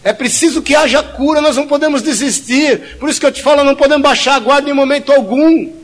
É 0.04 0.12
preciso 0.12 0.60
que 0.60 0.74
haja 0.74 1.02
cura, 1.02 1.40
nós 1.40 1.56
não 1.56 1.68
podemos 1.68 2.02
desistir. 2.02 2.98
Por 2.98 3.08
isso 3.08 3.20
que 3.20 3.26
eu 3.26 3.32
te 3.32 3.40
falo, 3.40 3.62
não 3.62 3.76
podemos 3.76 4.02
baixar 4.02 4.34
a 4.34 4.40
guarda 4.40 4.68
em 4.68 4.74
momento 4.74 5.12
algum. 5.12 5.81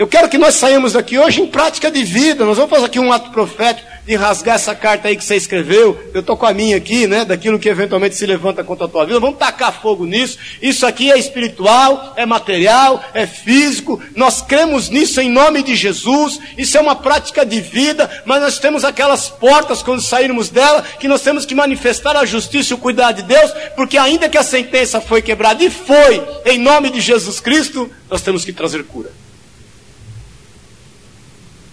Eu 0.00 0.08
quero 0.08 0.30
que 0.30 0.38
nós 0.38 0.54
saímos 0.54 0.94
daqui 0.94 1.18
hoje 1.18 1.42
em 1.42 1.46
prática 1.46 1.90
de 1.90 2.02
vida. 2.02 2.42
Nós 2.46 2.56
vamos 2.56 2.70
fazer 2.70 2.86
aqui 2.86 2.98
um 2.98 3.12
ato 3.12 3.28
profético 3.28 3.86
de 4.06 4.16
rasgar 4.16 4.54
essa 4.54 4.74
carta 4.74 5.08
aí 5.08 5.14
que 5.14 5.22
você 5.22 5.36
escreveu. 5.36 5.94
Eu 6.14 6.20
estou 6.20 6.38
com 6.38 6.46
a 6.46 6.54
minha 6.54 6.78
aqui, 6.78 7.06
né? 7.06 7.22
Daquilo 7.22 7.58
que 7.58 7.68
eventualmente 7.68 8.14
se 8.14 8.24
levanta 8.24 8.64
contra 8.64 8.86
a 8.86 8.88
tua 8.88 9.04
vida. 9.04 9.20
Vamos 9.20 9.38
tacar 9.38 9.78
fogo 9.78 10.06
nisso. 10.06 10.38
Isso 10.62 10.86
aqui 10.86 11.12
é 11.12 11.18
espiritual, 11.18 12.14
é 12.16 12.24
material, 12.24 13.04
é 13.12 13.26
físico. 13.26 14.00
Nós 14.16 14.40
cremos 14.40 14.88
nisso 14.88 15.20
em 15.20 15.28
nome 15.28 15.62
de 15.62 15.76
Jesus. 15.76 16.40
Isso 16.56 16.78
é 16.78 16.80
uma 16.80 16.96
prática 16.96 17.44
de 17.44 17.60
vida, 17.60 18.08
mas 18.24 18.40
nós 18.40 18.58
temos 18.58 18.86
aquelas 18.86 19.28
portas 19.28 19.82
quando 19.82 20.00
sairmos 20.00 20.48
dela 20.48 20.82
que 20.98 21.08
nós 21.08 21.20
temos 21.20 21.44
que 21.44 21.54
manifestar 21.54 22.16
a 22.16 22.24
justiça 22.24 22.72
e 22.72 22.74
o 22.74 22.78
cuidado 22.78 23.16
de 23.16 23.24
Deus, 23.24 23.52
porque 23.76 23.98
ainda 23.98 24.30
que 24.30 24.38
a 24.38 24.42
sentença 24.42 24.98
foi 24.98 25.20
quebrada 25.20 25.62
e 25.62 25.68
foi 25.68 26.26
em 26.46 26.56
nome 26.58 26.88
de 26.88 27.02
Jesus 27.02 27.38
Cristo, 27.38 27.90
nós 28.08 28.22
temos 28.22 28.46
que 28.46 28.52
trazer 28.54 28.82
cura. 28.84 29.10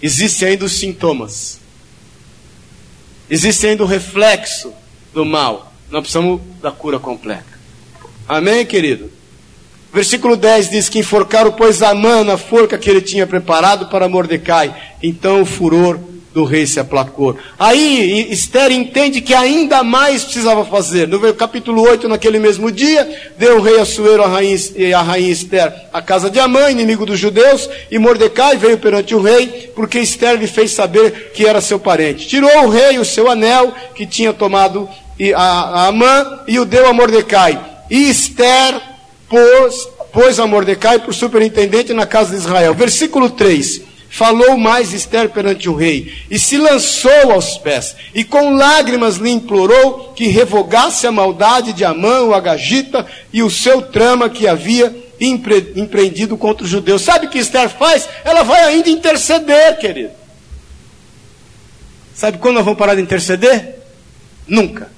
Existem 0.02 0.50
ainda 0.50 0.66
os 0.66 0.80
sintomas 0.80 1.60
Existe 3.30 3.68
ainda 3.68 3.84
o 3.84 3.88
reflexo 3.88 4.74
do 5.14 5.26
mal. 5.26 5.74
Nós 5.90 6.02
precisamos 6.02 6.40
da 6.62 6.72
cura 6.72 6.98
completa. 6.98 7.58
Amém, 8.28 8.66
querido? 8.66 9.12
Versículo 9.94 10.38
10 10.38 10.70
diz 10.70 10.90
que 10.90 11.00
enforcaram, 11.00 11.52
pois, 11.52 11.82
Amã 11.82 12.24
na 12.24 12.38
forca 12.38 12.78
que 12.78 12.90
ele 12.90 13.02
tinha 13.02 13.28
preparado 13.28 13.88
para 13.90 14.08
Mordecai. 14.08 14.94
Então 15.04 15.42
o 15.42 15.46
furor 15.46 16.00
do 16.38 16.44
rei 16.44 16.68
se 16.68 16.80
aplacou. 16.80 17.36
Aí 17.58 18.32
Esther 18.32 18.72
entende 18.72 19.22
que 19.22 19.34
ainda 19.34 19.84
mais 19.84 20.24
precisava 20.24 20.64
fazer. 20.64 21.08
No 21.08 21.34
capítulo 21.34 21.82
8, 21.82 22.08
naquele 22.08 22.38
mesmo 22.38 22.72
dia, 22.72 23.32
deu 23.40 23.58
o 23.58 23.62
rei 23.62 23.80
Assuero 23.80 24.22
a 24.22 24.28
rainha, 24.28 24.56
a 24.96 25.02
rainha 25.02 25.32
Esther 25.32 25.74
a 25.92 26.00
casa 26.00 26.30
de 26.30 26.40
Amã, 26.40 26.70
inimigo 26.70 27.08
dos 27.08 27.18
judeus, 27.18 27.68
e 27.90 27.98
Mordecai 27.98 28.56
veio 28.56 28.78
perante 28.78 29.16
o 29.16 29.22
rei, 29.22 29.72
porque 29.76 29.98
Esther 29.98 30.38
lhe 30.38 30.46
fez 30.46 30.70
saber 30.70 31.32
que 31.34 31.44
era 31.44 31.60
seu 31.60 31.80
parente. 31.80 32.28
Tirou 32.28 32.66
o 32.66 32.70
rei 32.70 33.00
o 33.00 33.06
seu 33.06 33.32
anel 33.32 33.74
que 33.96 34.06
tinha 34.06 34.32
tomado 34.32 34.88
a 35.36 35.88
Amã 35.88 36.42
e 36.48 36.60
o 36.60 36.66
deu 36.66 36.88
a 36.88 36.94
Mordecai. 36.94 37.60
E 37.90 38.12
Esther 38.12 38.80
pôs, 39.28 39.90
pôs 40.14 40.40
a 40.40 40.46
Mordecai 40.46 41.00
por 41.00 41.16
superintendente 41.16 41.94
na 41.94 42.06
casa 42.06 42.30
de 42.30 42.38
Israel. 42.38 42.76
Versículo 42.76 43.32
3. 43.32 43.97
Falou 44.18 44.58
mais 44.58 44.94
Esther 44.94 45.30
perante 45.30 45.70
o 45.70 45.76
rei, 45.76 46.12
e 46.28 46.40
se 46.40 46.58
lançou 46.58 47.32
aos 47.32 47.56
pés, 47.60 47.96
e 48.16 48.24
com 48.24 48.56
lágrimas 48.56 49.18
lhe 49.18 49.30
implorou 49.30 50.12
que 50.16 50.26
revogasse 50.26 51.06
a 51.06 51.12
maldade 51.12 51.72
de 51.72 51.86
Amã, 51.86 52.22
o 52.22 52.34
Agagita, 52.34 53.06
e 53.32 53.44
o 53.44 53.50
seu 53.52 53.80
trama 53.84 54.28
que 54.28 54.48
havia 54.48 54.92
empre 55.22 55.72
empreendido 55.76 56.36
contra 56.36 56.64
os 56.64 56.70
judeus. 56.72 57.04
Sabe 57.04 57.28
o 57.28 57.30
que 57.30 57.38
Esther 57.38 57.70
faz? 57.70 58.10
Ela 58.24 58.42
vai 58.42 58.60
ainda 58.64 58.90
interceder, 58.90 59.78
querido. 59.78 60.14
Sabe 62.16 62.40
quando 62.40 62.56
nós 62.56 62.66
vamos 62.66 62.80
parar 62.80 62.96
de 62.96 63.04
interceder? 63.04 63.84
Nunca. 64.48 64.90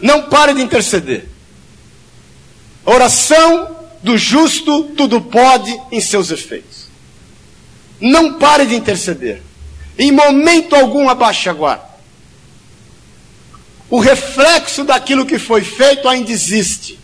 Não 0.00 0.22
pare 0.22 0.54
de 0.54 0.62
interceder. 0.62 1.28
Oração 2.82 3.75
do 4.06 4.16
justo 4.16 4.84
tudo 4.96 5.20
pode 5.20 5.76
em 5.90 6.00
seus 6.00 6.30
efeitos. 6.30 6.86
Não 8.00 8.34
pare 8.34 8.64
de 8.64 8.76
interceder. 8.76 9.42
Em 9.98 10.12
momento 10.12 10.76
algum 10.76 11.08
abaixe 11.08 11.48
a 11.48 11.52
guarda. 11.52 11.90
O 13.90 13.98
reflexo 13.98 14.84
daquilo 14.84 15.26
que 15.26 15.40
foi 15.40 15.62
feito 15.62 16.08
ainda 16.08 16.30
existe. 16.30 17.00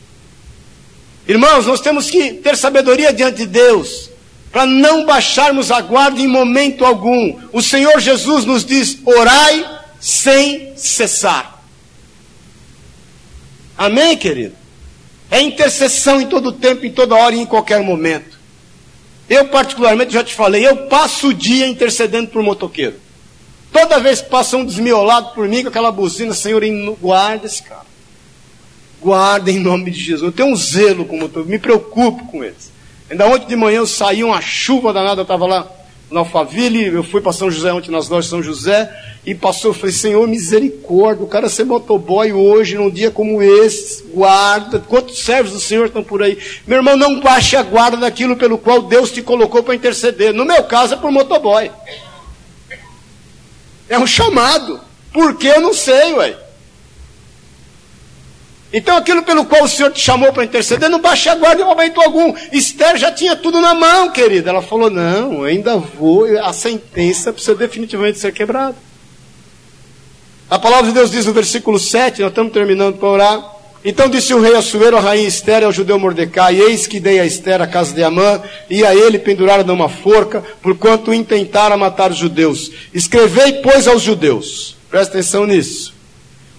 Irmãos, 1.26 1.66
nós 1.66 1.80
temos 1.80 2.08
que 2.08 2.34
ter 2.34 2.56
sabedoria 2.56 3.12
diante 3.12 3.38
de 3.38 3.46
Deus 3.46 4.08
para 4.52 4.64
não 4.64 5.04
baixarmos 5.04 5.72
a 5.72 5.80
guarda 5.80 6.20
em 6.20 6.28
momento 6.28 6.84
algum. 6.84 7.36
O 7.52 7.60
Senhor 7.60 7.98
Jesus 7.98 8.44
nos 8.44 8.64
diz: 8.64 8.98
orai 9.04 9.80
sem 9.98 10.76
cessar. 10.76 11.64
Amém, 13.76 14.16
querido? 14.16 14.61
É 15.32 15.40
intercessão 15.40 16.20
em 16.20 16.26
todo 16.26 16.52
tempo, 16.52 16.84
em 16.84 16.92
toda 16.92 17.14
hora 17.14 17.34
e 17.34 17.40
em 17.40 17.46
qualquer 17.46 17.80
momento. 17.80 18.38
Eu, 19.30 19.46
particularmente, 19.48 20.12
já 20.12 20.22
te 20.22 20.34
falei, 20.34 20.66
eu 20.66 20.88
passo 20.88 21.28
o 21.28 21.34
dia 21.34 21.66
intercedendo 21.66 22.28
por 22.28 22.42
motoqueiro. 22.42 22.96
Toda 23.72 23.98
vez 23.98 24.20
que 24.20 24.28
passa 24.28 24.58
um 24.58 24.64
desmiolado 24.64 25.30
por 25.30 25.48
mim 25.48 25.62
com 25.62 25.70
aquela 25.70 25.90
buzina, 25.90 26.34
Senhor, 26.34 26.62
guarda 27.00 27.46
esse 27.46 27.62
cara. 27.62 27.86
Guarda 29.00 29.50
em 29.50 29.58
nome 29.58 29.90
de 29.90 29.98
Jesus. 29.98 30.22
Eu 30.22 30.32
tenho 30.32 30.50
um 30.50 30.54
zelo 30.54 31.06
com 31.06 31.16
o 31.16 31.20
motoqueiro, 31.20 31.48
me 31.48 31.58
preocupo 31.58 32.26
com 32.26 32.44
eles. 32.44 32.70
Ainda 33.10 33.26
ontem 33.26 33.46
de 33.46 33.56
manhã 33.56 33.78
eu 33.78 33.86
saí, 33.86 34.22
uma 34.22 34.42
chuva 34.42 34.92
danada, 34.92 35.22
eu 35.22 35.22
estava 35.22 35.46
lá 35.46 35.66
no 36.12 36.20
Alphaville, 36.20 36.86
eu 36.86 37.02
fui 37.02 37.20
para 37.20 37.32
São 37.32 37.50
José 37.50 37.72
ontem 37.72 37.90
nas 37.90 38.08
lojas 38.08 38.26
de 38.26 38.30
São 38.30 38.42
José, 38.42 38.90
e 39.24 39.34
passou, 39.34 39.70
eu 39.70 39.74
falei, 39.74 39.92
Senhor, 39.92 40.26
misericórdia, 40.28 41.24
o 41.24 41.28
cara 41.28 41.48
ser 41.48 41.64
motoboy 41.64 42.32
hoje, 42.32 42.76
num 42.76 42.90
dia 42.90 43.10
como 43.10 43.40
esse, 43.40 44.04
guarda, 44.12 44.78
quantos 44.80 45.20
servos 45.20 45.52
do 45.52 45.60
Senhor 45.60 45.86
estão 45.86 46.02
por 46.02 46.22
aí? 46.22 46.38
Meu 46.66 46.78
irmão, 46.78 46.96
não 46.96 47.20
baixe 47.20 47.56
a 47.56 47.62
guarda 47.62 47.96
daquilo 47.96 48.36
pelo 48.36 48.58
qual 48.58 48.82
Deus 48.82 49.10
te 49.10 49.22
colocou 49.22 49.62
para 49.62 49.74
interceder. 49.74 50.34
No 50.34 50.44
meu 50.44 50.64
caso 50.64 50.94
é 50.94 50.96
por 50.96 51.10
motoboy. 51.10 51.70
É 53.88 53.98
um 53.98 54.06
chamado. 54.06 54.80
Por 55.12 55.36
que 55.36 55.46
eu 55.46 55.60
não 55.60 55.74
sei, 55.74 56.14
ué? 56.14 56.41
Então 58.72 58.96
aquilo 58.96 59.22
pelo 59.22 59.44
qual 59.44 59.64
o 59.64 59.68
Senhor 59.68 59.92
te 59.92 60.00
chamou 60.00 60.32
para 60.32 60.44
interceder, 60.44 60.88
não 60.88 61.00
baixe 61.00 61.28
a 61.28 61.34
guarda 61.34 61.60
em 61.60 61.64
momento 61.64 62.00
algum. 62.00 62.34
Esther 62.50 62.96
já 62.96 63.12
tinha 63.12 63.36
tudo 63.36 63.60
na 63.60 63.74
mão, 63.74 64.10
querida. 64.10 64.48
Ela 64.48 64.62
falou: 64.62 64.88
não, 64.88 65.44
ainda 65.44 65.76
vou, 65.76 66.24
a 66.42 66.52
sentença 66.54 67.32
precisa 67.32 67.54
definitivamente 67.54 68.18
ser 68.18 68.32
quebrada. 68.32 68.76
A 70.48 70.58
palavra 70.58 70.86
de 70.86 70.92
Deus 70.92 71.10
diz 71.10 71.26
no 71.26 71.32
versículo 71.32 71.78
7, 71.78 72.22
nós 72.22 72.30
estamos 72.30 72.52
terminando 72.52 72.96
para 72.96 73.08
orar. 73.08 73.52
Então 73.84 74.08
disse 74.08 74.32
o 74.32 74.40
rei 74.40 74.54
Assuero, 74.54 74.96
a 74.96 75.00
rainha 75.00 75.26
Esther, 75.26 75.64
ao 75.64 75.72
judeu 75.72 75.98
Mordecai: 75.98 76.58
Eis 76.58 76.86
que 76.86 76.98
dei 76.98 77.20
a 77.20 77.26
Esther 77.26 77.60
a 77.60 77.66
casa 77.66 77.92
de 77.92 78.02
Amã, 78.02 78.40
e 78.70 78.86
a 78.86 78.94
ele 78.94 79.18
penduraram 79.18 79.64
numa 79.64 79.88
forca, 79.90 80.42
porquanto 80.62 81.12
intentara 81.12 81.76
matar 81.76 82.10
os 82.10 82.16
judeus. 82.16 82.70
Escrevei, 82.94 83.54
pois, 83.54 83.86
aos 83.86 84.00
judeus, 84.00 84.76
presta 84.88 85.18
atenção 85.18 85.46
nisso 85.46 85.91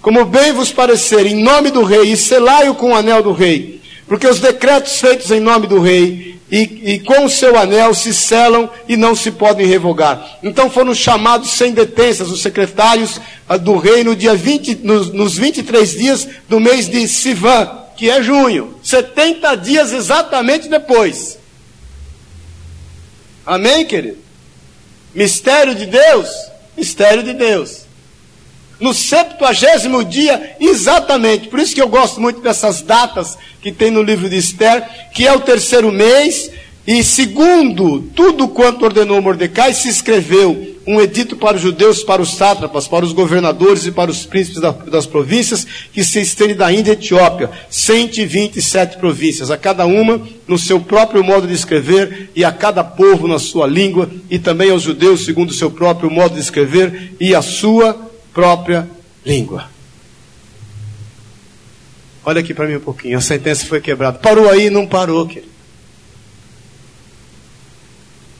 como 0.03 0.25
bem 0.25 0.51
vos 0.51 0.69
parecer, 0.69 1.25
em 1.25 1.41
nome 1.41 1.71
do 1.71 1.81
rei, 1.81 2.11
e 2.11 2.17
selai-o 2.17 2.75
com 2.75 2.91
o 2.91 2.95
anel 2.95 3.23
do 3.23 3.31
rei, 3.31 3.81
porque 4.05 4.27
os 4.27 4.41
decretos 4.41 4.99
feitos 4.99 5.31
em 5.31 5.39
nome 5.39 5.65
do 5.65 5.79
rei 5.79 6.37
e, 6.51 6.93
e, 6.93 6.99
com 6.99 7.23
o 7.23 7.29
seu 7.29 7.57
anel 7.57 7.93
se 7.93 8.13
selam 8.13 8.69
e 8.85 8.97
não 8.97 9.15
se 9.15 9.31
podem 9.31 9.65
revogar. 9.65 10.39
Então 10.43 10.69
foram 10.69 10.93
chamados 10.93 11.51
sem 11.51 11.71
detensas 11.71 12.29
os 12.29 12.41
secretários 12.41 13.19
ah, 13.47 13.55
do 13.55 13.77
rei 13.77 14.03
no 14.03 14.13
dia 14.13 14.35
20, 14.35 14.75
nos, 14.83 15.13
nos 15.13 15.37
23 15.37 15.91
dias 15.91 16.27
do 16.49 16.59
mês 16.59 16.89
de 16.89 17.07
Sivan, 17.07 17.71
que 17.95 18.09
é 18.09 18.21
junho, 18.21 18.77
70 18.83 19.55
dias 19.55 19.93
exatamente 19.93 20.67
depois. 20.67 21.39
Amém, 23.45 23.85
querido? 23.85 24.17
Mistério 25.15 25.73
de 25.73 25.85
Deus? 25.85 26.27
Mistério 26.75 27.23
de 27.23 27.33
Deus 27.33 27.82
no 28.83 28.93
septuagésimo 28.93 30.03
dia, 30.03 30.57
exatamente. 30.59 31.47
Por 31.47 31.57
isso 31.57 31.73
que 31.73 31.81
eu 31.81 31.87
gosto 31.87 32.19
muito 32.19 32.41
dessas 32.41 32.81
datas 32.81 33.37
que 33.61 33.71
tem 33.71 33.89
no 33.89 34.03
livro 34.03 34.29
de 34.29 34.35
Esther, 34.35 34.83
que 35.13 35.25
é 35.25 35.33
o 35.33 35.39
terceiro 35.39 35.89
mês, 35.89 36.51
e 36.85 37.01
segundo 37.01 38.01
tudo 38.13 38.49
quanto 38.49 38.83
ordenou 38.83 39.21
Mordecai, 39.21 39.73
se 39.73 39.87
escreveu 39.87 40.75
um 40.85 40.99
edito 40.99 41.37
para 41.37 41.55
os 41.55 41.61
judeus, 41.61 42.03
para 42.03 42.21
os 42.21 42.35
sátrapas, 42.35 42.85
para 42.85 43.05
os 43.05 43.13
governadores 43.13 43.85
e 43.85 43.91
para 43.91 44.11
os 44.11 44.25
príncipes 44.25 44.61
das 44.61 45.05
províncias, 45.05 45.65
que 45.93 46.03
se 46.03 46.19
estende 46.19 46.53
da 46.53 46.69
Índia 46.69 46.91
e 46.91 46.95
Etiópia, 46.95 47.51
127 47.69 48.97
províncias, 48.97 49.49
a 49.49 49.55
cada 49.55 49.85
uma 49.85 50.21
no 50.45 50.59
seu 50.59 50.81
próprio 50.81 51.23
modo 51.23 51.47
de 51.47 51.53
escrever, 51.53 52.31
e 52.35 52.43
a 52.43 52.51
cada 52.51 52.83
povo 52.83 53.29
na 53.29 53.39
sua 53.39 53.65
língua, 53.65 54.11
e 54.29 54.37
também 54.37 54.71
aos 54.71 54.81
judeus 54.81 55.23
segundo 55.23 55.51
o 55.51 55.53
seu 55.53 55.71
próprio 55.71 56.11
modo 56.11 56.35
de 56.35 56.41
escrever, 56.41 57.13
e 57.17 57.33
a 57.33 57.41
sua 57.41 58.11
própria 58.33 58.89
língua. 59.25 59.69
Olha 62.25 62.39
aqui 62.39 62.53
para 62.53 62.67
mim 62.67 62.75
um 62.75 62.81
pouquinho, 62.81 63.17
a 63.17 63.21
sentença 63.21 63.65
foi 63.65 63.81
quebrada. 63.81 64.17
Parou 64.17 64.49
aí? 64.49 64.69
Não 64.69 64.87
parou, 64.87 65.27
querido. 65.27 65.51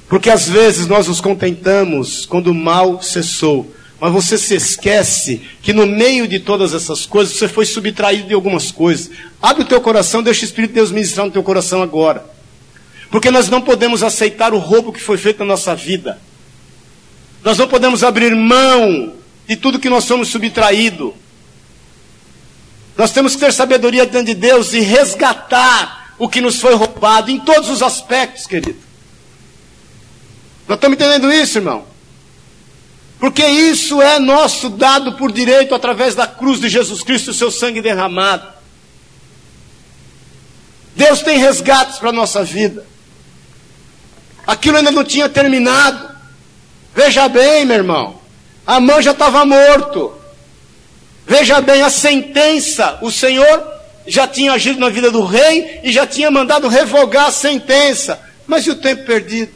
Porque 0.07 0.29
às 0.29 0.47
vezes 0.47 0.87
nós 0.87 1.07
nos 1.07 1.19
contentamos 1.19 2.25
quando 2.25 2.47
o 2.47 2.53
mal 2.53 3.01
cessou. 3.01 3.73
Mas 3.99 4.11
você 4.11 4.37
se 4.37 4.53
esquece 4.53 5.41
que 5.61 5.73
no 5.73 5.87
meio 5.87 6.27
de 6.27 6.39
todas 6.39 6.73
essas 6.73 7.05
coisas 7.05 7.35
você 7.35 7.47
foi 7.47 7.65
subtraído 7.65 8.27
de 8.27 8.33
algumas 8.33 8.69
coisas. 8.69 9.09
Abre 9.41 9.63
o 9.63 9.65
teu 9.65 9.81
coração, 9.81 10.21
deixa 10.21 10.41
o 10.41 10.45
Espírito 10.45 10.71
de 10.71 10.75
Deus 10.75 10.91
ministrar 10.91 11.25
no 11.25 11.31
teu 11.31 11.41
coração 11.41 11.81
agora. 11.81 12.25
Porque 13.09 13.31
nós 13.31 13.49
não 13.49 13.61
podemos 13.61 14.03
aceitar 14.03 14.53
o 14.53 14.59
roubo 14.59 14.91
que 14.91 15.01
foi 15.01 15.17
feito 15.17 15.39
na 15.39 15.45
nossa 15.45 15.73
vida. 15.73 16.19
Nós 17.43 17.57
não 17.57 17.67
podemos 17.67 18.03
abrir 18.03 18.35
mão 18.35 19.13
de 19.47 19.55
tudo 19.55 19.79
que 19.79 19.89
nós 19.89 20.03
somos 20.03 20.29
subtraído. 20.29 21.13
Nós 22.97 23.11
temos 23.11 23.33
que 23.33 23.41
ter 23.41 23.51
sabedoria 23.51 24.05
diante 24.05 24.27
de 24.27 24.35
Deus 24.35 24.73
e 24.73 24.79
resgatar 24.79 26.15
o 26.17 26.29
que 26.29 26.41
nos 26.41 26.59
foi 26.59 26.75
roubado 26.75 27.31
em 27.31 27.39
todos 27.39 27.69
os 27.69 27.81
aspectos, 27.81 28.45
querido. 28.45 28.79
Nós 30.67 30.77
estamos 30.77 30.95
entendendo 30.95 31.31
isso, 31.31 31.57
irmão? 31.57 31.85
Porque 33.19 33.45
isso 33.45 34.01
é 34.01 34.19
nosso 34.19 34.69
dado 34.69 35.13
por 35.13 35.31
direito 35.31 35.73
através 35.73 36.13
da 36.13 36.27
cruz 36.27 36.59
de 36.59 36.69
Jesus 36.69 37.01
Cristo 37.03 37.31
o 37.31 37.33
seu 37.33 37.49
sangue 37.49 37.81
derramado. 37.81 38.47
Deus 40.95 41.21
tem 41.21 41.37
resgates 41.37 41.97
para 41.97 42.09
a 42.09 42.13
nossa 42.13 42.43
vida. 42.43 42.85
Aquilo 44.45 44.77
ainda 44.77 44.91
não 44.91 45.03
tinha 45.03 45.27
terminado. 45.27 46.13
Veja 46.93 47.27
bem, 47.27 47.65
meu 47.65 47.77
irmão. 47.77 48.22
A 48.65 48.79
mão 48.79 49.01
já 49.01 49.11
estava 49.11 49.45
morto. 49.45 50.13
Veja 51.25 51.61
bem, 51.61 51.81
a 51.81 51.89
sentença, 51.89 52.97
o 53.01 53.11
Senhor 53.11 53.63
já 54.05 54.27
tinha 54.27 54.53
agido 54.53 54.79
na 54.79 54.89
vida 54.89 55.09
do 55.09 55.23
rei 55.23 55.79
e 55.83 55.91
já 55.91 56.05
tinha 56.05 56.29
mandado 56.29 56.67
revogar 56.67 57.27
a 57.27 57.31
sentença. 57.31 58.19
Mas 58.45 58.65
e 58.65 58.71
o 58.71 58.75
tempo 58.75 59.05
perdido? 59.05 59.51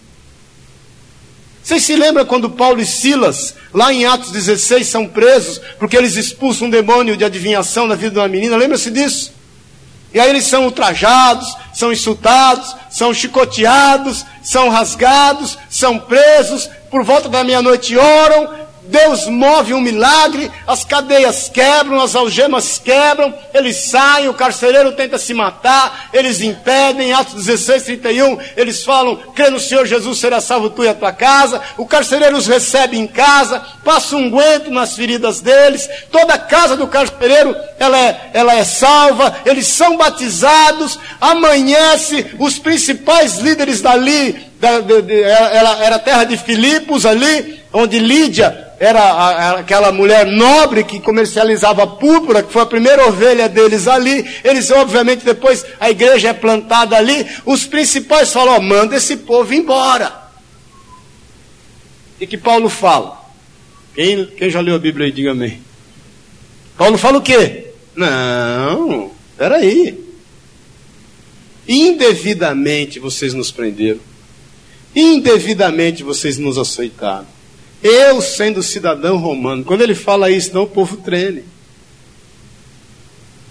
Vocês 1.61 1.83
se 1.83 1.97
lembram 1.97 2.25
quando 2.25 2.49
Paulo 2.49 2.79
e 2.79 2.85
Silas, 2.85 3.53
lá 3.73 3.91
em 3.91 4.05
Atos 4.05 4.31
16, 4.31 4.87
são 4.87 5.05
presos 5.05 5.59
porque 5.77 5.97
eles 5.97 6.15
expulsam 6.15 6.67
um 6.67 6.69
demônio 6.69 7.17
de 7.17 7.25
adivinhação 7.25 7.85
na 7.85 7.95
vida 7.95 8.11
de 8.11 8.19
uma 8.19 8.27
menina? 8.29 8.55
Lembra-se 8.55 8.89
disso? 8.89 9.33
E 10.13 10.19
aí 10.19 10.29
eles 10.29 10.45
são 10.45 10.63
ultrajados, 10.63 11.53
são 11.73 11.91
insultados, 11.91 12.73
são 12.89 13.13
chicoteados, 13.13 14.25
são 14.41 14.69
rasgados, 14.69 15.57
são 15.69 15.99
presos, 15.99 16.69
por 16.89 17.03
volta 17.03 17.27
da 17.27 17.43
meia-noite 17.43 17.97
oram, 17.97 18.66
Deus 18.87 19.27
move 19.27 19.73
um 19.73 19.81
milagre, 19.81 20.51
as 20.65 20.83
cadeias 20.83 21.49
quebram, 21.49 22.01
as 22.01 22.15
algemas 22.15 22.77
quebram, 22.77 23.33
eles 23.53 23.75
saem, 23.75 24.29
o 24.29 24.33
carcereiro 24.33 24.93
tenta 24.93 25.17
se 25.17 25.33
matar, 25.33 26.09
eles 26.13 26.41
impedem, 26.41 27.13
Atos 27.13 27.45
16, 27.45 27.83
31, 27.83 28.37
eles 28.55 28.83
falam, 28.83 29.17
crê 29.35 29.49
no 29.49 29.59
Senhor 29.59 29.85
Jesus, 29.85 30.19
será 30.19 30.39
salvo 30.39 30.69
tu 30.69 30.83
e 30.83 30.87
a 30.87 30.93
tua 30.93 31.11
casa, 31.11 31.61
o 31.77 31.85
carcereiro 31.85 32.37
os 32.37 32.47
recebe 32.47 32.97
em 32.97 33.07
casa, 33.07 33.61
passa 33.83 34.15
um 34.15 34.31
guento 34.31 34.71
nas 34.71 34.95
feridas 34.95 35.41
deles, 35.41 35.89
toda 36.11 36.33
a 36.33 36.39
casa 36.39 36.77
do 36.77 36.87
carcereiro, 36.87 37.55
ela 37.77 37.97
é, 37.97 38.31
ela 38.33 38.55
é 38.55 38.63
salva, 38.63 39.35
eles 39.45 39.67
são 39.67 39.97
batizados, 39.97 40.97
amanhece, 41.19 42.25
os 42.39 42.57
principais 42.57 43.37
líderes 43.37 43.81
dali, 43.81 44.47
da, 44.59 44.79
de, 44.79 45.01
de, 45.01 45.21
era, 45.21 45.83
era 45.83 45.99
terra 45.99 46.23
de 46.23 46.37
Filipos 46.37 47.05
ali, 47.05 47.59
onde 47.71 47.99
Lídia 47.99 48.67
era, 48.79 49.01
a, 49.01 49.59
aquela 49.59 49.91
mulher 49.91 50.25
nobre 50.25 50.83
que 50.83 50.99
comercializava 50.99 51.85
púrpura, 51.87 52.43
que 52.43 52.53
foi 52.53 52.61
a 52.61 52.67
primeira 52.67 53.07
ovelha 53.07 53.49
deles 53.49 53.87
ali. 53.87 54.25
Eles, 54.43 54.69
obviamente, 54.71 55.25
depois 55.25 55.65
a 55.79 55.89
igreja 55.89 56.29
é 56.29 56.33
plantada 56.33 56.95
ali. 56.95 57.25
Os 57.45 57.65
principais 57.65 58.31
falam: 58.31 58.61
manda 58.61 58.95
esse 58.95 59.17
povo 59.17 59.53
embora. 59.53 60.27
E 62.19 62.25
que 62.25 62.37
Paulo 62.37 62.69
fala? 62.69 63.17
Quem, 63.93 64.25
quem 64.25 64.49
já 64.49 64.61
leu 64.61 64.75
a 64.75 64.79
Bíblia 64.79 65.07
aí, 65.07 65.11
diga 65.11 65.31
amém. 65.31 65.61
Paulo 66.77 66.97
fala 66.97 67.17
o 67.17 67.21
quê? 67.21 67.71
Não, 67.95 69.11
peraí. 69.35 70.05
Indevidamente 71.67 72.99
vocês 72.99 73.33
nos 73.33 73.51
prenderam. 73.51 73.99
Indevidamente 74.99 76.01
vocês 76.01 76.39
nos 76.39 76.57
aceitaram. 76.57 77.27
Eu, 77.83 78.19
sendo 78.19 78.63
cidadão 78.63 79.17
romano, 79.17 79.63
quando 79.63 79.81
ele 79.81 79.93
fala 79.93 80.31
isso, 80.31 80.51
não, 80.55 80.63
o 80.63 80.67
povo 80.67 80.97
treme. 80.97 81.43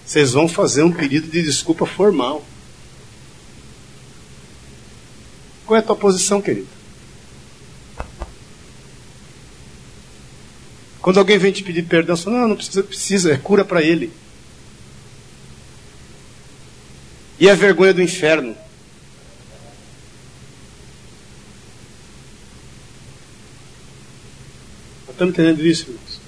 Vocês 0.05 0.33
vão 0.33 0.49
fazer 0.49 0.83
um 0.83 0.91
pedido 0.91 1.29
de 1.29 1.41
desculpa 1.41 1.85
formal. 1.85 2.45
Qual 5.65 5.77
é 5.77 5.79
a 5.79 5.85
tua 5.85 5.95
posição, 5.95 6.41
querido? 6.41 6.67
Quando 11.01 11.19
alguém 11.19 11.37
vem 11.37 11.53
te 11.53 11.63
pedir 11.63 11.83
perdão, 11.83 12.17
você 12.17 12.25
fala, 12.25 12.41
não, 12.41 12.49
não 12.49 12.55
precisa, 12.57 12.83
precisa, 12.83 13.33
é 13.33 13.37
cura 13.37 13.63
para 13.63 13.81
ele. 13.81 14.11
E 17.39 17.49
a 17.49 17.55
vergonha 17.55 17.93
do 17.93 18.01
inferno. 18.01 18.53
Estamos 25.09 25.33
entendendo 25.33 25.65
isso, 25.65 25.83
irmãos? 25.89 26.27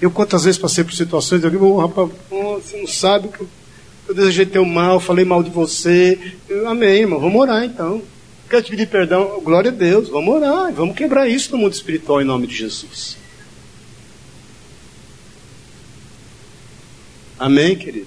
Eu 0.00 0.10
quantas 0.10 0.44
vezes 0.44 0.58
passei 0.60 0.84
por 0.84 0.92
situações 0.92 1.40
de 1.40 1.46
alguém, 1.46 1.60
oh, 1.60 1.78
rapaz, 1.78 2.10
oh, 2.30 2.54
você 2.54 2.76
não 2.76 2.86
sabe 2.86 3.28
que 3.28 3.40
eu, 3.40 4.14
desejei 4.14 4.44
teu 4.44 4.64
mal, 4.64 5.00
falei 5.00 5.24
mal 5.24 5.42
de 5.42 5.50
você. 5.50 6.18
Eu, 6.48 6.68
amém, 6.68 7.00
irmão, 7.00 7.18
vamos 7.18 7.40
orar 7.40 7.64
então. 7.64 8.02
Quero 8.48 8.62
te 8.62 8.70
pedir 8.70 8.86
perdão, 8.86 9.40
glória 9.42 9.70
a 9.70 9.74
Deus, 9.74 10.08
vamos 10.08 10.34
orar, 10.34 10.72
vamos 10.72 10.94
quebrar 10.94 11.26
isso 11.26 11.52
no 11.52 11.58
mundo 11.58 11.72
espiritual 11.72 12.20
em 12.20 12.24
nome 12.24 12.46
de 12.46 12.54
Jesus. 12.54 13.16
Amém, 17.38 17.74
querido? 17.74 18.06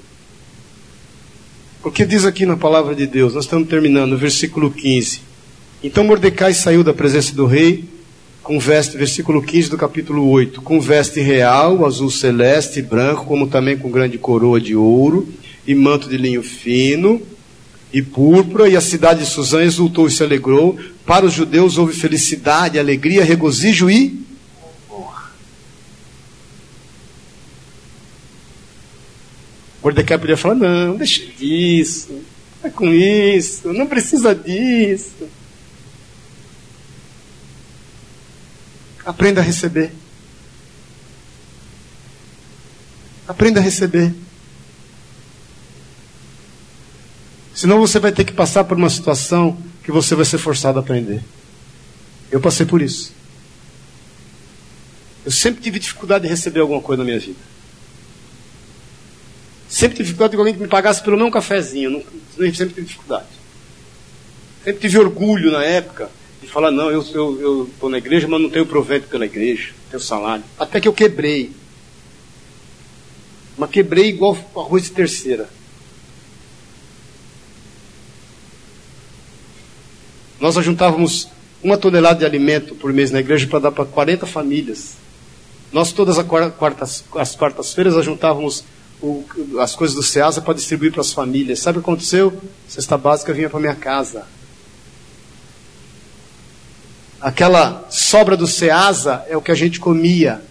Porque 1.82 2.06
diz 2.06 2.26
aqui 2.26 2.46
na 2.46 2.56
palavra 2.58 2.94
de 2.94 3.08
Deus, 3.08 3.34
nós 3.34 3.46
estamos 3.46 3.68
terminando, 3.68 4.18
versículo 4.18 4.70
15. 4.70 5.22
Então 5.84 6.04
Mordecai 6.04 6.54
saiu 6.54 6.84
da 6.84 6.94
presença 6.94 7.34
do 7.34 7.46
rei 7.46 7.97
com 8.48 8.58
veste, 8.58 8.96
versículo 8.96 9.44
15 9.44 9.72
do 9.72 9.78
capítulo 9.78 10.26
8, 10.30 10.62
com 10.62 10.80
veste 10.80 11.20
real, 11.20 11.86
azul 11.86 12.10
celeste 12.10 12.80
e 12.80 12.82
branco, 12.82 13.26
como 13.26 13.46
também 13.46 13.78
com 13.78 13.92
grande 13.92 14.18
coroa 14.18 14.62
de 14.62 14.74
ouro, 14.74 15.28
e 15.68 15.76
manto 15.76 16.08
de 16.08 16.16
linho 16.16 16.42
fino, 16.42 17.22
e 17.92 18.02
púrpura, 18.02 18.70
e 18.70 18.78
a 18.78 18.80
cidade 18.80 19.20
de 19.20 19.26
Suzã 19.26 19.62
exultou 19.62 20.08
e 20.08 20.12
se 20.12 20.24
alegrou. 20.24 20.80
Para 21.06 21.26
os 21.26 21.34
judeus 21.34 21.78
houve 21.78 21.94
felicidade, 21.94 22.80
alegria, 22.80 23.22
regozijo 23.22 23.90
e 23.90 24.18
honra. 24.90 25.32
Mordecai 29.84 30.18
podia 30.18 30.38
falar: 30.38 30.56
não, 30.56 30.96
deixa 30.96 31.22
disso, 31.38 32.22
é 32.64 32.70
com 32.70 32.88
isso, 32.94 33.74
não 33.74 33.88
precisa 33.88 34.34
disso. 34.34 35.28
Aprenda 39.08 39.40
a 39.40 39.44
receber. 39.44 39.94
Aprenda 43.26 43.62
a 43.62 43.64
receber. 43.64 44.14
Senão 47.56 47.80
você 47.80 48.00
vai 48.00 48.12
ter 48.12 48.26
que 48.26 48.34
passar 48.34 48.66
por 48.66 48.76
uma 48.76 48.90
situação 48.90 49.58
que 49.82 49.94
você 49.94 50.14
vai 50.14 50.26
ser 50.26 50.38
forçado 50.38 50.78
a 50.78 50.82
aprender. 50.82 51.24
Eu 52.30 52.42
passei 52.42 52.66
por 52.66 52.82
isso. 52.82 53.14
Eu 55.26 55.32
sempre 55.32 55.62
tive 55.62 55.80
dificuldade 55.80 56.24
de 56.24 56.30
receber 56.30 56.60
alguma 56.60 56.82
coisa 56.82 57.02
na 57.02 57.06
minha 57.06 57.20
vida. 57.20 57.40
Sempre 59.70 59.96
tive 59.96 60.08
dificuldade 60.08 60.32
de 60.32 60.38
alguém 60.38 60.54
que 60.54 60.60
me 60.60 60.68
pagasse 60.68 61.02
pelo 61.02 61.26
um 61.26 61.32
cafezinho. 61.32 61.92
Não, 61.92 62.02
sempre 62.54 62.74
tive 62.74 62.82
dificuldade. 62.82 63.28
Sempre 64.66 64.82
tive 64.82 64.98
orgulho 65.00 65.50
na 65.50 65.64
época 65.64 66.10
e 66.48 66.50
falar, 66.50 66.72
não, 66.72 66.90
eu 66.90 67.02
estou 67.02 67.40
eu, 67.42 67.90
na 67.90 67.98
igreja, 67.98 68.28
mas 68.28 68.42
não 68.42 68.50
tenho 68.50 68.66
provento 68.66 69.10
pela 69.10 69.26
igreja, 69.26 69.74
tenho 69.92 70.02
salário. 70.02 70.44
Até 70.58 70.80
que 70.80 70.88
eu 70.88 70.94
quebrei. 70.94 71.52
Mas 73.58 73.70
quebrei 73.70 74.08
igual 74.08 74.38
arroz 74.56 74.84
de 74.84 74.92
terceira. 74.92 75.50
Nós 80.40 80.58
ajuntávamos 80.58 81.28
uma 81.62 81.78
tonelada 81.78 82.20
de 82.20 82.26
alimento 82.26 82.76
por 82.76 82.94
mês 82.94 83.12
na 83.12 83.20
igreja 83.20 83.48
para 83.48 83.60
dar 83.60 83.72
para 83.72 83.86
40 83.86 84.26
famílias. 84.26 84.96
Nós 85.74 85.92
todas 85.92 86.18
as 86.18 86.26
quartas, 86.26 87.04
as 87.16 87.36
quartas-feiras 87.36 87.98
ajuntávamos 87.98 88.64
o, 89.02 89.26
as 89.60 89.76
coisas 89.76 89.96
do 89.96 90.04
SEASA 90.04 90.42
para 90.42 90.54
distribuir 90.54 90.94
para 90.94 91.02
as 91.02 91.12
famílias. 91.12 91.60
Sabe 91.60 91.80
o 91.80 91.82
que 91.82 91.90
aconteceu? 91.90 92.42
Cesta 92.70 92.98
básica 92.98 93.34
vinha 93.34 93.50
para 93.50 93.60
minha 93.60 93.76
casa 93.76 94.37
aquela 97.22 97.86
sobra 97.90 98.38
do 98.38 98.48
Ceasa 98.48 99.26
é 99.28 99.36
o 99.36 99.42
que 99.42 99.52
a 99.52 99.56
gente 99.56 99.80
comia. 99.80 100.42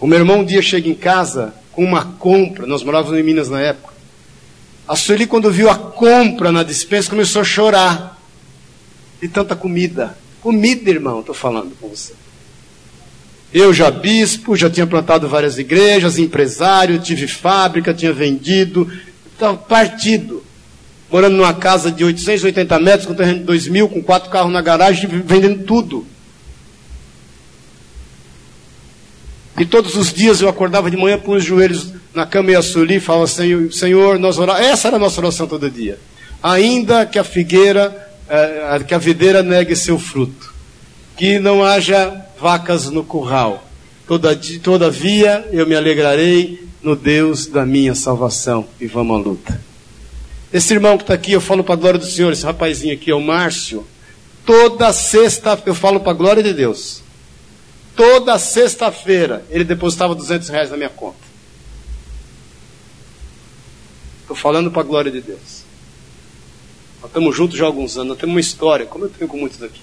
O 0.00 0.06
meu 0.06 0.18
irmão 0.18 0.40
um 0.40 0.44
dia 0.44 0.60
chega 0.60 0.88
em 0.88 0.94
casa 0.94 1.54
com 1.70 1.84
uma 1.84 2.04
compra, 2.04 2.66
nós 2.66 2.82
morávamos 2.82 3.18
em 3.18 3.22
Minas 3.22 3.48
na 3.48 3.60
época, 3.60 3.94
A 4.86 4.96
Sueli, 4.96 5.26
quando 5.26 5.50
viu 5.50 5.70
a 5.70 5.76
compra 5.76 6.50
na 6.50 6.62
dispensa, 6.62 7.08
começou 7.08 7.40
a 7.40 7.44
chorar. 7.44 8.20
De 9.20 9.28
tanta 9.28 9.54
comida. 9.54 10.18
Comida, 10.40 10.90
irmão, 10.90 11.20
estou 11.20 11.34
falando 11.34 11.76
com 11.80 11.88
você. 11.88 12.14
Eu 13.54 13.72
já 13.72 13.90
bispo, 13.90 14.56
já 14.56 14.68
tinha 14.68 14.86
plantado 14.86 15.28
várias 15.28 15.56
igrejas, 15.56 16.18
empresário, 16.18 16.98
tive 16.98 17.28
fábrica, 17.28 17.94
tinha 17.94 18.12
vendido, 18.12 18.90
estava 19.32 19.56
partido. 19.56 20.42
Morando 21.12 21.36
numa 21.36 21.52
casa 21.52 21.92
de 21.92 22.02
880 22.02 22.78
metros, 22.80 23.06
com 23.06 23.14
terreno 23.14 23.40
de 23.40 23.44
2 23.44 23.68
mil, 23.68 23.86
com 23.86 24.02
quatro 24.02 24.30
carros 24.30 24.50
na 24.50 24.62
garagem, 24.62 25.06
vendendo 25.06 25.62
tudo. 25.64 26.06
E 29.58 29.66
todos 29.66 29.94
os 29.94 30.10
dias 30.10 30.40
eu 30.40 30.48
acordava 30.48 30.90
de 30.90 30.96
manhã, 30.96 31.18
punha 31.18 31.36
os 31.36 31.44
joelhos 31.44 31.92
na 32.14 32.24
cama 32.24 32.50
e 32.50 32.56
assoli 32.56 32.98
falava, 32.98 33.26
Senhor, 33.26 33.70
Senhor, 33.72 34.18
nós 34.18 34.38
oramos. 34.38 34.62
Essa 34.62 34.88
era 34.88 34.96
a 34.96 35.00
nossa 35.00 35.20
oração 35.20 35.46
todo 35.46 35.70
dia. 35.70 35.98
Ainda 36.42 37.04
que 37.04 37.18
a 37.18 37.24
figueira, 37.24 37.94
eh, 38.28 38.80
que 38.88 38.94
a 38.94 38.98
videira 38.98 39.42
negue 39.42 39.76
seu 39.76 39.98
fruto. 39.98 40.52
Que 41.16 41.38
não 41.38 41.62
haja 41.62 42.24
vacas 42.40 42.88
no 42.90 43.04
curral. 43.04 43.64
Todavia 44.62 45.46
eu 45.52 45.66
me 45.66 45.76
alegrarei 45.76 46.66
no 46.82 46.96
Deus 46.96 47.46
da 47.46 47.64
minha 47.66 47.94
salvação. 47.94 48.66
E 48.80 48.86
vamos 48.86 49.16
à 49.16 49.22
luta. 49.22 49.71
Esse 50.52 50.74
irmão 50.74 50.98
que 50.98 51.04
está 51.04 51.14
aqui, 51.14 51.32
eu 51.32 51.40
falo 51.40 51.64
para 51.64 51.74
a 51.74 51.78
glória 51.78 51.98
do 51.98 52.04
Senhor, 52.04 52.32
esse 52.32 52.44
rapazinho 52.44 52.94
aqui 52.94 53.10
é 53.10 53.14
o 53.14 53.20
Márcio. 53.20 53.86
Toda 54.44 54.92
sexta 54.92 55.60
eu 55.64 55.74
falo 55.74 56.00
para 56.00 56.12
a 56.12 56.14
glória 56.14 56.42
de 56.42 56.52
Deus. 56.52 57.02
Toda 57.96 58.38
sexta-feira 58.38 59.44
ele 59.48 59.64
depositava 59.64 60.14
200 60.14 60.48
reais 60.48 60.70
na 60.70 60.76
minha 60.76 60.90
conta. 60.90 61.18
Estou 64.20 64.36
falando 64.36 64.70
para 64.70 64.82
a 64.82 64.84
glória 64.84 65.10
de 65.10 65.20
Deus. 65.20 65.62
Nós 67.00 67.10
estamos 67.10 67.36
juntos 67.36 67.56
já 67.56 67.64
há 67.64 67.66
alguns 67.66 67.96
anos, 67.96 68.10
nós 68.10 68.18
temos 68.18 68.34
uma 68.34 68.40
história, 68.40 68.86
como 68.86 69.04
eu 69.06 69.10
tenho 69.10 69.28
com 69.28 69.36
muitos 69.36 69.62
aqui. 69.62 69.80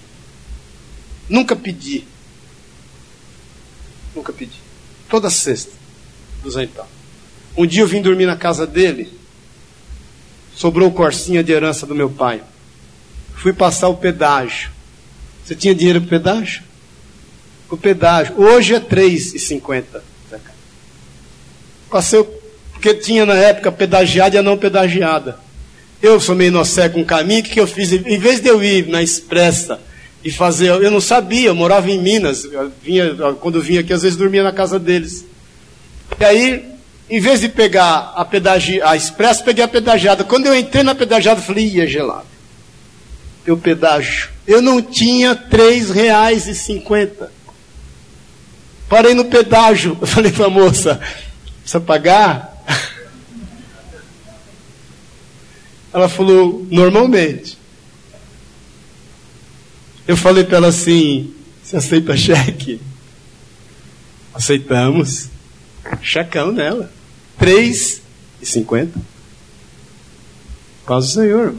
Nunca 1.28 1.54
pedi. 1.54 2.04
Nunca 4.14 4.32
pedi. 4.32 4.58
Toda 5.08 5.30
sexta, 5.30 5.72
duzentão. 6.42 6.86
Um 7.56 7.66
dia 7.66 7.82
eu 7.82 7.86
vim 7.86 8.00
dormir 8.00 8.26
na 8.26 8.36
casa 8.36 8.66
dele, 8.66 9.19
sobrou 10.60 10.90
corcinha 10.90 11.42
de 11.42 11.52
herança 11.52 11.86
do 11.86 11.94
meu 11.94 12.10
pai. 12.10 12.42
Fui 13.34 13.50
passar 13.50 13.88
o 13.88 13.96
pedágio. 13.96 14.68
Você 15.42 15.54
tinha 15.54 15.74
dinheiro 15.74 16.02
para 16.02 16.06
o 16.06 16.10
pedágio? 16.10 16.62
O 17.70 17.76
pedágio. 17.78 18.34
Hoje 18.38 18.74
é 18.74 18.78
3,50. 18.78 20.02
Passei, 21.90 22.22
porque 22.72 22.92
tinha 22.92 23.24
na 23.24 23.36
época 23.36 23.72
pedagiada 23.72 24.36
e 24.36 24.38
a 24.38 24.42
não 24.42 24.58
pedagiada. 24.58 25.38
Eu 26.02 26.20
sou 26.20 26.34
meio 26.34 26.48
inocente 26.48 26.92
com 26.92 27.00
o 27.00 27.06
caminho, 27.06 27.40
o 27.40 27.44
que, 27.44 27.54
que 27.54 27.60
eu 27.60 27.66
fiz? 27.66 27.90
Em 27.92 28.18
vez 28.18 28.42
de 28.42 28.48
eu 28.48 28.62
ir 28.62 28.86
na 28.86 29.02
expressa 29.02 29.80
e 30.22 30.30
fazer, 30.30 30.68
eu 30.68 30.90
não 30.90 31.00
sabia, 31.00 31.48
eu 31.48 31.54
morava 31.54 31.90
em 31.90 31.98
Minas, 31.98 32.44
eu 32.44 32.70
vinha, 32.82 33.14
quando 33.40 33.54
eu 33.56 33.62
vinha 33.62 33.80
aqui, 33.80 33.94
às 33.94 34.02
vezes 34.02 34.18
dormia 34.18 34.42
na 34.42 34.52
casa 34.52 34.78
deles. 34.78 35.24
E 36.18 36.24
aí, 36.24 36.70
em 37.10 37.18
vez 37.18 37.40
de 37.40 37.48
pegar 37.48 38.12
a, 38.14 38.24
pedagi, 38.24 38.80
a 38.80 38.94
expressa, 38.94 39.42
peguei 39.42 39.64
a 39.64 39.68
pedagiada. 39.68 40.22
Quando 40.22 40.46
eu 40.46 40.54
entrei 40.56 40.84
na 40.84 40.94
pedagiada, 40.94 41.40
falei, 41.40 41.66
ia 41.66 41.84
gelado. 41.84 42.26
Eu 43.44 43.58
pedágio. 43.58 44.30
Eu 44.46 44.62
não 44.62 44.80
tinha 44.80 45.32
R$ 45.32 45.92
reais 45.92 46.46
e 46.46 46.54
cinquenta. 46.54 47.32
Parei 48.88 49.12
no 49.12 49.24
pedágio. 49.24 49.98
Eu 50.00 50.06
falei 50.06 50.30
para 50.30 50.46
a 50.46 50.50
moça: 50.50 51.00
precisa 51.62 51.80
pagar? 51.80 52.64
Ela 55.92 56.08
falou: 56.08 56.64
normalmente. 56.70 57.58
Eu 60.06 60.16
falei 60.16 60.44
para 60.44 60.58
ela 60.58 60.68
assim: 60.68 61.34
você 61.62 61.76
aceita 61.76 62.16
cheque? 62.16 62.80
Aceitamos. 64.32 65.28
Checão 66.02 66.52
nela. 66.52 66.99
Três 67.40 68.02
e 68.40 68.46
cinquenta. 68.46 69.00
Paz 70.86 71.06
do 71.06 71.12
Senhor. 71.12 71.54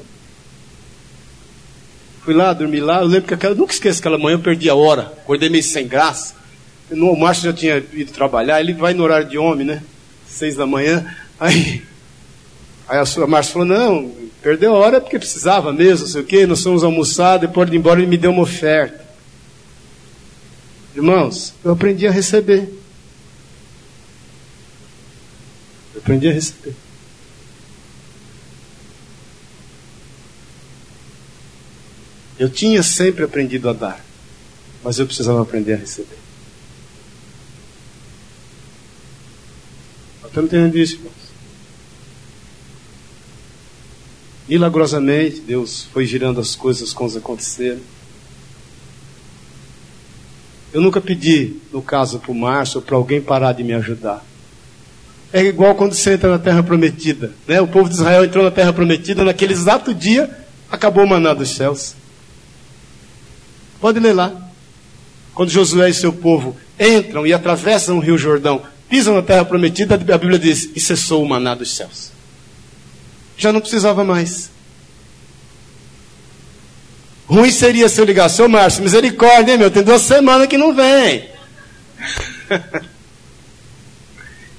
Fui 2.23 2.36
lá, 2.36 2.53
dormi 2.53 2.79
lá. 2.79 3.01
Eu 3.01 3.07
lembro 3.07 3.27
que 3.27 3.34
aquela, 3.34 3.55
nunca 3.55 3.73
esqueço 3.73 3.99
aquela 3.99 4.17
manhã, 4.17 4.36
eu 4.36 4.39
perdi 4.39 4.69
a 4.69 4.75
hora. 4.75 5.01
Acordei 5.01 5.49
meio 5.49 5.63
sem 5.63 5.88
graça. 5.88 6.36
No, 6.91 7.11
o 7.11 7.19
Márcio 7.19 7.45
já 7.45 7.53
tinha 7.53 7.77
ido 7.93 8.11
trabalhar, 8.11 8.59
ele 8.59 8.73
vai 8.73 8.93
no 8.93 9.03
horário 9.03 9.27
de 9.27 9.39
homem, 9.39 9.65
né? 9.65 9.82
Seis 10.29 10.55
da 10.55 10.67
manhã. 10.67 11.03
Aí, 11.39 11.84
aí 12.88 12.99
a 12.99 13.05
sua 13.05 13.25
Márcia 13.25 13.53
falou, 13.53 13.67
não, 13.67 14.11
perdeu 14.39 14.75
a 14.75 14.77
hora 14.77 15.01
porque 15.01 15.17
precisava 15.17 15.73
mesmo, 15.73 16.05
não 16.05 16.11
sei 16.11 16.21
o 16.21 16.25
quê, 16.25 16.45
nós 16.45 16.61
fomos 16.61 16.84
almoçar, 16.84 17.39
depois 17.39 17.67
de 17.67 17.75
ir 17.75 17.79
embora 17.79 17.99
ele 17.99 18.07
me 18.07 18.17
deu 18.17 18.29
uma 18.29 18.43
oferta. 18.43 19.03
Irmãos, 20.95 21.55
eu 21.65 21.71
aprendi 21.71 22.05
a 22.05 22.11
receber. 22.11 22.71
Eu 25.91 25.91
aprendi 26.02 26.28
a 26.28 26.34
receber. 26.34 26.76
Eu 32.38 32.49
tinha 32.49 32.82
sempre 32.82 33.24
aprendido 33.24 33.70
a 33.70 33.74
dar, 33.74 34.04
mas 34.84 34.97
eu 34.97 35.06
precisava 35.06 35.41
aprender 35.41 35.74
a 35.74 35.78
receber. 35.78 36.18
Estamos 40.26 40.47
entendendo 40.47 40.78
isso, 40.78 40.95
irmãos? 40.95 41.14
Milagrosamente, 44.47 45.39
Deus 45.41 45.84
foi 45.93 46.06
girando 46.06 46.39
as 46.39 46.56
coisas, 46.56 46.89
as 46.89 46.93
coisas 46.93 47.18
aconteceram. 47.18 47.82
Eu 50.74 50.82
nunca 50.82 50.99
pedi, 50.99 51.58
no 51.72 51.82
caso, 51.82 52.18
para 52.18 52.32
o 52.32 52.36
Márcio, 52.36 52.82
para 52.82 52.95
alguém 52.95 53.22
parar 53.22 53.52
de 53.54 53.64
me 53.64 53.74
ajudar. 53.74 54.26
É 55.34 55.41
igual 55.41 55.75
quando 55.75 55.93
você 55.93 56.13
entra 56.13 56.29
na 56.29 56.39
Terra 56.39 56.61
Prometida. 56.61 57.32
Né? 57.47 57.61
O 57.61 57.67
povo 57.67 57.88
de 57.88 57.95
Israel 57.95 58.25
entrou 58.25 58.43
na 58.43 58.51
Terra 58.51 58.73
Prometida, 58.73 59.23
naquele 59.23 59.53
exato 59.53 59.93
dia, 59.93 60.29
acabou 60.69 61.05
o 61.05 61.07
maná 61.07 61.34
dos 61.34 61.55
céus. 61.55 61.95
Pode 63.79 63.99
ler 63.99 64.13
lá. 64.13 64.34
Quando 65.34 65.49
Josué 65.49 65.89
e 65.89 65.93
seu 65.93 66.11
povo 66.11 66.57
entram 66.79 67.25
e 67.25 67.34
atravessam 67.34 67.97
o 67.97 68.01
rio 68.01 68.17
Jordão 68.17 68.61
pisam 68.91 69.15
na 69.15 69.21
terra 69.21 69.45
prometida, 69.45 69.95
a 69.95 70.17
Bíblia 70.17 70.38
diz: 70.38 70.69
e 70.75 70.79
cessou 70.82 71.23
o 71.23 71.29
maná 71.29 71.55
dos 71.55 71.73
céus. 71.73 72.11
Já 73.38 73.53
não 73.53 73.61
precisava 73.61 74.03
mais. 74.03 74.51
Ruim 77.25 77.49
seria 77.49 77.88
se 77.88 78.01
eu 78.01 78.03
ligasse, 78.03 78.36
seu 78.36 78.49
Márcio, 78.49 78.84
misericórdia, 78.84 79.53
hein, 79.53 79.57
meu? 79.57 79.71
Tem 79.71 79.82
duas 79.82 80.01
semanas 80.01 80.47
que 80.47 80.57
não 80.57 80.75
vem. 80.75 81.29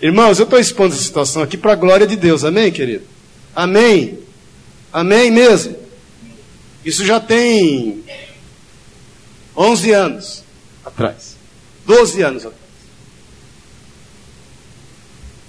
Irmãos, 0.03 0.41
eu 0.41 0.45
estou 0.45 0.59
expondo 0.59 0.93
essa 0.93 1.05
situação 1.05 1.43
aqui 1.43 1.57
para 1.57 1.73
a 1.73 1.77
glória 1.77 2.09
de 2.09 2.17
Deus, 2.17 2.43
amém, 2.43 2.73
querido? 2.73 3.05
Amém? 3.55 4.19
Amém 4.93 5.31
mesmo? 5.31 5.77
Isso 6.85 7.07
já 7.07 7.21
tem 7.21 8.03
11 9.57 9.93
anos 9.93 10.43
atrás, 10.85 11.37
12 11.87 12.21
anos 12.21 12.43
atrás. 12.45 12.63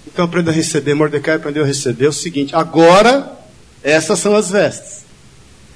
Então 0.06 0.26
aprenda 0.26 0.52
a 0.52 0.54
receber. 0.54 0.94
Mordecai 0.94 1.38
aprendeu 1.38 1.64
a 1.64 1.66
receber 1.66 2.06
o 2.06 2.14
seguinte: 2.14 2.56
agora, 2.56 3.36
essas 3.82 4.20
são 4.20 4.36
as 4.36 4.52
vestes. 4.52 5.04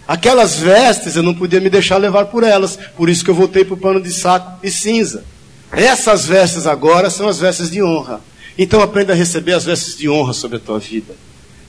Aquelas 0.08 0.60
vestes 0.60 1.16
eu 1.16 1.24
não 1.24 1.34
podia 1.34 1.60
me 1.60 1.72
deixar 1.72 1.98
levar 1.98 2.28
por 2.28 2.44
elas, 2.44 2.78
por 2.96 3.10
isso 3.10 3.26
que 3.26 3.32
eu 3.32 3.36
voltei 3.36 3.66
para 3.66 3.74
o 3.74 3.78
pano 3.78 4.00
de 4.00 4.12
saco 4.12 4.60
e 4.62 4.70
cinza. 4.70 5.26
Essas 5.72 6.26
vestes 6.26 6.68
agora 6.68 7.10
são 7.10 7.28
as 7.28 7.40
vestes 7.40 7.72
de 7.72 7.82
honra. 7.82 8.22
Então 8.58 8.82
aprenda 8.82 9.14
a 9.14 9.16
receber 9.16 9.54
as 9.54 9.66
vestes 9.66 9.96
de 9.98 10.10
honra 10.10 10.34
sobre 10.34 10.58
a 10.58 10.60
tua 10.60 10.80
vida. 10.80 11.16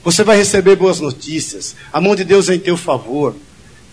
Você 0.03 0.23
vai 0.23 0.37
receber 0.37 0.75
boas 0.75 0.99
notícias. 0.99 1.75
A 1.91 2.01
mão 2.01 2.15
de 2.15 2.23
Deus 2.23 2.49
é 2.49 2.55
em 2.55 2.59
teu 2.59 2.75
favor. 2.75 3.35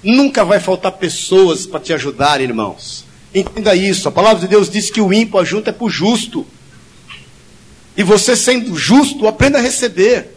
Nunca 0.03 0.45
vai 0.45 0.61
faltar 0.61 0.93
pessoas 0.93 1.67
para 1.67 1.81
te 1.81 1.93
ajudar, 1.93 2.41
irmãos. 2.41 3.05
Entenda 3.35 3.75
isso. 3.75 4.09
A 4.09 4.13
palavra 4.13 4.41
de 4.41 4.49
Deus 4.49 4.71
diz 4.71 4.89
que 4.89 5.01
o 5.01 5.13
ímpio 5.13 5.39
ajunta 5.39 5.71
é 5.71 5.73
para 5.73 5.85
o 5.85 5.91
justo. 5.91 6.47
E 7.97 8.03
você 8.03 8.37
sendo 8.37 8.77
justo, 8.77 9.27
aprenda 9.27 9.59
a 9.59 9.61
receber. 9.61 10.35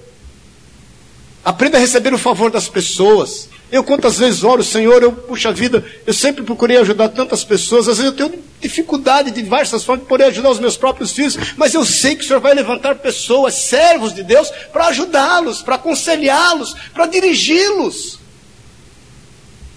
Aprenda 1.45 1.77
a 1.77 1.81
receber 1.81 2.13
o 2.13 2.17
favor 2.17 2.51
das 2.51 2.67
pessoas. 2.67 3.49
Eu 3.71 3.83
quantas 3.83 4.17
vezes 4.17 4.43
oro, 4.43 4.63
Senhor, 4.63 5.03
eu, 5.03 5.11
puxa 5.11 5.51
vida, 5.51 5.85
eu 6.05 6.13
sempre 6.13 6.43
procurei 6.43 6.77
ajudar 6.77 7.09
tantas 7.09 7.43
pessoas, 7.43 7.87
às 7.87 7.97
vezes 7.97 8.11
eu 8.11 8.17
tenho 8.17 8.43
dificuldade 8.59 9.29
de 9.29 9.41
diversas 9.43 9.83
formas 9.83 10.03
de 10.03 10.09
poder 10.09 10.23
ajudar 10.25 10.49
os 10.49 10.59
meus 10.59 10.75
próprios 10.75 11.11
filhos, 11.11 11.37
mas 11.55 11.73
eu 11.75 11.85
sei 11.85 12.15
que 12.15 12.23
o 12.23 12.27
Senhor 12.27 12.39
vai 12.39 12.55
levantar 12.55 12.95
pessoas, 12.95 13.53
servos 13.53 14.13
de 14.13 14.23
Deus, 14.23 14.49
para 14.73 14.87
ajudá-los, 14.87 15.61
para 15.61 15.75
aconselhá-los, 15.75 16.75
para 16.93 17.05
dirigi-los. 17.05 18.17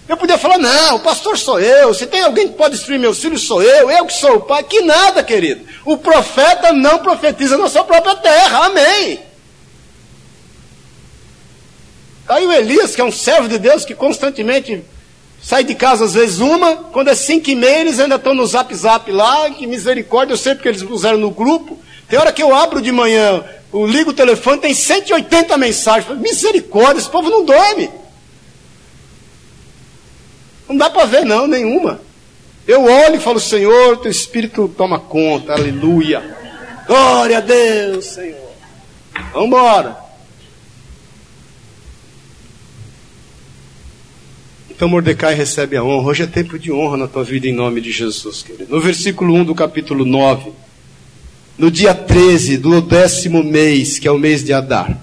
Eu 0.08 0.16
podia 0.16 0.36
falar, 0.36 0.58
não, 0.58 0.96
o 0.96 1.00
pastor 1.00 1.38
sou 1.38 1.60
eu, 1.60 1.94
se 1.94 2.06
tem 2.06 2.22
alguém 2.22 2.48
que 2.48 2.54
pode 2.54 2.74
destruir 2.74 2.98
meus 2.98 3.18
filhos, 3.18 3.42
sou 3.42 3.62
eu, 3.62 3.90
eu 3.90 4.06
que 4.06 4.12
sou 4.12 4.36
o 4.36 4.40
pai. 4.40 4.62
Que 4.62 4.80
nada, 4.80 5.22
querido. 5.22 5.64
O 5.84 5.96
profeta 5.96 6.72
não 6.72 6.98
profetiza 6.98 7.56
na 7.56 7.68
sua 7.68 7.84
própria 7.84 8.16
terra. 8.16 8.66
Amém. 8.66 9.20
Está 12.21 12.21
aí 12.32 12.46
o 12.46 12.52
Elias, 12.52 12.94
que 12.94 13.00
é 13.00 13.04
um 13.04 13.12
servo 13.12 13.48
de 13.48 13.58
Deus, 13.58 13.84
que 13.84 13.94
constantemente 13.94 14.82
sai 15.42 15.64
de 15.64 15.74
casa 15.74 16.04
às 16.04 16.14
vezes 16.14 16.38
uma, 16.38 16.76
quando 16.76 17.08
é 17.08 17.14
cinco 17.14 17.50
e 17.50 17.54
meia 17.54 17.80
eles 17.80 17.98
ainda 17.98 18.14
estão 18.14 18.34
no 18.34 18.46
zap 18.46 18.72
zap 18.74 19.10
lá, 19.10 19.50
que 19.50 19.66
misericórdia, 19.66 20.34
eu 20.34 20.38
sei 20.38 20.54
porque 20.54 20.68
eles 20.68 20.82
puseram 20.82 21.18
no 21.18 21.30
grupo. 21.30 21.78
Tem 22.08 22.18
hora 22.18 22.32
que 22.32 22.42
eu 22.42 22.54
abro 22.54 22.80
de 22.80 22.92
manhã, 22.92 23.44
eu 23.72 23.86
ligo 23.86 24.10
o 24.10 24.14
telefone, 24.14 24.60
tem 24.60 24.74
180 24.74 25.56
mensagens. 25.56 26.18
Misericórdia, 26.18 27.00
esse 27.00 27.10
povo 27.10 27.30
não 27.30 27.44
dorme. 27.44 27.90
Não 30.68 30.76
dá 30.76 30.90
para 30.90 31.06
ver 31.06 31.24
não, 31.24 31.46
nenhuma. 31.46 32.00
Eu 32.66 32.84
olho 32.84 33.16
e 33.16 33.20
falo, 33.20 33.40
Senhor, 33.40 33.96
teu 33.98 34.10
Espírito 34.10 34.72
toma 34.76 35.00
conta, 35.00 35.52
aleluia. 35.52 36.22
Glória 36.86 37.38
a 37.38 37.40
Deus, 37.40 38.04
Senhor. 38.06 38.52
Vamos 39.32 39.48
embora. 39.48 40.01
Então 44.82 44.90
Mordecai 44.90 45.32
recebe 45.32 45.76
a 45.76 45.84
honra. 45.84 46.08
Hoje 46.08 46.24
é 46.24 46.26
tempo 46.26 46.58
de 46.58 46.72
honra 46.72 46.96
na 46.96 47.06
tua 47.06 47.22
vida 47.22 47.46
em 47.46 47.52
nome 47.52 47.80
de 47.80 47.92
Jesus, 47.92 48.42
querido. 48.42 48.74
No 48.74 48.80
versículo 48.80 49.32
1 49.32 49.44
do 49.44 49.54
capítulo 49.54 50.04
9, 50.04 50.50
no 51.56 51.70
dia 51.70 51.94
13 51.94 52.56
do 52.56 52.80
décimo 52.80 53.44
mês, 53.44 54.00
que 54.00 54.08
é 54.08 54.10
o 54.10 54.18
mês 54.18 54.42
de 54.42 54.52
Adar, 54.52 55.00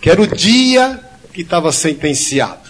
que 0.00 0.10
era 0.10 0.20
o 0.20 0.26
dia 0.26 1.00
que 1.32 1.42
estava 1.42 1.70
sentenciado, 1.70 2.68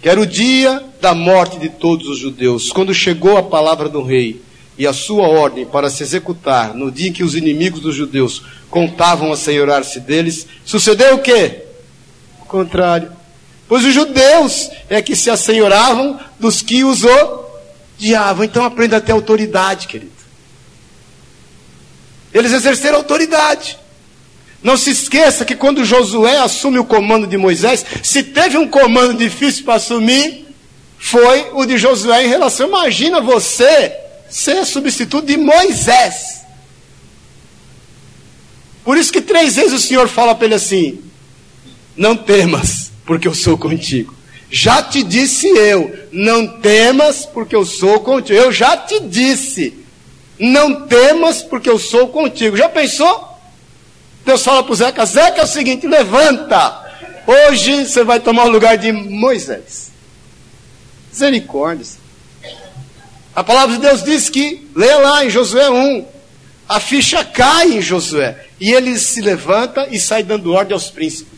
que 0.00 0.08
era 0.08 0.18
o 0.18 0.24
dia 0.26 0.82
da 0.98 1.12
morte 1.12 1.58
de 1.58 1.68
todos 1.68 2.08
os 2.08 2.18
judeus, 2.18 2.72
quando 2.72 2.94
chegou 2.94 3.36
a 3.36 3.42
palavra 3.42 3.90
do 3.90 4.02
rei 4.02 4.40
e 4.78 4.86
a 4.86 4.94
sua 4.94 5.28
ordem 5.28 5.66
para 5.66 5.90
se 5.90 6.02
executar 6.02 6.72
no 6.72 6.90
dia 6.90 7.10
em 7.10 7.12
que 7.12 7.22
os 7.22 7.34
inimigos 7.34 7.80
dos 7.80 7.94
judeus 7.94 8.42
contavam 8.70 9.30
a 9.30 9.36
senhorar-se 9.36 10.00
deles, 10.00 10.46
sucedeu 10.64 11.16
o 11.16 11.18
quê? 11.18 11.64
O 12.40 12.46
contrário. 12.46 13.23
Pois 13.68 13.84
os 13.84 13.94
judeus 13.94 14.70
é 14.88 15.00
que 15.00 15.16
se 15.16 15.30
assenhoravam 15.30 16.20
dos 16.38 16.62
que 16.62 16.84
os 16.84 17.02
odiavam. 17.04 18.44
Então 18.44 18.64
aprenda 18.64 18.98
a 18.98 19.00
ter 19.00 19.12
autoridade, 19.12 19.88
querido. 19.88 20.12
Eles 22.32 22.52
exerceram 22.52 22.98
autoridade. 22.98 23.78
Não 24.62 24.76
se 24.76 24.90
esqueça 24.90 25.44
que 25.44 25.54
quando 25.54 25.84
Josué 25.84 26.38
assume 26.38 26.78
o 26.78 26.84
comando 26.84 27.26
de 27.26 27.36
Moisés, 27.36 27.84
se 28.02 28.22
teve 28.22 28.56
um 28.56 28.66
comando 28.66 29.14
difícil 29.14 29.64
para 29.64 29.74
assumir, 29.74 30.46
foi 30.98 31.50
o 31.52 31.66
de 31.66 31.76
Josué 31.76 32.24
em 32.24 32.28
relação. 32.28 32.66
Imagina 32.66 33.20
você 33.20 33.94
ser 34.28 34.64
substituto 34.64 35.26
de 35.26 35.36
Moisés. 35.36 36.44
Por 38.82 38.96
isso 38.98 39.12
que 39.12 39.20
três 39.20 39.56
vezes 39.56 39.72
o 39.72 39.78
Senhor 39.78 40.08
fala 40.08 40.34
para 40.34 40.46
ele 40.46 40.54
assim: 40.54 41.00
Não 41.96 42.16
temas, 42.16 42.83
porque 43.04 43.28
eu 43.28 43.34
sou 43.34 43.56
contigo. 43.56 44.14
Já 44.50 44.82
te 44.82 45.02
disse 45.02 45.48
eu, 45.48 46.08
não 46.12 46.46
temas, 46.60 47.26
porque 47.26 47.56
eu 47.56 47.64
sou 47.64 48.00
contigo. 48.00 48.38
Eu 48.38 48.52
já 48.52 48.76
te 48.76 49.00
disse, 49.00 49.74
não 50.38 50.86
temas, 50.86 51.42
porque 51.42 51.68
eu 51.68 51.78
sou 51.78 52.08
contigo. 52.08 52.56
Já 52.56 52.68
pensou? 52.68 53.34
Deus 54.24 54.42
fala 54.42 54.62
para 54.62 54.72
o 54.72 54.76
Zeca: 54.76 55.04
Zeca 55.04 55.40
é 55.40 55.44
o 55.44 55.46
seguinte, 55.46 55.86
levanta. 55.86 56.82
Hoje 57.26 57.86
você 57.86 58.04
vai 58.04 58.20
tomar 58.20 58.44
o 58.44 58.50
lugar 58.50 58.76
de 58.76 58.92
Moisés. 58.92 59.90
Misericórdia. 61.10 61.86
A 63.34 63.42
palavra 63.42 63.76
de 63.76 63.82
Deus 63.82 64.02
diz 64.02 64.28
que, 64.28 64.68
leia 64.74 64.98
lá 64.98 65.24
em 65.24 65.30
Josué 65.30 65.68
1, 65.68 66.06
a 66.68 66.80
ficha 66.80 67.24
cai 67.24 67.72
em 67.72 67.82
Josué. 67.82 68.46
E 68.60 68.72
ele 68.72 68.98
se 68.98 69.20
levanta 69.20 69.88
e 69.90 69.98
sai 69.98 70.22
dando 70.22 70.52
ordem 70.52 70.74
aos 70.74 70.90
príncipes. 70.90 71.33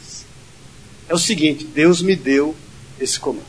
É 1.09 1.15
o 1.15 1.19
seguinte: 1.19 1.65
Deus 1.65 2.03
me 2.03 2.17
deu 2.17 2.55
esse 3.01 3.19
comando. 3.19 3.47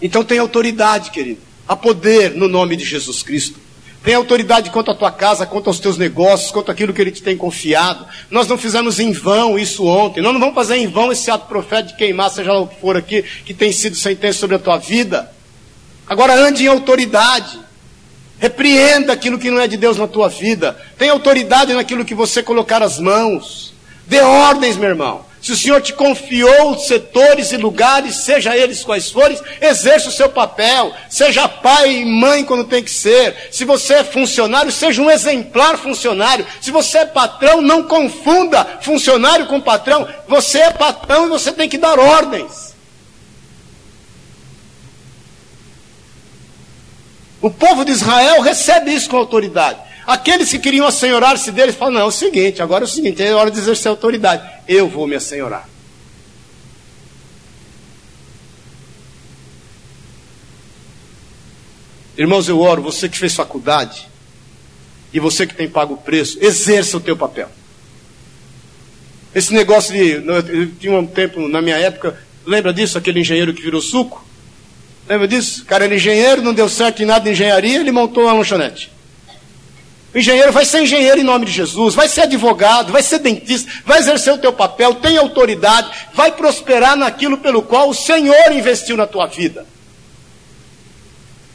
Então 0.00 0.24
tem 0.24 0.38
autoridade, 0.38 1.10
querido. 1.10 1.40
Há 1.66 1.76
poder 1.76 2.32
no 2.32 2.48
nome 2.48 2.76
de 2.76 2.84
Jesus 2.84 3.22
Cristo. 3.22 3.60
Tem 4.02 4.14
autoridade 4.14 4.70
quanto 4.70 4.90
à 4.90 4.94
tua 4.94 5.12
casa, 5.12 5.46
quanto 5.46 5.68
aos 5.68 5.78
teus 5.78 5.96
negócios, 5.96 6.50
quanto 6.50 6.72
àquilo 6.72 6.92
que 6.92 7.00
Ele 7.00 7.12
te 7.12 7.22
tem 7.22 7.36
confiado. 7.36 8.04
Nós 8.28 8.48
não 8.48 8.58
fizemos 8.58 8.98
em 8.98 9.12
vão 9.12 9.56
isso 9.56 9.86
ontem. 9.86 10.20
Nós 10.20 10.32
não 10.32 10.40
vamos 10.40 10.56
fazer 10.56 10.76
em 10.76 10.88
vão 10.88 11.12
esse 11.12 11.30
ato 11.30 11.46
profético 11.46 11.92
de 11.92 11.98
queimar, 11.98 12.30
seja 12.30 12.52
lá 12.52 12.60
o 12.60 12.66
que 12.66 12.80
for 12.80 12.96
aqui, 12.96 13.22
que 13.44 13.54
tem 13.54 13.70
sido 13.70 13.94
sentença 13.94 14.40
sobre 14.40 14.56
a 14.56 14.58
tua 14.58 14.76
vida. 14.76 15.32
Agora 16.08 16.34
ande 16.34 16.64
em 16.64 16.66
autoridade. 16.66 17.60
Repreenda 18.40 19.12
aquilo 19.12 19.38
que 19.38 19.52
não 19.52 19.60
é 19.60 19.68
de 19.68 19.76
Deus 19.76 19.96
na 19.96 20.08
tua 20.08 20.28
vida. 20.28 20.76
Tenha 20.98 21.12
autoridade 21.12 21.72
naquilo 21.72 22.04
que 22.04 22.14
você 22.14 22.42
colocar 22.42 22.82
as 22.82 22.98
mãos. 22.98 23.71
Dê 24.06 24.20
ordens, 24.20 24.76
meu 24.76 24.90
irmão. 24.90 25.32
Se 25.42 25.50
o 25.50 25.56
Senhor 25.56 25.82
te 25.82 25.92
confiou 25.92 26.78
setores 26.78 27.50
e 27.50 27.56
lugares, 27.56 28.18
seja 28.18 28.56
eles 28.56 28.84
quais 28.84 29.10
forem, 29.10 29.36
exerça 29.60 30.08
o 30.08 30.12
seu 30.12 30.28
papel. 30.28 30.94
Seja 31.10 31.48
pai 31.48 31.96
e 31.96 32.04
mãe 32.04 32.44
quando 32.44 32.62
tem 32.62 32.80
que 32.80 32.90
ser. 32.90 33.48
Se 33.50 33.64
você 33.64 33.94
é 33.94 34.04
funcionário, 34.04 34.70
seja 34.70 35.02
um 35.02 35.10
exemplar 35.10 35.76
funcionário. 35.76 36.46
Se 36.60 36.70
você 36.70 36.98
é 36.98 37.06
patrão, 37.06 37.60
não 37.60 37.82
confunda 37.82 38.64
funcionário 38.82 39.46
com 39.46 39.60
patrão. 39.60 40.06
Você 40.28 40.58
é 40.58 40.70
patrão 40.70 41.26
e 41.26 41.30
você 41.30 41.50
tem 41.50 41.68
que 41.68 41.76
dar 41.76 41.98
ordens. 41.98 42.72
O 47.40 47.50
povo 47.50 47.84
de 47.84 47.90
Israel 47.90 48.40
recebe 48.40 48.94
isso 48.94 49.10
com 49.10 49.16
autoridade. 49.16 49.80
Aqueles 50.12 50.50
que 50.50 50.58
queriam 50.58 50.86
assenhorar-se 50.86 51.50
deles 51.50 51.74
falam: 51.74 51.94
não, 51.94 52.00
é 52.02 52.04
o 52.04 52.10
seguinte, 52.10 52.60
agora 52.60 52.84
é 52.84 52.86
o 52.86 52.88
seguinte, 52.88 53.22
é 53.22 53.32
hora 53.32 53.50
de 53.50 53.58
exercer 53.58 53.88
autoridade. 53.88 54.46
Eu 54.68 54.86
vou 54.86 55.06
me 55.06 55.16
assenhorar. 55.16 55.66
Irmãos, 62.14 62.46
eu 62.46 62.60
oro, 62.60 62.82
você 62.82 63.08
que 63.08 63.16
fez 63.16 63.34
faculdade 63.34 64.06
e 65.14 65.18
você 65.18 65.46
que 65.46 65.54
tem 65.54 65.66
pago 65.66 65.94
o 65.94 65.96
preço, 65.96 66.36
exerça 66.42 66.98
o 66.98 67.00
teu 67.00 67.16
papel. 67.16 67.48
Esse 69.34 69.54
negócio 69.54 69.94
de. 69.94 70.72
Tinha 70.78 70.92
um 70.92 71.06
tempo 71.06 71.48
na 71.48 71.62
minha 71.62 71.78
época, 71.78 72.22
lembra 72.44 72.74
disso? 72.74 72.98
Aquele 72.98 73.20
engenheiro 73.20 73.54
que 73.54 73.62
virou 73.62 73.80
suco? 73.80 74.22
Lembra 75.08 75.26
disso? 75.26 75.62
O 75.62 75.64
cara 75.64 75.86
era 75.86 75.94
engenheiro, 75.94 76.42
não 76.42 76.52
deu 76.52 76.68
certo 76.68 77.02
em 77.02 77.06
nada 77.06 77.24
de 77.24 77.30
engenharia, 77.30 77.80
ele 77.80 77.90
montou 77.90 78.24
uma 78.24 78.34
lanchonete. 78.34 78.91
O 80.14 80.18
engenheiro 80.18 80.52
vai 80.52 80.64
ser 80.64 80.82
engenheiro 80.82 81.20
em 81.20 81.24
nome 81.24 81.46
de 81.46 81.52
Jesus, 81.52 81.94
vai 81.94 82.06
ser 82.06 82.22
advogado, 82.22 82.92
vai 82.92 83.02
ser 83.02 83.18
dentista, 83.18 83.70
vai 83.84 83.98
exercer 83.98 84.34
o 84.34 84.38
teu 84.38 84.52
papel, 84.52 84.96
tem 84.96 85.16
autoridade, 85.16 85.90
vai 86.12 86.32
prosperar 86.32 86.96
naquilo 86.96 87.38
pelo 87.38 87.62
qual 87.62 87.88
o 87.88 87.94
Senhor 87.94 88.52
investiu 88.52 88.96
na 88.96 89.06
tua 89.06 89.26
vida. 89.26 89.66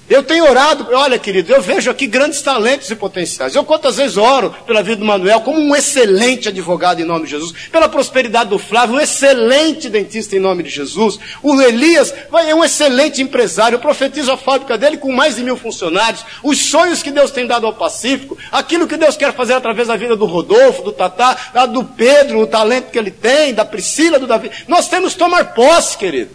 Eu 0.10 0.24
tenho 0.24 0.50
orado, 0.50 0.88
olha 0.94 1.20
querido, 1.20 1.54
eu 1.54 1.62
vejo 1.62 1.92
aqui 1.92 2.08
grandes 2.08 2.42
talentos 2.42 2.90
e 2.90 2.96
potenciais. 2.96 3.54
Eu 3.54 3.66
quantas 3.66 3.98
vezes 3.98 4.16
oro 4.16 4.56
pela 4.66 4.82
vida 4.82 4.98
do 4.98 5.06
Manuel 5.06 5.42
como 5.42 5.60
um 5.60 5.76
excelente 5.76 6.48
advogado 6.48 7.02
em 7.02 7.06
nome 7.06 7.26
de 7.26 7.32
Jesus, 7.32 7.52
pela 7.70 7.90
prosperidade 7.90 8.50
do 8.50 8.58
Flávio, 8.58 8.96
um 8.96 9.00
excelente 9.02 9.90
dentista 9.90 10.34
em 10.36 10.40
nome 10.40 10.64
de 10.64 10.70
Jesus. 10.70 11.20
O 11.44 11.62
Elias 11.62 12.14
é 12.48 12.56
um 12.56 12.64
excelente 12.64 13.22
empresário. 13.22 13.76
Eu 13.76 13.80
profetizo 13.80 14.32
a 14.32 14.38
fábrica 14.38 14.78
dele 14.78 14.96
com 14.96 15.12
mais 15.12 15.36
de 15.36 15.44
mil 15.44 15.58
funcionários. 15.58 16.24
Os 16.42 16.58
sonhos 16.58 17.04
que 17.04 17.12
Deus 17.12 17.32
tem 17.32 17.46
dado 17.46 17.66
ao 17.66 17.74
Pacífico, 17.74 18.38
aquilo 18.50 18.88
que 18.88 18.96
Deus 18.96 19.18
quer 19.18 19.34
fazer 19.34 19.54
através 19.54 19.90
da 19.90 19.98
vida 19.98 20.16
do 20.16 20.26
Rodolfo, 20.26 20.84
do 20.84 20.94
Tatá, 20.94 21.66
do 21.66 21.84
Pedro, 21.84 22.40
o 22.40 22.48
talento 22.48 22.92
que 22.92 22.98
ele 22.98 23.12
tem, 23.12 23.54
da 23.54 23.66
Priscila, 23.66 24.18
do 24.18 24.26
Davi. 24.26 24.50
Nós 24.70 24.88
temos 24.88 25.14
que 25.14 25.20
tomar 25.20 25.54
posse, 25.54 25.98
querido. 25.98 26.32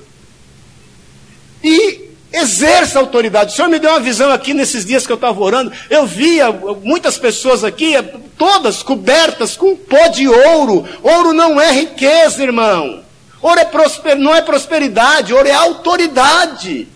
E 1.65 2.12
Exerça 2.33 2.99
a 2.99 3.03
autoridade. 3.03 3.53
O 3.53 3.57
Senhor 3.57 3.69
me 3.69 3.79
deu 3.79 3.91
uma 3.91 4.01
visão 4.01 4.31
aqui 4.31 4.55
nesses 4.55 4.85
dias 4.87 5.07
que 5.07 5.13
eu 5.13 5.17
estava 5.17 5.39
orando. 5.39 5.71
Eu 5.91 6.07
via 6.07 6.51
muitas 6.51 7.19
pessoas 7.19 7.63
aqui, 7.63 7.95
todas 8.39 8.83
cobertas 8.83 9.57
com 9.57 9.77
pó 9.77 10.09
de 10.09 10.27
ouro. 10.27 10.89
Ouro 11.03 11.33
não 11.33 11.61
é 11.61 11.71
riqueza, 11.73 12.43
irmão. 12.43 13.05
Ouro 13.41 13.61
é 13.61 13.65
prosper, 13.65 14.17
não 14.17 14.35
é 14.35 14.41
prosperidade, 14.41 15.35
ouro 15.35 15.49
é 15.49 15.53
autoridade. 15.53 16.89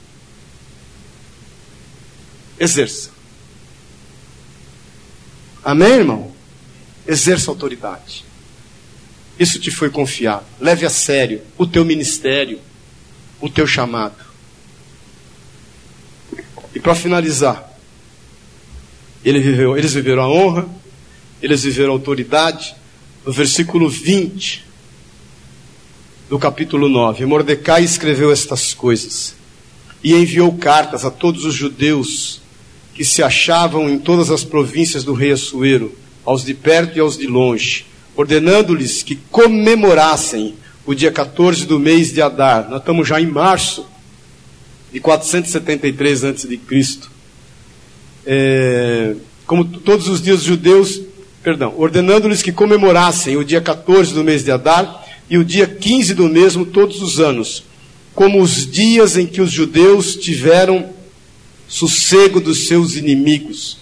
Exerça. 2.58 3.10
Amém, 5.62 5.92
irmão? 5.92 6.32
Exerça 7.06 7.50
a 7.50 7.52
autoridade. 7.52 8.24
Isso 9.38 9.58
te 9.60 9.70
foi 9.70 9.90
confiado. 9.90 10.46
Leve 10.58 10.86
a 10.86 10.90
sério 10.90 11.42
o 11.58 11.66
teu 11.66 11.84
ministério, 11.84 12.60
o 13.40 13.50
teu 13.50 13.66
chamado. 13.66 14.25
E 16.76 16.78
para 16.78 16.94
finalizar, 16.94 17.72
ele 19.24 19.40
viveu, 19.40 19.78
eles 19.78 19.94
viveram 19.94 20.24
a 20.24 20.28
honra, 20.28 20.68
eles 21.40 21.62
viveram 21.62 21.88
a 21.88 21.92
autoridade. 21.94 22.76
No 23.24 23.32
versículo 23.32 23.88
20 23.88 24.62
do 26.28 26.38
capítulo 26.38 26.86
9, 26.90 27.24
Mordecai 27.24 27.82
escreveu 27.82 28.30
estas 28.30 28.74
coisas 28.74 29.34
e 30.04 30.12
enviou 30.12 30.52
cartas 30.58 31.06
a 31.06 31.10
todos 31.10 31.46
os 31.46 31.54
judeus 31.54 32.42
que 32.92 33.06
se 33.06 33.22
achavam 33.22 33.88
em 33.88 33.98
todas 33.98 34.30
as 34.30 34.44
províncias 34.44 35.02
do 35.02 35.14
rei 35.14 35.32
Assuero, 35.32 35.96
aos 36.26 36.44
de 36.44 36.52
perto 36.52 36.98
e 36.98 37.00
aos 37.00 37.16
de 37.16 37.26
longe, 37.26 37.86
ordenando-lhes 38.14 39.02
que 39.02 39.16
comemorassem 39.30 40.56
o 40.84 40.92
dia 40.94 41.10
14 41.10 41.64
do 41.64 41.80
mês 41.80 42.12
de 42.12 42.20
Adar. 42.20 42.68
Nós 42.68 42.80
estamos 42.80 43.08
já 43.08 43.18
em 43.18 43.26
março 43.26 43.95
de 44.92 45.00
473 45.00 46.24
a.C. 46.24 46.60
É, 48.24 49.14
como 49.46 49.64
todos 49.64 50.08
os 50.08 50.20
dias 50.20 50.42
judeus, 50.42 51.00
perdão, 51.42 51.74
ordenando-lhes 51.76 52.42
que 52.42 52.52
comemorassem 52.52 53.36
o 53.36 53.44
dia 53.44 53.60
14 53.60 54.12
do 54.12 54.24
mês 54.24 54.42
de 54.42 54.50
Adar 54.50 55.04
e 55.30 55.38
o 55.38 55.44
dia 55.44 55.66
15 55.66 56.14
do 56.14 56.28
mesmo 56.28 56.64
todos 56.64 57.00
os 57.02 57.20
anos, 57.20 57.62
como 58.14 58.40
os 58.40 58.70
dias 58.70 59.16
em 59.16 59.26
que 59.26 59.40
os 59.40 59.50
judeus 59.50 60.16
tiveram 60.16 60.90
sossego 61.68 62.40
dos 62.40 62.66
seus 62.66 62.96
inimigos, 62.96 63.78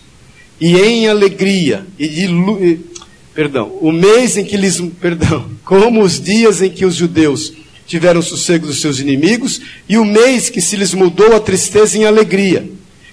e 0.61 0.76
em 0.76 1.09
alegria, 1.09 1.86
e 1.98 2.09
de, 2.09 2.78
perdão, 3.34 3.76
o 3.80 3.92
mês 3.92 4.36
em 4.36 4.44
que 4.44 4.57
lhes, 4.57 4.80
perdão, 5.00 5.50
como 5.64 6.02
os 6.02 6.20
dias 6.20 6.62
em 6.62 6.70
que 6.70 6.84
os 6.84 6.94
judeus 6.94 7.52
tiveram 7.87 8.22
sossego 8.22 8.66
dos 8.66 8.80
seus 8.80 8.99
inimigos, 8.99 9.61
e 9.89 9.97
o 9.97 10.05
mês 10.05 10.49
que 10.49 10.61
se 10.61 10.76
lhes 10.76 10.95
mudou 10.95 11.35
a 11.35 11.41
tristeza 11.41 11.99
em 11.99 12.05
alegria, 12.05 12.68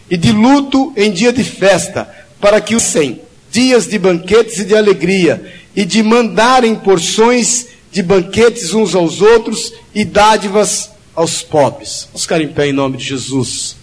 e 0.09 0.17
de 0.17 0.31
luto 0.31 0.93
em 0.95 1.11
dia 1.11 1.31
de 1.31 1.43
festa, 1.43 2.09
para 2.39 2.59
que 2.59 2.75
os 2.75 2.83
cem 2.83 3.21
dias 3.51 3.85
de 3.85 3.99
banquetes 3.99 4.59
e 4.59 4.65
de 4.65 4.75
alegria, 4.75 5.53
e 5.75 5.83
de 5.83 6.01
mandarem 6.01 6.75
porções 6.75 7.67
de 7.91 8.01
banquetes 8.01 8.73
uns 8.73 8.95
aos 8.95 9.21
outros 9.21 9.73
e 9.93 10.05
dádivas 10.05 10.89
aos 11.13 11.41
pobres. 11.41 12.07
Vamos 12.07 12.21
ficar 12.23 12.41
em 12.41 12.47
pé 12.47 12.67
em 12.67 12.73
nome 12.73 12.97
de 12.97 13.03
Jesus. 13.03 13.80